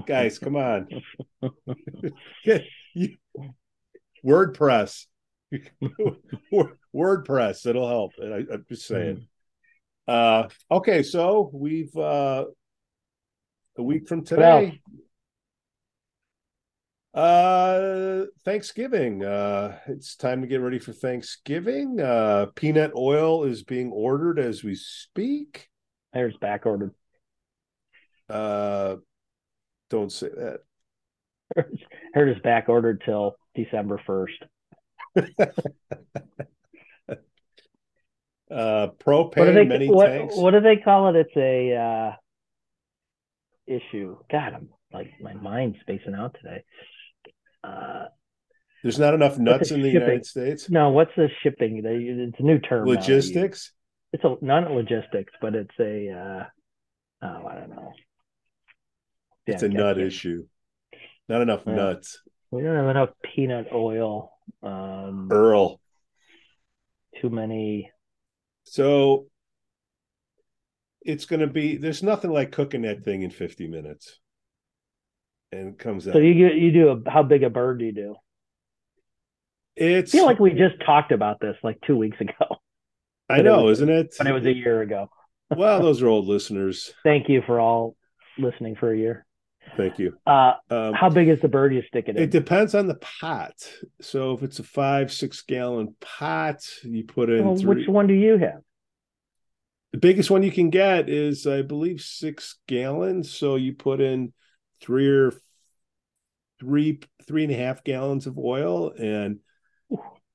guys, 0.07 0.39
come 0.39 0.55
on. 0.55 0.87
WordPress. 4.25 5.07
WordPress, 6.95 7.67
it'll 7.67 7.89
help. 7.89 8.13
And 8.19 8.33
I, 8.33 8.55
I'm 8.55 8.65
just 8.69 8.87
saying. 8.87 9.27
Uh 10.07 10.49
okay, 10.71 11.03
so 11.03 11.51
we've 11.53 11.95
uh 11.97 12.45
a 13.77 13.83
week 13.83 14.09
from 14.09 14.25
today. 14.25 14.81
Uh 17.13 18.27
Thanksgiving. 18.45 19.25
Uh 19.25 19.79
it's 19.89 20.15
time 20.17 20.43
to 20.43 20.47
get 20.47 20.61
ready 20.61 20.79
for 20.79 20.93
Thanksgiving. 20.93 22.01
Uh 22.01 22.47
peanut 22.55 22.93
oil 22.95 23.45
is 23.45 23.65
being 23.65 23.91
ordered 23.91 24.39
as 24.39 24.63
we 24.63 24.75
speak. 24.75 25.69
There's 26.13 26.37
back 26.37 26.67
ordered. 26.67 26.95
Uh 28.29 28.97
don't 29.91 30.13
say 30.13 30.29
that. 30.29 30.61
Heard 32.15 32.29
is 32.37 32.43
back 32.43 32.69
ordered 32.69 33.03
till 33.05 33.37
December 33.55 34.01
first. 34.07 34.35
uh, 38.51 38.89
What 38.89 38.99
propane, 39.35 39.55
they 39.55 39.65
many 39.65 39.89
what, 39.89 40.07
tanks. 40.07 40.37
what 40.37 40.53
do 40.53 40.61
they 40.61 40.77
call 40.77 41.09
it? 41.09 41.17
It's 41.17 41.37
a 41.37 41.75
uh, 41.75 42.13
issue. 43.67 44.17
God, 44.31 44.55
I'm 44.55 44.69
like 44.93 45.13
my 45.21 45.35
mind's 45.35 45.79
spacing 45.81 46.15
out 46.15 46.37
today. 46.43 46.65
Uh, 47.65 48.05
There's 48.83 48.99
not 48.99 49.15
enough 49.15 49.39
nuts 49.39 49.71
in 49.71 49.83
the 49.83 49.89
shipping. 49.91 50.03
United 50.03 50.27
States. 50.27 50.71
no, 50.71 50.91
what's 50.91 51.11
the 51.17 51.29
shipping? 51.43 51.83
They, 51.83 51.97
it's 51.97 52.39
a 52.39 52.43
new 52.43 52.59
term. 52.61 52.87
now 52.87 52.93
they 52.93 52.99
use. 52.99 53.07
Logistics. 53.29 53.73
It's 54.13 54.23
a 54.25 54.37
not 54.41 54.71
logistics, 54.71 55.33
but 55.41 55.55
it's 55.55 55.75
a 55.81 56.11
uh, 56.11 56.45
oh, 57.27 57.47
I 57.47 57.55
don't 57.57 57.71
know. 57.71 57.93
It's 59.47 59.63
a 59.63 59.69
nut 59.69 59.99
issue. 59.99 60.47
Not 61.29 61.43
enough 61.43 61.63
Yeah. 61.67 61.75
nuts. 61.75 62.21
We 62.53 62.63
don't 62.63 62.77
have 62.77 62.89
enough 62.89 63.11
peanut 63.35 63.67
oil. 63.73 64.33
Um, 64.63 65.29
Earl. 65.33 65.81
too 67.21 67.31
many. 67.31 67.91
So 68.67 69.27
it's 71.03 71.25
going 71.25 71.41
to 71.41 71.47
be. 71.47 71.77
There's 71.77 72.03
nothing 72.03 72.31
like 72.33 72.53
cooking 72.53 72.83
that 72.83 73.05
thing 73.05 73.23
in 73.23 73.31
50 73.31 73.69
minutes, 73.69 74.19
and 75.53 75.69
it 75.69 75.79
comes 75.79 76.07
out. 76.07 76.15
So 76.15 76.19
you 76.19 76.35
get 76.35 76.57
you 76.57 76.73
do 76.73 76.89
a 77.07 77.11
how 77.11 77.23
big 77.23 77.43
a 77.45 77.51
bird 77.51 77.79
do 77.79 77.85
you 77.85 77.93
do? 77.93 78.17
it's. 79.77 80.15
I 80.15 80.19
feel 80.19 80.27
like 80.27 80.41
we 80.41 80.51
just 80.51 80.75
talked 80.85 81.13
about 81.13 81.39
this 81.41 81.57
like 81.63 81.79
two 81.87 81.97
weeks 81.97 82.21
ago, 82.21 82.57
I 83.29 83.43
know, 83.43 83.65
was- 83.65 83.79
isn't 83.79 83.91
it? 83.91 84.15
but 84.19 84.27
it 84.27 84.33
was 84.33 84.47
a 84.47 84.53
year 84.55 84.83
ago. 84.83 85.11
well, 85.55 85.81
those 85.81 86.03
are 86.03 86.09
old 86.09 86.27
listeners. 86.29 86.93
Thank 87.05 87.29
you 87.29 87.43
for 87.47 87.61
all 87.61 87.95
listening 88.39 88.75
for 88.77 88.93
a 88.93 88.97
year. 88.99 89.26
Thank 89.77 89.99
you. 89.99 90.17
Uh, 90.27 90.55
Um, 90.71 90.95
how 90.95 91.11
big 91.11 91.29
is 91.29 91.41
the 91.41 91.49
bird 91.49 91.75
you 91.75 91.83
stick 91.89 92.09
it 92.09 92.17
in? 92.17 92.23
It 92.23 92.31
depends 92.31 92.75
on 92.75 92.87
the 92.87 92.95
pot. 92.97 93.55
So 94.01 94.33
if 94.33 94.43
it's 94.43 94.59
a 94.59 94.63
five, 94.63 95.13
six 95.13 95.43
gallon 95.43 95.95
pot, 96.01 96.63
you 96.83 97.05
put 97.05 97.31
in 97.31 97.45
Well, 97.45 97.57
three. 97.57 97.81
which 97.81 97.89
one 97.89 98.07
do 98.07 98.15
you 98.15 98.39
have? 98.39 98.61
The 99.93 99.99
biggest 99.99 100.31
one 100.31 100.43
you 100.43 100.53
can 100.53 100.71
get 100.71 101.09
is, 101.09 101.47
I 101.47 101.63
believe, 101.63 102.01
six 102.01 102.59
gallons. 102.67 103.33
So 103.33 103.57
you 103.57 103.75
put 103.75 104.01
in 104.01 104.33
three 104.81 105.09
or 105.09 105.33
three, 106.61 107.01
three 107.27 107.45
and 107.45 107.53
a 107.53 107.57
half 107.57 107.85
gallons 107.85 108.27
of 108.27 108.39
oil, 108.39 108.93
and 108.93 109.41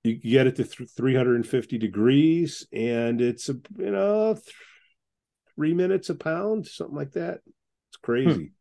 you 0.04 0.16
get 0.16 0.48
it 0.48 0.56
to 0.56 0.64
350 0.64 1.78
degrees, 1.78 2.66
and 2.74 3.22
it's 3.22 3.50
a 3.50 3.54
you 3.78 3.92
know 3.92 4.34
th- 4.34 4.56
three 5.56 5.74
minutes 5.74 6.10
a 6.10 6.16
pound, 6.16 6.66
something 6.66 6.96
like 6.96 7.12
that. 7.12 7.42
It's 7.90 7.98
crazy. 8.02 8.54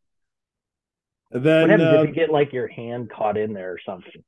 And 1.32 1.42
Hmm. 1.42 1.60
What 1.60 1.70
happens 1.70 1.92
uh, 1.92 2.02
if 2.02 2.04
you 2.08 2.12
get 2.12 2.30
like 2.30 2.52
your 2.52 2.68
hand 2.68 3.10
caught 3.10 3.36
in 3.36 3.52
there 3.52 3.72
or 3.72 3.78
something? 3.84 4.22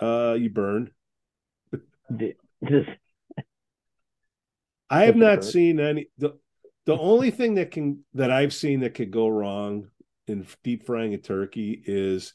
uh, 0.00 0.36
you 0.38 0.50
burn. 0.50 0.90
Just 2.64 2.88
I 4.88 5.04
have 5.04 5.16
not 5.16 5.44
seen 5.44 5.80
any 5.80 6.08
the 6.18 6.38
the 6.86 6.96
only 6.96 7.30
thing 7.30 7.54
that 7.54 7.70
can 7.70 8.04
that 8.14 8.30
I've 8.30 8.52
seen 8.52 8.80
that 8.80 8.94
could 8.94 9.10
go 9.10 9.28
wrong 9.28 9.90
in 10.26 10.46
deep 10.62 10.84
frying 10.86 11.14
a 11.14 11.18
turkey 11.18 11.82
is 11.86 12.34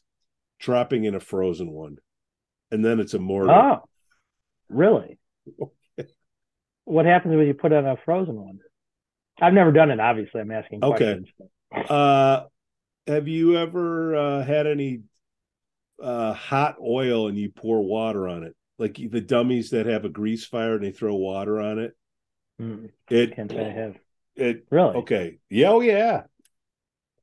dropping 0.59 1.03
in 1.05 1.15
a 1.15 1.19
frozen 1.19 1.71
one. 1.71 1.97
And 2.71 2.83
then 2.83 2.99
it's 2.99 3.13
a 3.13 3.19
mortar. 3.19 3.51
oh, 3.51 3.83
really? 4.69 5.17
What 6.85 7.05
happens 7.05 7.35
when 7.35 7.47
you 7.47 7.53
put 7.53 7.73
on 7.73 7.85
a 7.85 7.97
frozen 8.05 8.35
one? 8.35 8.59
I've 9.41 9.53
never 9.53 9.71
done 9.71 9.91
it. 9.91 9.99
Obviously, 9.99 10.39
I'm 10.41 10.51
asking 10.51 10.81
Okay. 10.81 11.17
questions. 11.17 11.27
Uh 11.89 12.43
have 13.07 13.27
you 13.27 13.57
ever 13.57 14.15
uh, 14.15 14.43
had 14.43 14.67
any 14.67 15.01
uh 16.01 16.33
hot 16.33 16.75
oil 16.81 17.27
and 17.27 17.37
you 17.37 17.49
pour 17.51 17.81
water 17.81 18.27
on 18.27 18.43
it? 18.43 18.55
Like 18.77 18.95
the 18.95 19.21
dummies 19.21 19.69
that 19.69 19.85
have 19.85 20.05
a 20.05 20.09
grease 20.09 20.45
fire 20.45 20.75
and 20.75 20.83
they 20.83 20.91
throw 20.91 21.15
water 21.15 21.61
on 21.61 21.79
it? 21.79 21.95
Mm, 22.61 22.89
It 23.09 23.35
can't 23.35 23.51
say 23.51 23.65
I 23.67 23.71
have. 23.71 23.95
it 24.35 24.67
Really? 24.71 24.95
okay. 24.95 25.39
Yeah, 25.49 25.69
oh 25.71 25.81
yeah. 25.81 26.23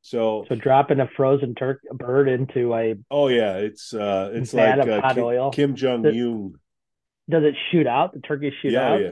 So 0.02 0.48
So 0.48 0.56
dropping 0.56 1.00
a 1.00 1.08
frozen 1.16 1.54
turk 1.54 1.80
bird 1.92 2.28
into 2.28 2.74
a 2.74 2.94
oh 3.10 3.28
yeah, 3.28 3.56
it's 3.56 3.94
uh 3.94 4.30
it's 4.32 4.54
like 4.54 4.86
uh, 4.86 5.00
hot 5.00 5.14
Kim, 5.14 5.24
oil. 5.24 5.50
Kim 5.50 5.74
Jong 5.76 6.08
Un. 6.08 6.54
does 7.28 7.44
it 7.44 7.54
shoot 7.70 7.86
out? 7.86 8.12
The 8.12 8.20
turkey 8.20 8.52
shoot 8.62 8.74
Yeah, 8.74 8.80
out? 8.80 9.00
yeah. 9.00 9.10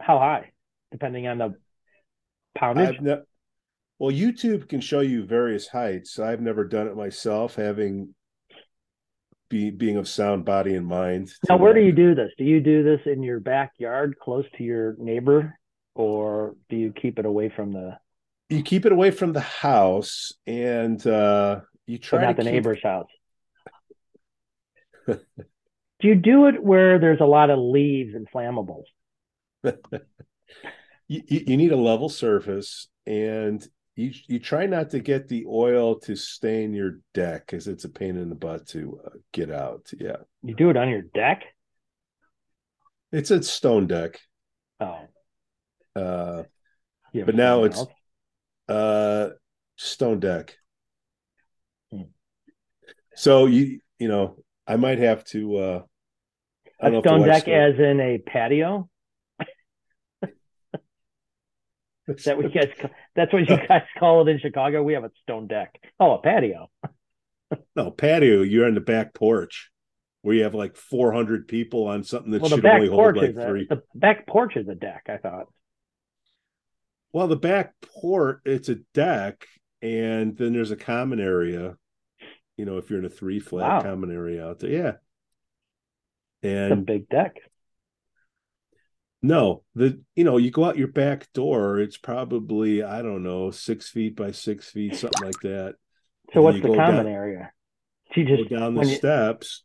How 0.00 0.18
high? 0.18 0.52
Depending 0.92 1.26
on 1.26 1.38
the 1.38 1.54
poundage. 2.58 2.90
I've 2.90 3.00
ne- 3.00 3.22
well, 3.98 4.14
YouTube 4.14 4.68
can 4.68 4.80
show 4.80 5.00
you 5.00 5.24
various 5.24 5.68
heights. 5.68 6.18
I've 6.18 6.40
never 6.40 6.64
done 6.64 6.86
it 6.86 6.96
myself, 6.96 7.56
having 7.56 8.14
be 9.48 9.70
being 9.70 9.96
of 9.96 10.06
sound 10.06 10.44
body 10.44 10.74
and 10.74 10.86
mind. 10.86 11.30
Now, 11.48 11.56
where 11.56 11.72
do 11.72 11.80
you 11.80 11.92
do 11.92 12.14
this? 12.14 12.30
Do 12.38 12.44
you 12.44 12.60
do 12.60 12.82
this 12.82 13.00
in 13.06 13.22
your 13.22 13.40
backyard, 13.40 14.16
close 14.22 14.44
to 14.56 14.62
your 14.62 14.94
neighbor, 14.98 15.58
or 15.94 16.54
do 16.68 16.76
you 16.76 16.92
keep 16.92 17.18
it 17.18 17.26
away 17.26 17.48
from 17.54 17.72
the, 17.72 17.96
you 18.50 18.62
keep 18.62 18.86
it 18.86 18.92
away 18.92 19.10
from 19.10 19.32
the 19.32 19.40
house, 19.40 20.32
and 20.46 21.04
uh, 21.06 21.60
you 21.86 21.98
try 21.98 22.22
not 22.22 22.36
the 22.36 22.42
keep- 22.42 22.52
neighbor's 22.52 22.82
house? 22.82 23.08
do 25.06 25.18
you 26.02 26.14
do 26.14 26.46
it 26.46 26.62
where 26.62 26.98
there's 26.98 27.20
a 27.20 27.26
lot 27.26 27.50
of 27.50 27.58
leaves 27.58 28.14
and 28.14 28.28
flammables? 28.30 28.84
You 31.10 31.22
you 31.26 31.56
need 31.56 31.72
a 31.72 31.76
level 31.76 32.10
surface, 32.10 32.86
and 33.06 33.66
you 33.98 34.12
you 34.28 34.38
try 34.38 34.64
not 34.66 34.90
to 34.90 35.00
get 35.00 35.26
the 35.26 35.44
oil 35.48 35.98
to 35.98 36.14
stain 36.14 36.72
your 36.72 37.00
deck 37.14 37.46
because 37.46 37.66
it's 37.66 37.84
a 37.84 37.88
pain 37.88 38.16
in 38.16 38.28
the 38.28 38.34
butt 38.36 38.64
to 38.68 39.00
uh, 39.04 39.10
get 39.32 39.50
out. 39.50 39.90
Yeah, 39.98 40.18
You 40.42 40.54
do 40.54 40.70
it 40.70 40.76
on 40.76 40.88
your 40.88 41.02
deck? 41.02 41.42
it's 43.10 43.32
a 43.32 43.42
stone 43.42 43.86
deck. 43.88 44.20
Oh, 44.78 45.00
Uh, 45.96 46.44
But 47.12 47.34
now 47.34 47.64
it's- 47.64 47.78
else? 47.80 47.88
uh 48.68 49.30
stone 49.76 50.20
deck 50.20 50.56
Hmm. 51.90 52.02
so 53.14 53.46
you 53.46 53.80
you 53.98 54.08
know 54.08 54.44
i 54.66 54.76
might 54.76 54.98
have 54.98 55.24
to 55.32 55.56
uh 55.56 55.82
a 56.80 57.00
stone 57.00 57.26
deck 57.26 57.48
as 57.48 57.78
in 57.78 57.98
a 58.00 58.18
patio. 58.18 58.88
Is 60.20 60.28
that 62.24 62.36
what 62.36 62.52
you 62.52 62.60
guys? 62.60 62.70
That's 63.14 63.32
what 63.32 63.48
you 63.48 63.56
guys 63.68 63.82
call 63.98 64.26
it 64.26 64.30
in 64.30 64.38
Chicago. 64.38 64.82
We 64.82 64.94
have 64.94 65.04
a 65.04 65.10
stone 65.22 65.46
deck. 65.46 65.74
Oh, 66.00 66.12
a 66.12 66.18
patio. 66.22 66.70
no 67.76 67.90
patio 67.90 68.42
you're 68.42 68.66
on 68.66 68.74
the 68.74 68.80
back 68.80 69.14
porch 69.14 69.70
where 70.20 70.34
you 70.34 70.42
have 70.42 70.54
like 70.54 70.76
400 70.76 71.48
people 71.48 71.86
on 71.86 72.04
something 72.04 72.30
that 72.32 72.42
Well, 72.42 72.50
should 72.50 72.66
only 72.66 72.88
hold 72.88 73.16
like 73.16 73.30
is 73.30 73.36
a, 73.38 73.46
three 73.46 73.66
the 73.70 73.82
back 73.94 74.26
porch 74.26 74.56
is 74.56 74.68
a 74.68 74.74
deck. 74.74 75.06
I 75.08 75.16
thought. 75.16 75.46
well 77.12 77.26
the 77.26 77.36
back 77.36 77.72
port 77.80 78.40
it's 78.44 78.68
a 78.68 78.76
deck 78.92 79.46
and 79.80 80.36
then 80.36 80.52
there's 80.52 80.72
a 80.72 80.76
common 80.76 81.20
area 81.20 81.76
you 82.58 82.66
know 82.66 82.76
if 82.76 82.90
you're 82.90 82.98
in 82.98 83.06
a 83.06 83.08
three 83.10 83.40
flat 83.40 83.68
Wow. 83.68 83.82
common 83.82 84.12
area 84.12 84.46
out 84.46 84.58
there 84.58 84.70
yeah 84.70 84.92
and 86.42 86.84
big 86.84 87.08
deck. 87.08 87.36
No, 89.20 89.64
the 89.74 90.00
you 90.14 90.22
know 90.24 90.36
you 90.36 90.50
go 90.50 90.64
out 90.64 90.78
your 90.78 90.88
back 90.88 91.32
door. 91.32 91.78
It's 91.80 91.96
probably 91.98 92.82
I 92.82 93.02
don't 93.02 93.22
know 93.24 93.50
six 93.50 93.88
feet 93.88 94.14
by 94.16 94.30
six 94.30 94.70
feet, 94.70 94.94
something 94.96 95.24
like 95.24 95.40
that. 95.42 95.74
So 96.34 96.40
And 96.40 96.44
what's 96.44 96.60
the 96.60 96.76
common 96.76 97.04
down- 97.04 97.06
area? 97.06 97.52
You 98.14 98.26
Go 98.26 98.36
just 98.36 98.50
down 98.50 98.74
the 98.74 98.86
you- 98.86 98.94
steps, 98.96 99.64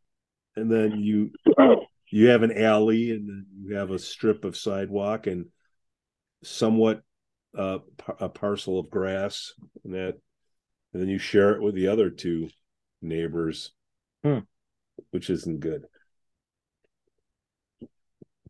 and 0.56 0.72
then 0.72 1.02
you 1.02 1.32
you 2.10 2.28
have 2.30 2.42
an 2.44 2.58
alley, 2.58 3.12
and 3.12 3.28
then 3.28 3.46
you 3.62 3.76
have 3.76 3.92
a 3.92 4.00
strip 4.00 4.46
of 4.46 4.56
sidewalk 4.56 5.28
and 5.28 5.48
somewhat 6.42 7.02
uh, 7.58 7.80
a 8.20 8.30
parcel 8.30 8.80
of 8.80 8.90
grass, 8.90 9.54
and 9.84 9.94
that, 9.94 10.16
and 10.94 11.02
then 11.02 11.10
you 11.10 11.18
share 11.20 11.52
it 11.52 11.62
with 11.62 11.76
the 11.76 11.88
other 11.90 12.10
two 12.10 12.48
neighbors, 13.02 13.74
Hmm. 14.24 14.40
which 15.12 15.30
isn't 15.30 15.60
good. 15.60 15.86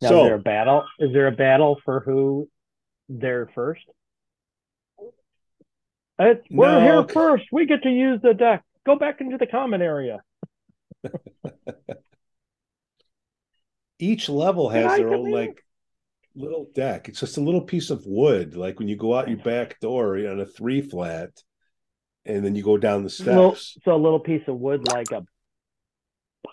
Now, 0.03 0.09
so 0.09 0.21
is 0.23 0.27
there 0.27 0.35
a 0.35 0.39
battle? 0.39 0.83
Is 0.99 1.11
there 1.13 1.27
a 1.27 1.31
battle 1.31 1.79
for 1.83 1.99
who 2.01 2.47
there 3.09 3.49
first? 3.55 3.81
Uh, 6.19 6.35
we're 6.51 6.71
No. 6.71 6.79
here 6.81 7.03
first. 7.07 7.45
We 7.51 7.65
get 7.65 7.81
to 7.83 7.89
use 7.89 8.21
the 8.21 8.33
deck. 8.35 8.63
Go 8.85 8.95
back 8.97 9.19
into 9.21 9.37
the 9.37 9.47
common 9.47 9.81
area. 9.81 10.21
each 13.99 14.29
level 14.29 14.69
has 14.69 14.97
their 14.97 15.13
own 15.13 15.27
in? 15.27 15.31
like 15.31 15.63
little 16.35 16.69
deck. 16.73 17.09
It's 17.09 17.19
just 17.19 17.37
a 17.37 17.41
little 17.41 17.61
piece 17.61 17.89
of 17.89 18.05
wood. 18.05 18.55
Like 18.55 18.79
when 18.79 18.87
you 18.87 18.95
go 18.95 19.15
out 19.15 19.27
your 19.29 19.37
back 19.37 19.79
door 19.79 20.17
on 20.17 20.39
a 20.39 20.45
three 20.45 20.81
flat, 20.81 21.29
and 22.25 22.43
then 22.45 22.55
you 22.55 22.63
go 22.63 22.77
down 22.77 23.03
the 23.03 23.23
Little- 23.25 23.55
steps. 23.55 23.77
so 23.83 23.93
a 23.95 23.97
little 23.97 24.19
piece 24.19 24.47
of 24.47 24.57
wood 24.57 24.87
like 24.87 25.11
a 25.11 25.25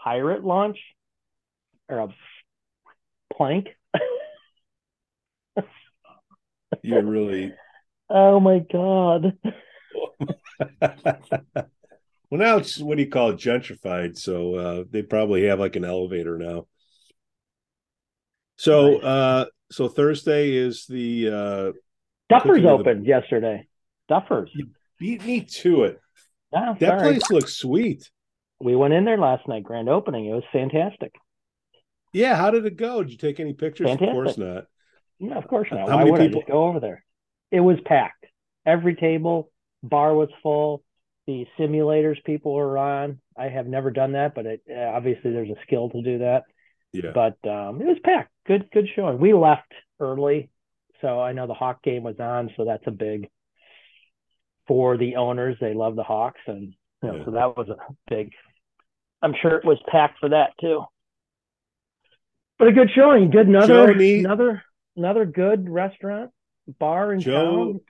pirate 0.02 0.44
launch 0.44 0.78
or 1.88 1.98
a 1.98 2.08
plank. 3.40 3.68
You're 6.82 7.02
really 7.02 7.54
Oh 8.10 8.38
my 8.40 8.58
god. 8.58 9.38
Well, 12.30 12.38
now 12.38 12.58
it's 12.58 12.78
what 12.78 12.96
do 12.96 13.02
you 13.02 13.10
call 13.10 13.30
it? 13.30 13.38
Gentrified. 13.38 14.16
So 14.16 14.54
uh, 14.54 14.84
they 14.88 15.02
probably 15.02 15.46
have 15.46 15.58
like 15.58 15.74
an 15.74 15.84
elevator 15.84 16.38
now. 16.38 16.68
So, 18.56 18.98
uh, 18.98 19.46
so 19.72 19.88
Thursday 19.88 20.52
is 20.52 20.86
the 20.86 21.28
uh, 21.28 21.72
Duffers 22.32 22.64
opened 22.64 23.04
yesterday. 23.04 23.66
Duffers. 24.08 24.46
beat 24.96 25.24
me 25.24 25.40
to 25.40 25.82
it. 25.84 25.98
Ah, 26.54 26.76
That 26.78 27.00
sorry. 27.00 27.00
place 27.14 27.30
looks 27.32 27.56
sweet. 27.56 28.08
We 28.60 28.76
went 28.76 28.94
in 28.94 29.04
there 29.04 29.18
last 29.18 29.48
night, 29.48 29.64
grand 29.64 29.88
opening. 29.88 30.26
It 30.26 30.32
was 30.34 30.44
fantastic. 30.52 31.12
Yeah, 32.12 32.34
how 32.36 32.50
did 32.50 32.66
it 32.66 32.76
go? 32.76 33.02
Did 33.02 33.12
you 33.12 33.18
take 33.18 33.40
any 33.40 33.52
pictures? 33.52 33.90
Of 33.90 33.98
course 33.98 34.36
not. 34.36 34.64
No, 35.20 35.36
of 35.36 35.46
course 35.46 35.68
not. 35.70 35.88
How 35.88 35.96
Why 35.96 36.04
many 36.04 36.10
would 36.10 36.20
people- 36.20 36.38
I 36.38 36.40
just 36.42 36.50
go 36.50 36.64
over 36.64 36.80
there? 36.80 37.04
It 37.50 37.60
was 37.60 37.78
packed. 37.84 38.26
Every 38.66 38.94
table, 38.94 39.50
bar 39.82 40.14
was 40.14 40.28
full. 40.42 40.82
The 41.26 41.46
simulators 41.58 42.22
people 42.24 42.54
were 42.54 42.78
on. 42.78 43.20
I 43.36 43.48
have 43.48 43.66
never 43.66 43.90
done 43.90 44.12
that, 44.12 44.34
but 44.34 44.46
it, 44.46 44.62
uh, 44.70 44.74
obviously 44.74 45.32
there's 45.32 45.50
a 45.50 45.60
skill 45.62 45.90
to 45.90 46.02
do 46.02 46.18
that. 46.18 46.44
Yeah. 46.92 47.12
But 47.14 47.36
um, 47.48 47.80
it 47.80 47.86
was 47.86 47.98
packed. 48.02 48.30
Good, 48.46 48.68
good 48.72 48.88
showing. 48.94 49.18
We 49.18 49.32
left 49.32 49.72
early, 50.00 50.50
so 51.00 51.20
I 51.20 51.32
know 51.32 51.46
the 51.46 51.54
Hawk 51.54 51.82
game 51.82 52.02
was 52.02 52.18
on, 52.18 52.50
so 52.56 52.64
that's 52.64 52.86
a 52.86 52.90
big 52.90 53.28
for 54.66 54.96
the 54.96 55.16
owners. 55.16 55.56
They 55.60 55.74
love 55.74 55.96
the 55.96 56.02
Hawks, 56.02 56.40
and 56.46 56.74
you 57.02 57.08
know, 57.08 57.16
Yeah. 57.16 57.24
so 57.26 57.30
that 57.32 57.56
was 57.56 57.68
a 57.68 57.76
big. 58.08 58.32
I'm 59.22 59.34
sure 59.40 59.56
it 59.56 59.64
was 59.64 59.78
packed 59.88 60.18
for 60.18 60.30
that 60.30 60.52
too. 60.60 60.84
But 62.60 62.68
a 62.68 62.72
good 62.72 62.90
showing. 62.94 63.30
Good 63.30 63.48
another 63.48 63.90
another 63.90 64.62
another 64.94 65.24
good 65.24 65.66
restaurant 65.70 66.30
bar 66.78 67.14
in 67.14 67.20
Joe 67.20 67.32
town. 67.32 67.80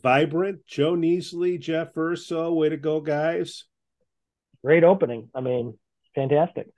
Vibrant, 0.00 0.64
Joe 0.68 0.94
Neasley, 0.94 1.58
Jeff 1.58 1.96
Urso, 1.96 2.54
way 2.54 2.68
to 2.68 2.76
go, 2.76 3.00
guys. 3.00 3.64
Great 4.64 4.84
opening. 4.84 5.30
I 5.34 5.40
mean, 5.40 5.76
fantastic. 6.14 6.68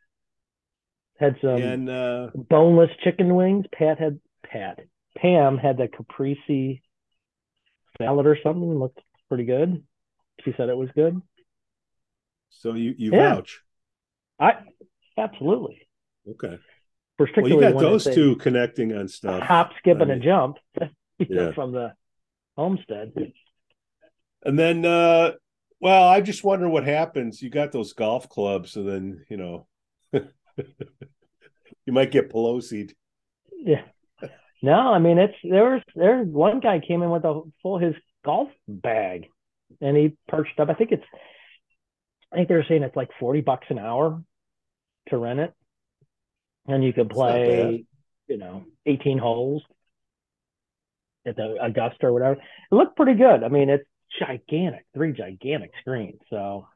Had 1.21 1.37
some 1.43 1.63
and 1.63 1.91
uh 1.91 2.31
boneless 2.35 2.89
chicken 3.05 3.35
wings. 3.35 3.67
Pat 3.71 3.99
had 3.99 4.19
Pat. 4.51 4.79
Pam 5.19 5.59
had 5.59 5.77
the 5.77 5.89
caprese 5.89 6.81
salad 7.99 8.27
or 8.27 8.39
something. 8.43 8.79
Looked 8.79 9.01
pretty 9.29 9.45
good. 9.45 9.85
She 10.43 10.55
said 10.57 10.71
it 10.71 10.77
was 10.77 10.89
good. 10.95 11.21
so 12.49 12.73
you 12.73 12.95
you 12.97 13.13
Yeah. 13.13 13.35
vouch. 13.35 13.61
I 14.41 14.55
absolutely. 15.19 15.87
Okay. 16.27 16.59
Well, 17.19 17.49
you 17.49 17.61
got 17.61 17.79
those 17.79 18.05
two 18.05 18.37
connecting 18.37 18.95
on 18.97 19.07
stuff. 19.07 19.43
hop, 19.43 19.73
skip, 19.79 20.01
and 20.01 20.11
I 20.11 20.15
a 20.15 20.19
mean, 20.19 20.25
jump 20.25 20.57
you 21.19 21.27
know, 21.29 21.47
Yeah. 21.49 21.53
from 21.53 21.73
the 21.73 21.93
homestead. 22.57 23.13
And 24.45 24.59
then 24.59 24.85
uh 24.85 25.33
well, 25.81 26.07
I 26.09 26.21
just 26.21 26.45
wonder 26.45 26.69
what 26.69 26.85
happens. 26.85 27.43
You 27.43 27.51
got 27.51 27.73
those 27.73 27.93
golf 27.93 28.29
clubs, 28.29 28.77
and 28.77 28.89
then 28.89 29.25
you 29.29 29.37
know 29.37 29.67
you 30.13 31.93
might 31.93 32.11
get 32.11 32.31
Pelosi'd. 32.31 32.95
Yeah. 33.53 33.83
No, 34.63 34.73
I 34.75 34.99
mean 34.99 35.19
it's 35.19 35.35
there 35.43 35.71
was 35.71 35.83
there 35.95 36.23
one 36.23 36.61
guy 36.61 36.81
came 36.81 37.03
in 37.03 37.11
with 37.11 37.25
a 37.25 37.43
full 37.63 37.79
his 37.79 37.95
golf 38.25 38.49
bag 38.69 39.27
and 39.81 39.97
he 39.97 40.17
perched 40.29 40.59
up. 40.61 40.71
I 40.71 40.75
think 40.75 40.93
it's 40.93 41.05
I 42.33 42.37
think 42.37 42.49
they 42.49 42.55
were 42.55 42.65
saying 42.69 42.83
it's 42.83 42.97
like 42.97 43.11
forty 43.21 43.41
bucks 43.41 43.67
an 43.71 43.79
hour 43.79 44.23
to 45.09 45.17
rent 45.19 45.41
it. 45.41 45.53
And 46.67 46.85
you 46.85 46.93
could 46.93 47.09
That's 47.09 47.19
not 47.19 47.29
bad. 47.33 47.45
play, 47.47 47.85
you 48.29 48.39
know, 48.39 48.65
eighteen 48.87 49.19
holes 49.19 49.63
at 51.27 51.37
the 51.37 51.57
Augusta 51.63 52.07
or 52.07 52.13
whatever. 52.13 52.33
It 52.41 52.75
looked 52.75 52.97
pretty 52.97 53.15
good. 53.15 53.43
I 53.45 53.49
mean 53.49 53.69
it's 53.69 53.85
gigantic, 54.19 54.85
three 54.95 55.13
gigantic 55.13 55.73
screens. 55.81 56.21
So 56.31 56.67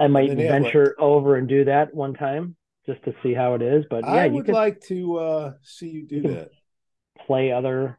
I 0.00 0.08
might 0.08 0.28
they 0.36 0.48
like- 0.50 0.62
venture 0.62 0.94
over 0.98 1.36
and 1.36 1.48
do 1.48 1.64
that 1.66 1.94
one 1.94 2.14
time 2.14 2.56
just 2.86 3.02
to 3.04 3.14
see 3.22 3.32
how 3.34 3.54
it 3.54 3.62
is. 3.62 3.84
But 3.88 4.04
yeah, 4.04 4.10
I 4.12 4.24
you 4.26 4.32
would 4.34 4.46
could 4.46 4.54
like 4.54 4.80
to 4.82 5.16
uh 5.18 5.52
see 5.62 5.88
you 5.90 6.06
do 6.06 6.22
can- 6.22 6.34
that. 6.34 6.50
play 7.26 7.52
other 7.52 7.98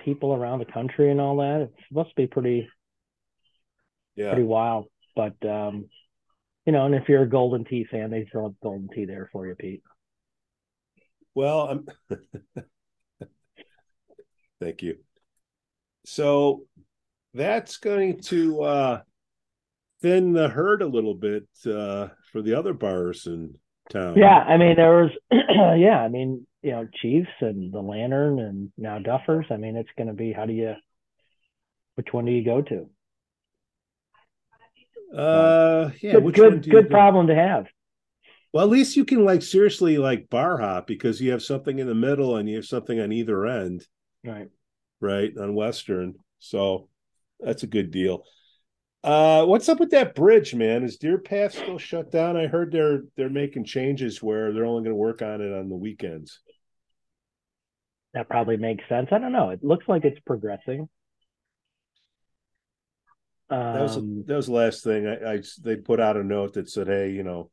people 0.00 0.32
around 0.34 0.60
the 0.60 0.64
country 0.72 1.10
and 1.10 1.20
all 1.20 1.36
that. 1.38 1.62
It's 1.62 1.88
supposed 1.88 2.10
to 2.10 2.14
be 2.16 2.26
pretty 2.26 2.68
Yeah. 4.16 4.30
pretty 4.30 4.44
wild. 4.46 4.86
But 5.16 5.44
um, 5.44 5.88
you 6.68 6.72
know, 6.72 6.84
and 6.84 6.94
if 6.94 7.08
you're 7.08 7.22
a 7.22 7.28
Golden 7.28 7.64
Tee 7.64 7.86
fan, 7.90 8.10
they 8.10 8.26
still 8.28 8.42
have 8.42 8.60
Golden 8.62 8.90
Tee 8.94 9.06
there 9.06 9.30
for 9.32 9.46
you, 9.46 9.54
Pete. 9.54 9.82
Well, 11.34 11.60
I'm 11.66 11.86
thank 14.60 14.82
you. 14.82 14.96
So 16.04 16.64
that's 17.32 17.78
going 17.78 18.20
to 18.24 18.62
uh 18.62 19.00
thin 20.02 20.34
the 20.34 20.50
herd 20.50 20.82
a 20.82 20.86
little 20.86 21.14
bit 21.14 21.48
uh 21.64 22.08
for 22.30 22.42
the 22.42 22.52
other 22.52 22.74
bars 22.74 23.26
in 23.26 23.54
town. 23.88 24.18
Yeah, 24.18 24.36
I 24.36 24.58
mean 24.58 24.76
there 24.76 25.04
was 25.04 25.10
yeah, 25.30 26.02
I 26.02 26.08
mean, 26.08 26.46
you 26.60 26.72
know, 26.72 26.86
Chiefs 27.00 27.30
and 27.40 27.72
the 27.72 27.80
Lantern 27.80 28.40
and 28.40 28.72
now 28.76 28.98
Duffers. 28.98 29.50
I 29.50 29.56
mean, 29.56 29.74
it's 29.74 29.88
gonna 29.96 30.12
be 30.12 30.34
how 30.34 30.44
do 30.44 30.52
you 30.52 30.74
which 31.94 32.12
one 32.12 32.26
do 32.26 32.32
you 32.32 32.44
go 32.44 32.60
to? 32.60 32.90
Uh 35.16 35.90
yeah, 36.00 36.12
good 36.20 36.34
good 36.34 36.62
good 36.70 36.84
go- 36.84 36.90
problem 36.90 37.26
to 37.28 37.34
have. 37.34 37.66
Well, 38.52 38.64
at 38.64 38.70
least 38.70 38.96
you 38.96 39.04
can 39.04 39.24
like 39.24 39.42
seriously 39.42 39.98
like 39.98 40.30
bar 40.30 40.58
hop 40.58 40.86
because 40.86 41.20
you 41.20 41.32
have 41.32 41.42
something 41.42 41.78
in 41.78 41.86
the 41.86 41.94
middle 41.94 42.36
and 42.36 42.48
you 42.48 42.56
have 42.56 42.64
something 42.66 42.98
on 42.98 43.12
either 43.12 43.46
end, 43.46 43.86
Right. 44.24 44.48
right? 45.00 45.32
On 45.36 45.54
Western. 45.54 46.14
So 46.38 46.88
that's 47.40 47.62
a 47.62 47.66
good 47.68 47.90
deal. 47.90 48.24
Uh 49.04 49.44
what's 49.46 49.68
up 49.68 49.78
with 49.80 49.90
that 49.90 50.14
bridge, 50.14 50.54
man? 50.54 50.82
Is 50.82 50.98
Deerpath 50.98 51.52
still 51.52 51.78
shut 51.78 52.10
down? 52.10 52.36
I 52.36 52.46
heard 52.46 52.72
they're 52.72 53.02
they're 53.16 53.30
making 53.30 53.64
changes 53.64 54.22
where 54.22 54.52
they're 54.52 54.64
only 54.66 54.82
gonna 54.84 54.96
work 54.96 55.22
on 55.22 55.40
it 55.40 55.52
on 55.52 55.68
the 55.68 55.76
weekends. 55.76 56.40
That 58.14 58.28
probably 58.28 58.56
makes 58.56 58.82
sense. 58.88 59.08
I 59.12 59.18
don't 59.18 59.32
know. 59.32 59.50
It 59.50 59.62
looks 59.62 59.86
like 59.86 60.04
it's 60.04 60.18
progressing. 60.26 60.88
That 63.50 63.80
was 63.82 63.96
Um, 63.96 64.24
that 64.26 64.36
was 64.36 64.46
the 64.46 64.52
last 64.52 64.84
thing. 64.84 65.06
I, 65.06 65.34
I 65.34 65.42
they 65.62 65.76
put 65.76 66.00
out 66.00 66.16
a 66.16 66.22
note 66.24 66.54
that 66.54 66.68
said, 66.68 66.86
"Hey, 66.86 67.10
you 67.10 67.22
know, 67.22 67.50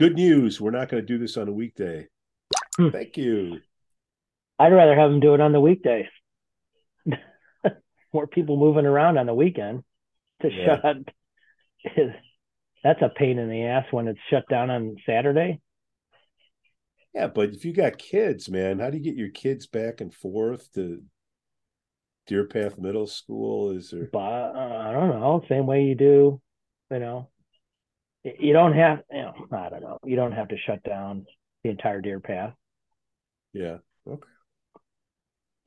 good 0.00 0.14
news. 0.16 0.60
We're 0.60 0.70
not 0.72 0.88
going 0.88 1.02
to 1.02 1.06
do 1.06 1.18
this 1.18 1.36
on 1.36 1.48
a 1.48 1.52
weekday." 1.52 2.08
Hmm. 2.76 2.88
Thank 2.90 3.16
you. 3.16 3.60
I'd 4.58 4.72
rather 4.72 4.96
have 4.96 5.10
them 5.10 5.20
do 5.20 5.34
it 5.34 5.40
on 5.40 5.52
the 5.52 5.60
weekday. 5.60 6.08
More 8.12 8.26
people 8.26 8.56
moving 8.56 8.86
around 8.86 9.18
on 9.18 9.26
the 9.26 9.34
weekend 9.34 9.84
to 10.42 10.50
Yeah. 10.50 10.80
shut. 10.80 10.96
Is, 11.96 12.10
that's 12.82 13.02
a 13.02 13.08
pain 13.10 13.38
in 13.38 13.48
the 13.48 13.64
ass 13.64 13.84
when 13.92 14.08
it's 14.08 14.18
shut 14.30 14.48
down 14.48 14.70
on 14.70 14.96
Saturday. 15.06 15.60
Yeah, 17.14 17.28
but 17.28 17.50
if 17.50 17.64
you 17.64 17.72
got 17.72 17.98
kids, 17.98 18.50
man, 18.50 18.78
how 18.80 18.90
do 18.90 18.98
you 18.98 19.02
get 19.04 19.14
your 19.14 19.30
kids 19.30 19.66
back 19.66 20.00
and 20.00 20.12
forth 20.12 20.72
to 20.72 21.02
Deerpath 22.28 22.78
Middle 22.78 23.06
School? 23.06 23.70
Is 23.70 23.90
there? 23.90 24.08
But 24.12 24.18
uh, 24.18 24.82
I 24.88 24.92
don't 24.92 25.08
know. 25.10 25.42
Same 25.48 25.66
way 25.66 25.82
you 25.84 25.94
do, 25.94 26.40
you 26.90 26.98
know. 26.98 27.30
You 28.24 28.52
don't 28.52 28.72
have, 28.72 29.00
you 29.12 29.22
know, 29.22 29.34
I 29.52 29.68
don't 29.68 29.82
know. 29.82 29.98
You 30.04 30.16
don't 30.16 30.32
have 30.32 30.48
to 30.48 30.56
shut 30.66 30.82
down 30.82 31.26
the 31.62 31.70
entire 31.70 32.00
deer 32.00 32.18
path. 32.18 32.54
Yeah. 33.52 33.78
Okay. 34.08 34.28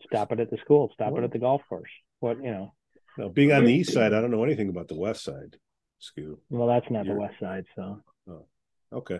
Stop 0.05 0.31
it 0.33 0.39
at 0.39 0.49
the 0.49 0.57
school. 0.57 0.91
Stop 0.93 1.17
it 1.17 1.23
at 1.23 1.31
the 1.31 1.39
golf 1.39 1.61
course. 1.69 1.89
What 2.19 2.37
you 2.43 2.51
know? 2.51 2.73
Now, 3.17 3.29
being 3.29 3.51
on 3.51 3.65
the 3.65 3.73
east 3.73 3.93
side, 3.93 4.13
I 4.13 4.21
don't 4.21 4.31
know 4.31 4.43
anything 4.43 4.69
about 4.69 4.87
the 4.87 4.97
west 4.97 5.23
side. 5.23 5.57
Scoot. 5.99 6.39
Well, 6.49 6.67
that's 6.67 6.89
not 6.89 7.05
the 7.05 7.15
west 7.15 7.35
side. 7.39 7.65
So 7.75 8.01
Oh, 8.29 8.45
Okay. 8.93 9.19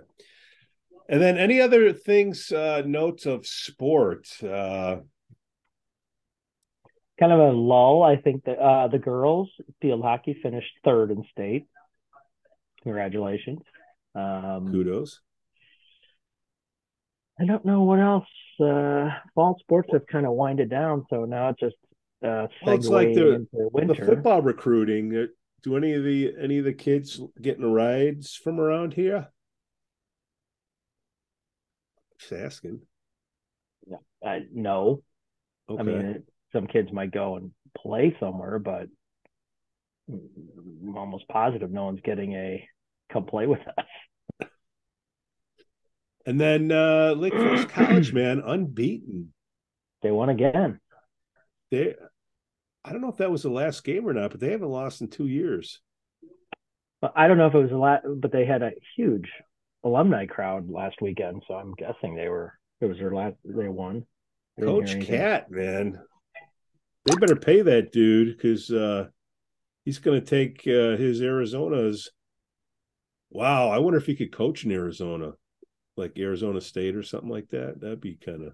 And 1.10 1.22
then 1.22 1.38
any 1.38 1.60
other 1.60 1.92
things, 1.92 2.52
uh, 2.52 2.84
notes 2.86 3.26
of 3.26 3.46
sport? 3.48 4.28
Uh, 4.44 4.98
kind 7.20 7.32
of 7.32 7.40
a 7.40 7.52
lull. 7.52 8.02
I 8.04 8.16
think 8.18 8.46
that 8.46 8.58
uh, 8.60 8.88
the 8.88 9.00
girls 9.00 9.50
field 9.82 10.02
hockey 10.02 10.40
finished 10.42 10.72
third 10.84 11.12
in 11.12 11.24
state. 11.32 11.66
Congratulations. 12.84 13.60
Um, 14.16 14.70
kudos. 14.72 15.20
I 17.40 17.46
don't 17.46 17.64
know 17.66 17.84
what 17.84 18.00
else. 18.00 18.28
Uh, 18.60 19.10
fall 19.36 19.58
sports 19.60 19.90
have 19.94 20.06
kind 20.08 20.26
of 20.26 20.34
winded 20.34 20.70
down, 20.70 21.06
so 21.10 21.24
now 21.26 21.50
it's 21.50 21.60
just 21.60 21.76
uh, 22.24 22.48
Well, 22.66 22.76
it's 22.76 22.88
like 22.88 23.14
the- 23.14 23.48
The 23.54 23.96
football 24.06 24.42
recruiting. 24.42 25.16
uh, 25.16 25.26
Do 25.64 25.78
any 25.78 25.94
of 25.94 26.04
the 26.04 26.34
any 26.40 26.58
of 26.58 26.66
the 26.66 26.74
kids 26.74 27.22
getting 27.42 27.72
rides 27.72 28.36
from 28.36 28.60
around 28.60 28.94
here? 28.94 29.30
Just 32.20 32.34
asking. 32.34 32.82
Uh, 34.26 34.40
no, 34.52 35.02
Okay. 35.70 35.80
I 35.80 35.84
mean 35.84 35.98
it, 36.02 36.24
some 36.54 36.68
kids 36.68 36.92
might 36.92 37.12
go 37.12 37.36
and 37.36 37.52
play 37.78 38.16
somewhere, 38.20 38.60
but 38.60 38.88
I'm 40.10 40.98
almost 40.98 41.28
positive 41.28 41.72
no 41.72 41.86
one's 41.86 42.02
getting 42.02 42.34
a 42.34 42.68
come 43.12 43.26
play 43.26 43.48
with 43.48 43.60
us. 43.78 44.48
and 46.26 46.40
then 46.40 46.72
uh 46.72 47.14
Lake 47.16 47.34
Forest 47.34 47.70
College, 47.76 48.14
man, 48.14 48.42
unbeaten. 48.46 49.34
They 50.02 50.12
won 50.12 50.30
again. 50.30 50.80
They 51.72 51.96
I 52.84 52.92
don't 52.92 53.02
know 53.02 53.10
if 53.10 53.18
that 53.18 53.32
was 53.32 53.44
the 53.44 53.50
last 53.50 53.84
game 53.84 54.08
or 54.08 54.14
not, 54.14 54.32
but 54.32 54.40
they 54.40 54.52
haven't 54.52 54.70
lost 54.70 55.02
in 55.02 55.10
two 55.10 55.28
years. 55.28 55.82
I 57.16 57.28
don't 57.28 57.38
know 57.38 57.48
if 57.48 57.54
it 57.54 57.62
was 57.62 57.72
a 57.72 57.78
lot, 57.78 58.02
but 58.18 58.32
they 58.32 58.46
had 58.46 58.62
a 58.62 58.72
huge 58.96 59.30
alumni 59.84 60.26
crowd 60.26 60.70
last 60.70 61.02
weekend, 61.02 61.44
so 61.48 61.54
I'm 61.54 61.74
guessing 61.76 62.16
they 62.16 62.28
were. 62.28 62.54
It 62.82 62.86
was 62.86 62.98
their 62.98 63.14
last. 63.14 63.36
They 63.44 63.68
won. 63.68 64.06
Coach 64.60 65.00
Cat, 65.06 65.50
man, 65.50 66.02
they 67.10 67.16
better 67.20 67.36
pay 67.36 67.62
that 67.62 67.92
dude 67.92 68.38
because 68.38 68.70
uh, 68.72 69.08
he's 69.86 70.00
going 70.00 70.22
to 70.22 70.26
take 70.26 70.62
uh, 70.68 70.98
his 70.98 71.22
Arizona's. 71.22 72.12
Wow, 73.32 73.70
I 73.70 73.80
wonder 73.80 73.98
if 73.98 74.06
he 74.06 74.16
could 74.16 74.32
coach 74.32 74.66
in 74.66 74.72
Arizona, 74.72 75.34
like 75.98 76.18
Arizona 76.18 76.62
State 76.62 76.96
or 76.96 77.04
something 77.04 77.30
like 77.30 77.50
that. 77.50 77.80
That'd 77.80 78.02
be 78.02 78.16
kind 78.16 78.48
of. 78.48 78.54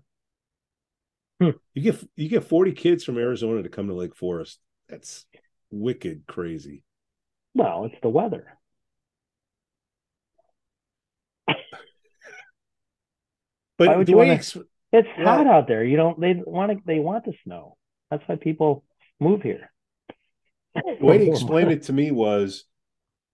Hmm. 1.41 1.57
You 1.73 1.81
get 1.81 2.07
you 2.15 2.29
get 2.29 2.45
forty 2.45 2.71
kids 2.71 3.03
from 3.03 3.17
Arizona 3.17 3.63
to 3.63 3.69
come 3.69 3.87
to 3.87 3.93
Lake 3.93 4.15
Forest. 4.15 4.59
That's 4.87 5.25
wicked 5.71 6.23
crazy. 6.27 6.83
Well, 7.53 7.85
it's 7.85 8.01
the 8.01 8.09
weather. 8.09 8.57
but 13.77 14.05
the 14.05 14.13
way 14.13 14.27
wanna, 14.27 14.33
it's 14.33 14.55
well, 15.17 15.37
hot 15.37 15.47
out 15.47 15.67
there. 15.67 15.83
You 15.83 15.97
don't. 15.97 16.19
They 16.19 16.41
want 16.45 16.71
to. 16.71 16.77
They 16.85 16.99
want 16.99 17.25
the 17.25 17.33
snow. 17.43 17.77
That's 18.15 18.29
why 18.29 18.35
people 18.37 18.85
move 19.19 19.41
here. 19.41 19.71
The 20.73 21.05
way 21.05 21.19
he 21.25 21.29
explained 21.31 21.71
it 21.71 21.83
to 21.83 21.93
me 21.93 22.11
was, 22.11 22.63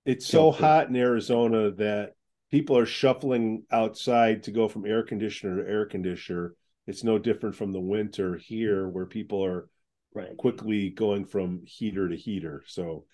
it's 0.06 0.26
so 0.26 0.50
hot 0.52 0.90
in 0.90 0.96
Arizona 0.96 1.70
that 1.74 2.14
people 2.50 2.76
are 2.76 2.88
shuffling 2.88 3.64
outside 3.72 4.44
to 4.44 4.52
go 4.52 4.68
from 4.68 4.88
air 4.88 5.04
conditioner 5.04 5.64
to 5.64 5.70
air 5.70 5.86
conditioner. 5.86 6.56
It's 6.88 7.04
no 7.04 7.20
different 7.20 7.56
from 7.56 7.72
the 7.72 7.80
winter 7.80 8.38
here, 8.38 8.90
where 8.90 9.06
people 9.06 9.46
are 9.46 9.70
right. 10.16 10.36
quickly 10.36 10.90
going 10.90 11.26
from 11.26 11.62
heater 11.66 12.10
to 12.10 12.16
heater. 12.16 12.64
So 12.66 13.06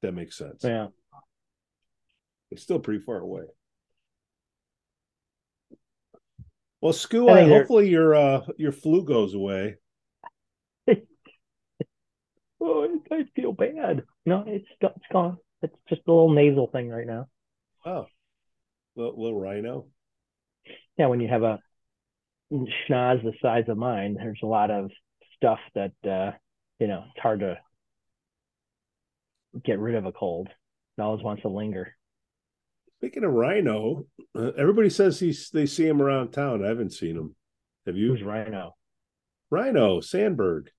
that 0.00 0.12
makes 0.12 0.38
sense. 0.38 0.64
Yeah. 0.64 0.86
It's 2.50 2.62
still 2.62 2.80
pretty 2.80 3.04
far 3.04 3.18
away. 3.18 3.44
Well, 6.80 6.94
Scoo, 6.94 7.30
I, 7.30 7.46
hopefully 7.46 7.90
your 7.90 8.14
uh 8.14 8.40
your 8.56 8.72
flu 8.72 9.04
goes 9.04 9.34
away. 9.34 9.76
Oh, 12.62 12.88
I 13.10 13.24
feel 13.34 13.52
bad. 13.52 14.02
No, 14.24 14.44
it's 14.46 14.66
it's 14.80 15.04
gone. 15.12 15.38
It's 15.62 15.74
just 15.88 16.02
a 16.06 16.10
little 16.10 16.32
nasal 16.32 16.68
thing 16.68 16.88
right 16.88 17.06
now. 17.06 17.26
Oh, 17.84 18.06
little, 18.96 19.22
little 19.22 19.40
rhino. 19.40 19.86
Yeah, 20.96 21.06
when 21.06 21.20
you 21.20 21.28
have 21.28 21.42
a 21.42 21.58
schnoz 22.52 23.22
the 23.22 23.32
size 23.40 23.64
of 23.68 23.76
mine, 23.76 24.14
there's 24.14 24.40
a 24.42 24.46
lot 24.46 24.70
of 24.70 24.90
stuff 25.36 25.58
that 25.74 25.92
uh, 26.08 26.32
you 26.78 26.86
know 26.86 27.04
it's 27.10 27.22
hard 27.22 27.40
to 27.40 27.58
get 29.64 29.78
rid 29.78 29.94
of 29.94 30.06
a 30.06 30.12
cold. 30.12 30.48
It 30.98 31.00
always 31.00 31.22
wants 31.22 31.42
to 31.42 31.48
linger. 31.48 31.94
Speaking 32.98 33.24
of 33.24 33.32
Rhino, 33.32 34.06
uh, 34.36 34.52
everybody 34.56 34.90
says 34.90 35.18
he's 35.18 35.50
they 35.50 35.66
see 35.66 35.86
him 35.86 36.00
around 36.00 36.30
town. 36.30 36.64
I 36.64 36.68
haven't 36.68 36.92
seen 36.92 37.16
him. 37.16 37.34
Have 37.86 37.96
you? 37.96 38.12
Who's 38.12 38.22
Rhino? 38.22 38.76
Rhino 39.50 40.00
Sandberg. 40.00 40.70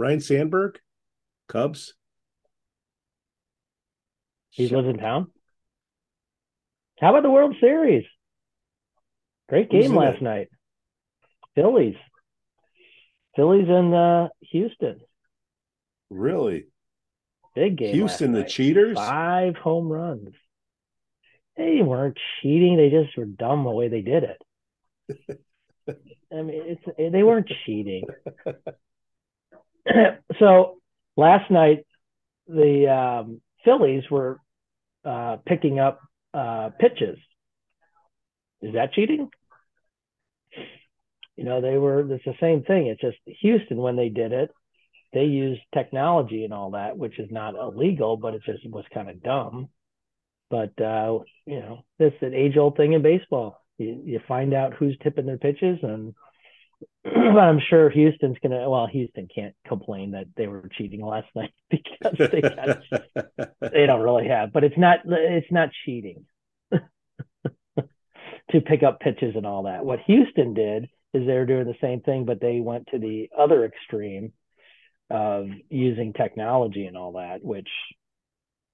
Ryne 0.00 0.20
Sandberg, 0.20 0.78
Cubs. 1.46 1.92
He 4.48 4.66
lives 4.68 4.88
in 4.88 4.96
town. 4.96 5.30
How 6.98 7.10
about 7.10 7.22
the 7.22 7.30
World 7.30 7.54
Series? 7.60 8.06
Great 9.50 9.70
game 9.70 9.94
last 9.94 10.16
it? 10.16 10.22
night. 10.22 10.48
Phillies. 11.54 11.96
Phillies 13.36 13.68
and 13.68 13.94
uh, 13.94 14.28
Houston. 14.40 15.00
Really? 16.08 16.68
Big 17.54 17.76
game. 17.76 17.94
Houston, 17.94 18.32
the 18.32 18.44
cheaters? 18.44 18.96
Five 18.96 19.56
home 19.56 19.88
runs. 19.88 20.34
They 21.58 21.82
weren't 21.82 22.18
cheating. 22.40 22.78
They 22.78 22.88
just 22.88 23.16
were 23.18 23.26
dumb 23.26 23.64
the 23.64 23.70
way 23.70 23.88
they 23.88 24.00
did 24.00 24.24
it. 24.24 25.40
I 26.32 26.42
mean, 26.42 26.62
it's 26.64 27.12
they 27.12 27.22
weren't 27.22 27.50
cheating. 27.66 28.04
so 30.38 30.78
last 31.16 31.50
night, 31.50 31.86
the 32.46 32.88
um, 32.88 33.40
Phillies 33.64 34.04
were 34.10 34.40
uh, 35.04 35.36
picking 35.46 35.78
up 35.78 36.00
uh, 36.34 36.70
pitches. 36.78 37.18
Is 38.62 38.74
that 38.74 38.92
cheating? 38.92 39.30
You 41.36 41.44
know, 41.44 41.60
they 41.60 41.78
were. 41.78 42.00
It's 42.12 42.24
the 42.24 42.34
same 42.40 42.62
thing. 42.62 42.88
It's 42.88 43.00
just 43.00 43.16
Houston 43.40 43.78
when 43.78 43.96
they 43.96 44.10
did 44.10 44.32
it 44.32 44.50
they 45.12 45.24
used 45.24 45.60
technology 45.74 46.44
and 46.44 46.54
all 46.54 46.72
that, 46.72 46.96
which 46.96 47.18
is 47.18 47.30
not 47.30 47.54
illegal, 47.54 48.16
but 48.16 48.34
it 48.34 48.42
just 48.44 48.68
was 48.68 48.84
kind 48.94 49.10
of 49.10 49.22
dumb. 49.22 49.68
But 50.50 50.80
uh, 50.80 51.20
you 51.46 51.60
know, 51.60 51.84
this 51.98 52.12
an 52.20 52.34
age 52.34 52.56
old 52.56 52.76
thing 52.76 52.92
in 52.92 53.02
baseball. 53.02 53.60
You, 53.78 54.02
you 54.04 54.20
find 54.28 54.52
out 54.52 54.74
who's 54.74 54.96
tipping 55.02 55.26
their 55.26 55.38
pitches, 55.38 55.78
and 55.82 56.14
I'm 57.04 57.60
sure 57.68 57.90
Houston's 57.90 58.36
gonna. 58.42 58.68
Well, 58.68 58.86
Houston 58.86 59.28
can't 59.34 59.54
complain 59.66 60.12
that 60.12 60.26
they 60.36 60.46
were 60.46 60.68
cheating 60.76 61.04
last 61.04 61.28
night 61.34 61.52
because 61.70 62.16
they 62.18 62.42
they 63.60 63.86
don't 63.86 64.02
really 64.02 64.28
have. 64.28 64.52
But 64.52 64.64
it's 64.64 64.78
not 64.78 65.00
it's 65.06 65.50
not 65.50 65.70
cheating 65.84 66.26
to 66.72 68.60
pick 68.64 68.82
up 68.82 69.00
pitches 69.00 69.34
and 69.36 69.46
all 69.46 69.64
that. 69.64 69.84
What 69.84 70.00
Houston 70.06 70.54
did 70.54 70.84
is 71.12 71.26
they 71.26 71.34
were 71.34 71.46
doing 71.46 71.66
the 71.66 71.74
same 71.80 72.00
thing, 72.00 72.24
but 72.24 72.40
they 72.40 72.60
went 72.60 72.88
to 72.92 72.98
the 72.98 73.30
other 73.36 73.64
extreme 73.64 74.32
of 75.10 75.48
using 75.68 76.12
technology 76.12 76.86
and 76.86 76.96
all 76.96 77.12
that, 77.12 77.42
which 77.42 77.68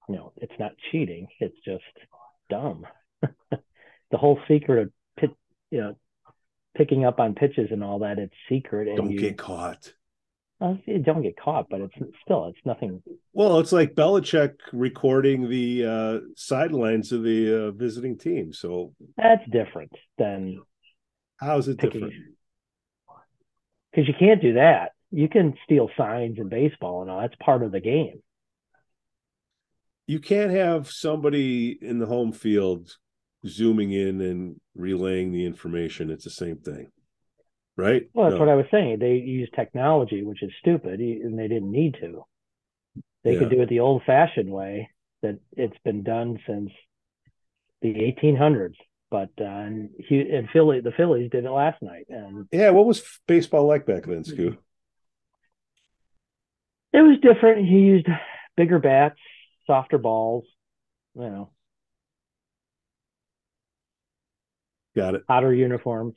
you 0.07 0.15
know, 0.15 0.33
it's 0.37 0.53
not 0.59 0.71
cheating, 0.91 1.27
it's 1.39 1.57
just 1.65 1.83
dumb. 2.49 2.85
the 3.21 4.17
whole 4.17 4.39
secret 4.47 4.83
of 4.83 4.91
pit, 5.19 5.31
you 5.71 5.79
know, 5.79 5.95
picking 6.77 7.05
up 7.05 7.19
on 7.19 7.35
pitches 7.35 7.69
and 7.71 7.83
all 7.83 7.99
that, 7.99 8.19
it's 8.19 8.33
secret. 8.49 8.87
And 8.87 8.97
don't 8.97 9.11
you, 9.11 9.19
get 9.19 9.37
caught. 9.37 9.93
Well, 10.59 10.79
you 10.85 10.99
don't 10.99 11.21
get 11.21 11.39
caught, 11.39 11.67
but 11.69 11.81
it's 11.81 11.95
still 12.23 12.47
it's 12.47 12.65
nothing. 12.65 13.01
Well, 13.33 13.59
it's 13.59 13.71
like 13.71 13.95
Belichick 13.95 14.53
recording 14.73 15.49
the 15.49 15.85
uh, 15.85 16.19
sidelines 16.35 17.11
of 17.11 17.23
the 17.23 17.67
uh, 17.67 17.71
visiting 17.71 18.17
team. 18.17 18.53
So 18.53 18.93
that's 19.15 19.43
different 19.51 19.91
than 20.17 20.61
how's 21.39 21.67
it 21.67 21.77
picking, 21.77 22.01
different? 22.01 22.23
Because 23.91 24.07
you 24.07 24.13
can't 24.17 24.41
do 24.41 24.53
that 24.53 24.91
you 25.11 25.29
can 25.29 25.55
steal 25.63 25.89
signs 25.97 26.37
in 26.37 26.49
baseball 26.49 27.01
and 27.01 27.11
all 27.11 27.21
that's 27.21 27.35
part 27.43 27.63
of 27.63 27.71
the 27.71 27.79
game 27.79 28.21
you 30.05 30.19
can't 30.19 30.51
have 30.51 30.89
somebody 30.89 31.77
in 31.81 31.99
the 31.99 32.05
home 32.05 32.31
field 32.31 32.97
zooming 33.47 33.91
in 33.91 34.21
and 34.21 34.59
relaying 34.75 35.31
the 35.31 35.45
information 35.45 36.09
it's 36.09 36.23
the 36.23 36.29
same 36.29 36.57
thing 36.57 36.91
right 37.75 38.09
well 38.13 38.25
that's 38.25 38.39
no. 38.39 38.45
what 38.45 38.49
i 38.49 38.55
was 38.55 38.65
saying 38.71 38.97
they 38.99 39.15
use 39.15 39.49
technology 39.55 40.23
which 40.23 40.43
is 40.43 40.51
stupid 40.59 40.99
and 40.99 41.37
they 41.37 41.47
didn't 41.47 41.71
need 41.71 41.95
to 41.99 42.23
they 43.23 43.33
yeah. 43.33 43.39
could 43.39 43.49
do 43.49 43.61
it 43.61 43.69
the 43.69 43.79
old 43.79 44.01
fashioned 44.05 44.49
way 44.49 44.89
that 45.21 45.39
it's 45.55 45.77
been 45.83 46.03
done 46.03 46.37
since 46.45 46.71
the 47.81 47.93
1800s 47.93 48.75
but 49.09 49.29
uh, 49.39 49.45
and, 49.45 49.89
and 50.09 50.49
Philly, 50.51 50.81
the 50.81 50.91
Phillies 50.91 51.31
did 51.31 51.45
it 51.45 51.49
last 51.49 51.81
night. 51.81 52.07
And 52.09 52.47
yeah, 52.51 52.71
what 52.71 52.85
was 52.85 53.03
baseball 53.25 53.65
like 53.65 53.85
back 53.85 54.03
then, 54.05 54.23
Scoo? 54.23 54.57
It 56.91 57.01
was 57.01 57.17
different. 57.21 57.67
He 57.67 57.75
used 57.75 58.07
bigger 58.55 58.79
bats, 58.79 59.19
softer 59.65 59.97
balls, 59.97 60.45
you 61.15 61.21
know. 61.21 61.51
Got 64.97 65.13
it. 65.13 65.21
Hotter 65.29 65.53
uniforms, 65.53 66.15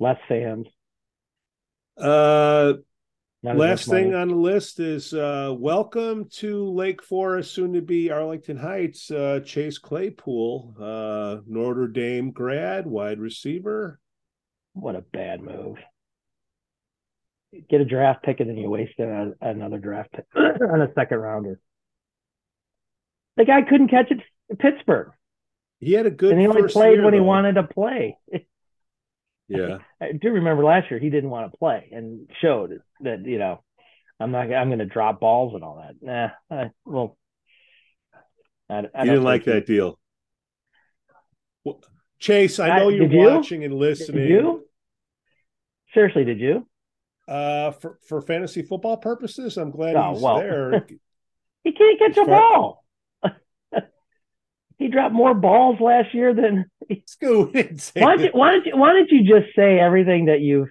less 0.00 0.18
fans. 0.26 0.66
Uh, 1.96 2.72
last 3.44 3.88
thing 3.88 4.16
on 4.16 4.26
the 4.26 4.34
list 4.34 4.80
is 4.80 5.14
uh, 5.14 5.54
welcome 5.56 6.28
to 6.38 6.68
Lake 6.72 7.04
Forest, 7.04 7.54
soon 7.54 7.72
to 7.74 7.82
be 7.82 8.10
Arlington 8.10 8.56
Heights. 8.56 9.12
Uh, 9.12 9.38
Chase 9.44 9.78
Claypool, 9.78 10.74
uh, 10.80 11.36
Notre 11.46 11.86
Dame 11.86 12.32
grad, 12.32 12.84
wide 12.84 13.20
receiver. 13.20 14.00
What 14.72 14.96
a 14.96 15.02
bad 15.02 15.42
move 15.42 15.78
get 17.70 17.80
a 17.80 17.84
draft 17.84 18.22
pick 18.24 18.40
and 18.40 18.50
then 18.50 18.56
you 18.56 18.68
waste 18.68 18.98
a, 18.98 19.32
another 19.40 19.78
draft 19.78 20.12
pick 20.12 20.26
on 20.36 20.82
a 20.82 20.92
second 20.94 21.18
rounder. 21.18 21.60
The 23.36 23.44
guy 23.44 23.62
couldn't 23.62 23.88
catch 23.88 24.10
it 24.10 24.20
Pittsburgh. 24.58 25.12
He 25.80 25.92
had 25.92 26.06
a 26.06 26.10
good 26.10 26.32
and 26.32 26.40
he 26.40 26.46
only 26.46 26.68
played 26.68 26.94
year, 26.94 27.02
when 27.04 27.12
though. 27.12 27.18
he 27.18 27.20
wanted 27.20 27.54
to 27.54 27.62
play. 27.64 28.16
yeah, 29.48 29.78
I 30.00 30.12
do 30.12 30.30
remember 30.30 30.64
last 30.64 30.90
year 30.90 30.98
he 30.98 31.10
didn't 31.10 31.30
want 31.30 31.50
to 31.52 31.58
play 31.58 31.88
and 31.92 32.30
showed 32.40 32.80
that 33.00 33.24
you 33.26 33.38
know 33.38 33.62
I'm 34.18 34.30
not 34.32 34.52
I'm 34.52 34.68
going 34.68 34.78
to 34.78 34.86
drop 34.86 35.20
balls 35.20 35.54
and 35.54 35.62
all 35.62 35.76
that. 35.82 35.96
Nah, 36.50 36.56
I, 36.56 36.70
well, 36.84 37.16
I, 38.70 38.84
I 38.94 39.04
you 39.04 39.10
didn't 39.10 39.24
like 39.24 39.44
that 39.44 39.66
deal. 39.66 39.98
Well, 41.64 41.80
Chase, 42.18 42.58
I 42.58 42.78
know 42.78 42.88
you're 42.88 43.08
watching 43.08 43.64
and 43.64 43.74
listening. 43.74 44.22
Did 44.22 44.30
you? 44.30 44.64
Seriously, 45.92 46.24
did 46.24 46.40
you? 46.40 46.66
Uh, 47.28 47.72
for 47.72 47.98
for 48.08 48.22
fantasy 48.22 48.62
football 48.62 48.96
purposes, 48.96 49.56
I'm 49.58 49.70
glad 49.70 49.96
Oh, 49.96 50.14
he's 50.14 50.22
well. 50.22 50.38
there. 50.38 50.86
He 51.64 51.72
can't 51.72 51.98
catch 51.98 52.16
a 52.16 52.24
ball. 52.24 52.84
He 54.78 54.88
dropped 54.88 55.14
more 55.14 55.34
balls 55.34 55.80
last 55.80 56.14
year 56.14 56.34
than. 56.34 56.66
Scoot 57.06 57.52
Why 57.94 58.16
don't 58.16 58.24
you, 58.24 58.30
why 58.32 58.52
don't 58.52 58.66
you, 58.66 58.76
why 58.76 58.92
don't 58.92 59.10
you 59.10 59.22
just 59.22 59.54
say 59.56 59.78
everything 59.78 60.26
that 60.26 60.40
you 60.40 60.68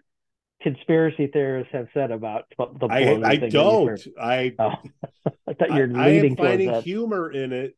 conspiracy 0.62 1.28
theorists 1.28 1.72
have 1.74 1.88
said 1.94 2.12
about 2.12 2.46
the 2.58 2.88
I 2.88 2.98
I 3.00 3.06
thing 3.06 3.22
that 3.22 3.42
you 3.44 3.50
don't. 3.50 4.08
I 4.20 4.54
Oh, 4.58 4.72
I 5.48 5.54
thought 5.54 5.72
I, 5.72 5.80
you 5.84 5.94
were 5.94 6.00
I 6.00 6.10
am 6.10 6.36
finding 6.36 6.72
that. 6.72 6.84
humor 6.84 7.32
in 7.32 7.52
it, 7.52 7.76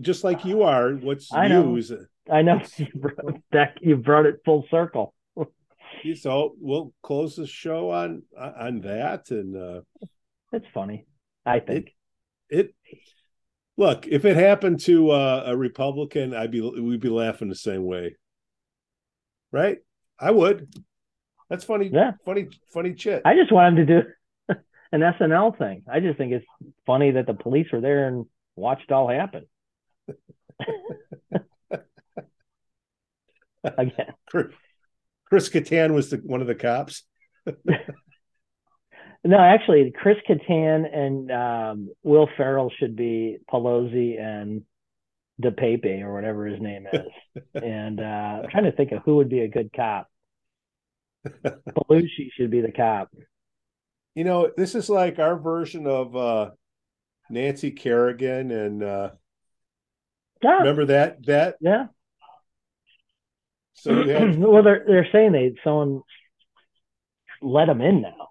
just 0.00 0.24
like 0.24 0.44
you 0.44 0.62
are. 0.62 0.92
What's 0.92 1.32
I 1.32 1.48
know. 1.48 1.62
news? 1.64 1.92
I 2.30 2.42
know 2.42 2.60
you 2.76 2.86
brought, 2.94 3.40
that 3.52 3.78
you 3.80 3.96
brought 3.96 4.26
it 4.26 4.36
full 4.44 4.64
circle. 4.70 5.14
So 6.14 6.54
we'll 6.60 6.92
close 7.02 7.36
the 7.36 7.46
show 7.46 7.90
on 7.90 8.22
on 8.38 8.80
that, 8.82 9.30
and 9.30 9.56
uh, 9.56 9.80
It's 10.52 10.66
funny. 10.72 11.06
I 11.44 11.60
think. 11.60 11.94
it. 12.48 12.74
Look, 13.80 14.06
if 14.06 14.26
it 14.26 14.36
happened 14.36 14.80
to 14.80 15.10
uh, 15.10 15.44
a 15.46 15.56
Republican, 15.56 16.34
I'd 16.34 16.50
be 16.50 16.60
we'd 16.60 17.00
be 17.00 17.08
laughing 17.08 17.48
the 17.48 17.54
same 17.54 17.86
way, 17.86 18.14
right? 19.52 19.78
I 20.18 20.32
would. 20.32 20.68
That's 21.48 21.64
funny. 21.64 21.88
Yeah. 21.90 22.10
funny, 22.26 22.48
funny 22.74 22.94
shit. 22.94 23.22
I 23.24 23.34
just 23.34 23.50
want 23.50 23.78
him 23.78 23.86
to 23.86 24.02
do 24.02 24.08
an 24.92 25.00
SNL 25.00 25.56
thing. 25.56 25.84
I 25.90 26.00
just 26.00 26.18
think 26.18 26.32
it's 26.32 26.44
funny 26.84 27.12
that 27.12 27.26
the 27.26 27.32
police 27.32 27.68
were 27.72 27.80
there 27.80 28.06
and 28.06 28.26
watched 28.54 28.90
it 28.90 28.92
all 28.92 29.08
happen. 29.08 29.46
Again, 33.64 34.12
Chris 34.26 35.48
Kattan 35.48 35.94
was 35.94 36.10
the 36.10 36.18
one 36.18 36.42
of 36.42 36.46
the 36.46 36.54
cops. 36.54 37.04
No, 39.24 39.38
actually, 39.38 39.92
Chris 39.94 40.16
Kattan 40.28 40.84
and 40.92 41.30
um, 41.30 41.90
Will 42.02 42.28
Ferrell 42.36 42.70
should 42.78 42.96
be 42.96 43.38
Pelosi 43.52 44.20
and 44.20 44.62
DePape 45.42 46.02
or 46.02 46.14
whatever 46.14 46.46
his 46.46 46.60
name 46.60 46.86
is. 46.86 47.42
and 47.62 48.00
uh, 48.00 48.02
I'm 48.02 48.50
trying 48.50 48.64
to 48.64 48.72
think 48.72 48.92
of 48.92 49.02
who 49.04 49.16
would 49.16 49.28
be 49.28 49.40
a 49.40 49.48
good 49.48 49.70
cop. 49.74 50.08
Belushi 51.76 52.30
should 52.36 52.50
be 52.50 52.60
the 52.60 52.72
cop. 52.72 53.10
You 54.14 54.24
know, 54.24 54.50
this 54.56 54.74
is 54.74 54.88
like 54.90 55.18
our 55.18 55.38
version 55.38 55.86
of 55.86 56.16
uh, 56.16 56.50
Nancy 57.28 57.70
Kerrigan, 57.70 58.50
and 58.50 58.82
uh, 58.82 59.10
Yeah, 60.42 60.58
remember 60.58 60.86
that 60.86 61.24
that. 61.26 61.56
yeah. 61.60 61.86
So 63.74 63.94
had 64.06 64.38
well, 64.38 64.62
they're 64.62 64.84
they're 64.86 65.08
saying 65.12 65.32
they 65.32 65.54
someone 65.62 66.02
let 67.40 67.66
them 67.66 67.80
in 67.80 68.02
now, 68.02 68.29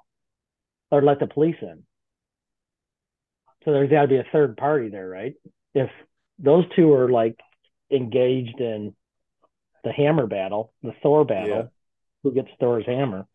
or 0.91 1.01
let 1.01 1.19
the 1.19 1.27
police 1.27 1.55
in. 1.61 1.83
So 3.65 3.71
there's 3.73 3.89
got 3.89 4.03
to 4.03 4.07
be 4.07 4.17
a 4.17 4.25
third 4.31 4.57
party 4.57 4.89
there, 4.89 5.07
right? 5.07 5.33
If 5.73 5.89
those 6.39 6.63
two 6.75 6.93
are 6.93 7.09
like 7.09 7.37
engaged 7.91 8.59
in 8.59 8.95
the 9.83 9.91
hammer 9.91 10.27
battle, 10.27 10.73
the 10.81 10.93
Thor 11.03 11.25
battle, 11.25 11.49
Yeah. 11.49 11.63
who 12.23 12.33
gets 12.33 12.49
Thor's 12.59 12.85
hammer? 12.85 13.27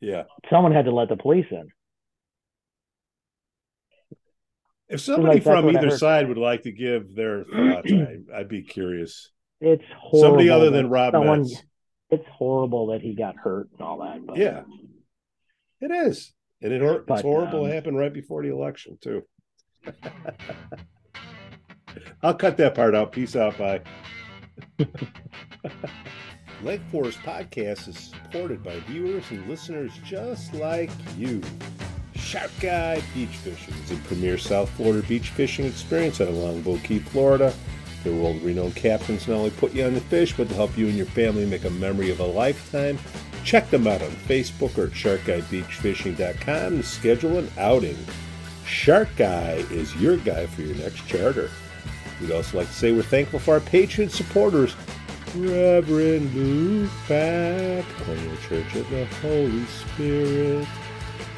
yeah. 0.00 0.24
Someone 0.50 0.72
had 0.72 0.84
to 0.84 0.92
let 0.94 1.08
the 1.08 1.16
police 1.16 1.46
in. 1.50 1.68
If 4.88 5.00
somebody 5.00 5.34
like 5.34 5.42
from 5.42 5.68
either 5.68 5.90
side 5.90 6.28
would 6.28 6.38
like 6.38 6.62
to 6.62 6.72
give 6.72 7.14
their 7.14 7.44
thoughts, 7.52 7.92
I, 7.92 8.38
I'd 8.38 8.48
be 8.48 8.62
curious. 8.62 9.30
It's 9.60 9.84
horrible. 9.98 10.20
Somebody 10.28 10.50
other 10.50 10.70
than 10.70 10.88
Rob 10.88 11.12
someone- 11.12 11.40
Metz. 11.42 11.62
It's 12.10 12.24
horrible 12.32 12.86
that 12.86 13.02
he 13.02 13.14
got 13.14 13.36
hurt 13.36 13.68
and 13.72 13.82
all 13.82 13.98
that. 13.98 14.24
But 14.26 14.38
Yeah, 14.38 14.62
it 15.82 15.90
is, 15.90 16.32
and 16.62 16.72
it 16.72 16.80
hor- 16.80 17.04
But, 17.06 17.14
it's 17.14 17.22
horrible. 17.22 17.64
um, 17.64 17.70
it 17.70 17.74
happened 17.74 17.96
right 17.98 18.12
before 18.12 18.42
the 18.42 18.50
election 18.52 18.98
too. 19.00 19.22
I'll 22.22 22.34
cut 22.34 22.56
that 22.58 22.74
part 22.74 22.94
out. 22.94 23.12
Peace 23.12 23.36
out. 23.36 23.56
Bye. 23.58 23.80
Lake 26.62 26.80
Forest 26.90 27.18
Podcast 27.20 27.86
is 27.88 27.96
supported 27.98 28.62
by 28.64 28.80
viewers 28.80 29.30
and 29.30 29.48
listeners 29.48 29.92
just 30.04 30.52
like 30.54 30.90
you. 31.16 31.40
Shark 32.16 32.50
Guy 32.60 33.00
Beach 33.14 33.28
Fishing 33.28 33.74
is 33.84 33.92
a 33.92 33.96
premier 34.02 34.36
South 34.36 34.68
Florida 34.70 35.06
beach 35.06 35.30
fishing 35.30 35.66
experience 35.66 36.20
out 36.20 36.26
of 36.28 36.34
Longboat 36.34 36.82
Key, 36.82 36.98
Florida. 36.98 37.54
Their 38.02 38.12
world 38.14 38.42
renowned 38.42 38.74
captains 38.74 39.28
not 39.28 39.36
only 39.36 39.50
put 39.50 39.72
you 39.72 39.84
on 39.84 39.94
the 39.94 40.00
fish, 40.00 40.36
but 40.36 40.48
to 40.48 40.54
help 40.54 40.76
you 40.76 40.88
and 40.88 40.96
your 40.96 41.06
family 41.06 41.46
make 41.46 41.64
a 41.64 41.70
memory 41.70 42.10
of 42.10 42.18
a 42.20 42.26
lifetime. 42.26 42.98
Check 43.44 43.70
them 43.70 43.86
out 43.86 44.02
on 44.02 44.10
Facebook 44.10 44.76
or 44.78 44.84
at 44.84 44.92
sharkguybeachfishing.com 44.92 46.76
to 46.76 46.82
schedule 46.82 47.38
an 47.38 47.50
outing. 47.58 47.96
Shark 48.66 49.08
Guy 49.16 49.64
is 49.70 49.94
your 49.96 50.18
guy 50.18 50.46
for 50.46 50.62
your 50.62 50.76
next 50.76 51.06
charter. 51.06 51.50
We'd 52.20 52.32
also 52.32 52.58
like 52.58 52.66
to 52.66 52.72
say 52.72 52.92
we're 52.92 53.02
thankful 53.02 53.38
for 53.38 53.54
our 53.54 53.60
Patreon 53.60 54.10
supporters, 54.10 54.74
Reverend 55.34 56.34
Luke 56.34 56.90
Pat, 57.06 57.84
Cornell 57.98 58.36
Church 58.48 58.74
of 58.74 58.90
the 58.90 59.06
Holy 59.22 59.64
Spirit, 59.66 60.66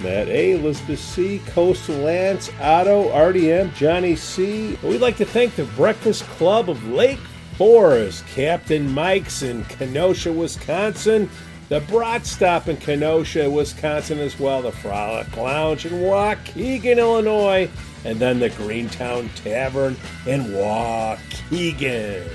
Matt 0.03 0.29
A, 0.29 0.53
Elizabeth 0.53 1.01
C, 1.01 1.41
Coastal 1.47 1.97
Lance, 1.97 2.51
Otto, 2.61 3.11
RDM, 3.11 3.75
Johnny 3.75 4.17
C. 4.17 4.79
We'd 4.83 5.01
like 5.01 5.17
to 5.19 5.27
thank 5.27 5.55
the 5.55 5.65
Breakfast 5.65 6.25
Club 6.25 6.71
of 6.71 6.89
Lake 6.89 7.19
Forest, 7.57 8.27
Captain 8.29 8.91
Mike's 8.91 9.43
in 9.43 9.65
Kenosha, 9.65 10.33
Wisconsin, 10.33 11.29
the 11.71 11.81
Brat 11.83 12.27
Stop 12.27 12.69
in 12.69 12.77
Kenosha, 12.77 13.49
Wisconsin 13.49 14.19
as 14.19 14.39
well, 14.41 14.61
the 14.61 14.73
Frolic 14.73 15.35
Lounge 15.37 15.87
in 15.87 15.93
Waukegan, 15.93 16.99
Illinois, 16.99 17.71
and 18.05 18.19
then 18.19 18.41
the 18.41 18.51
Greentown 18.51 19.31
Tavern 19.37 19.97
in 20.27 20.47
Waukegan. 20.47 22.29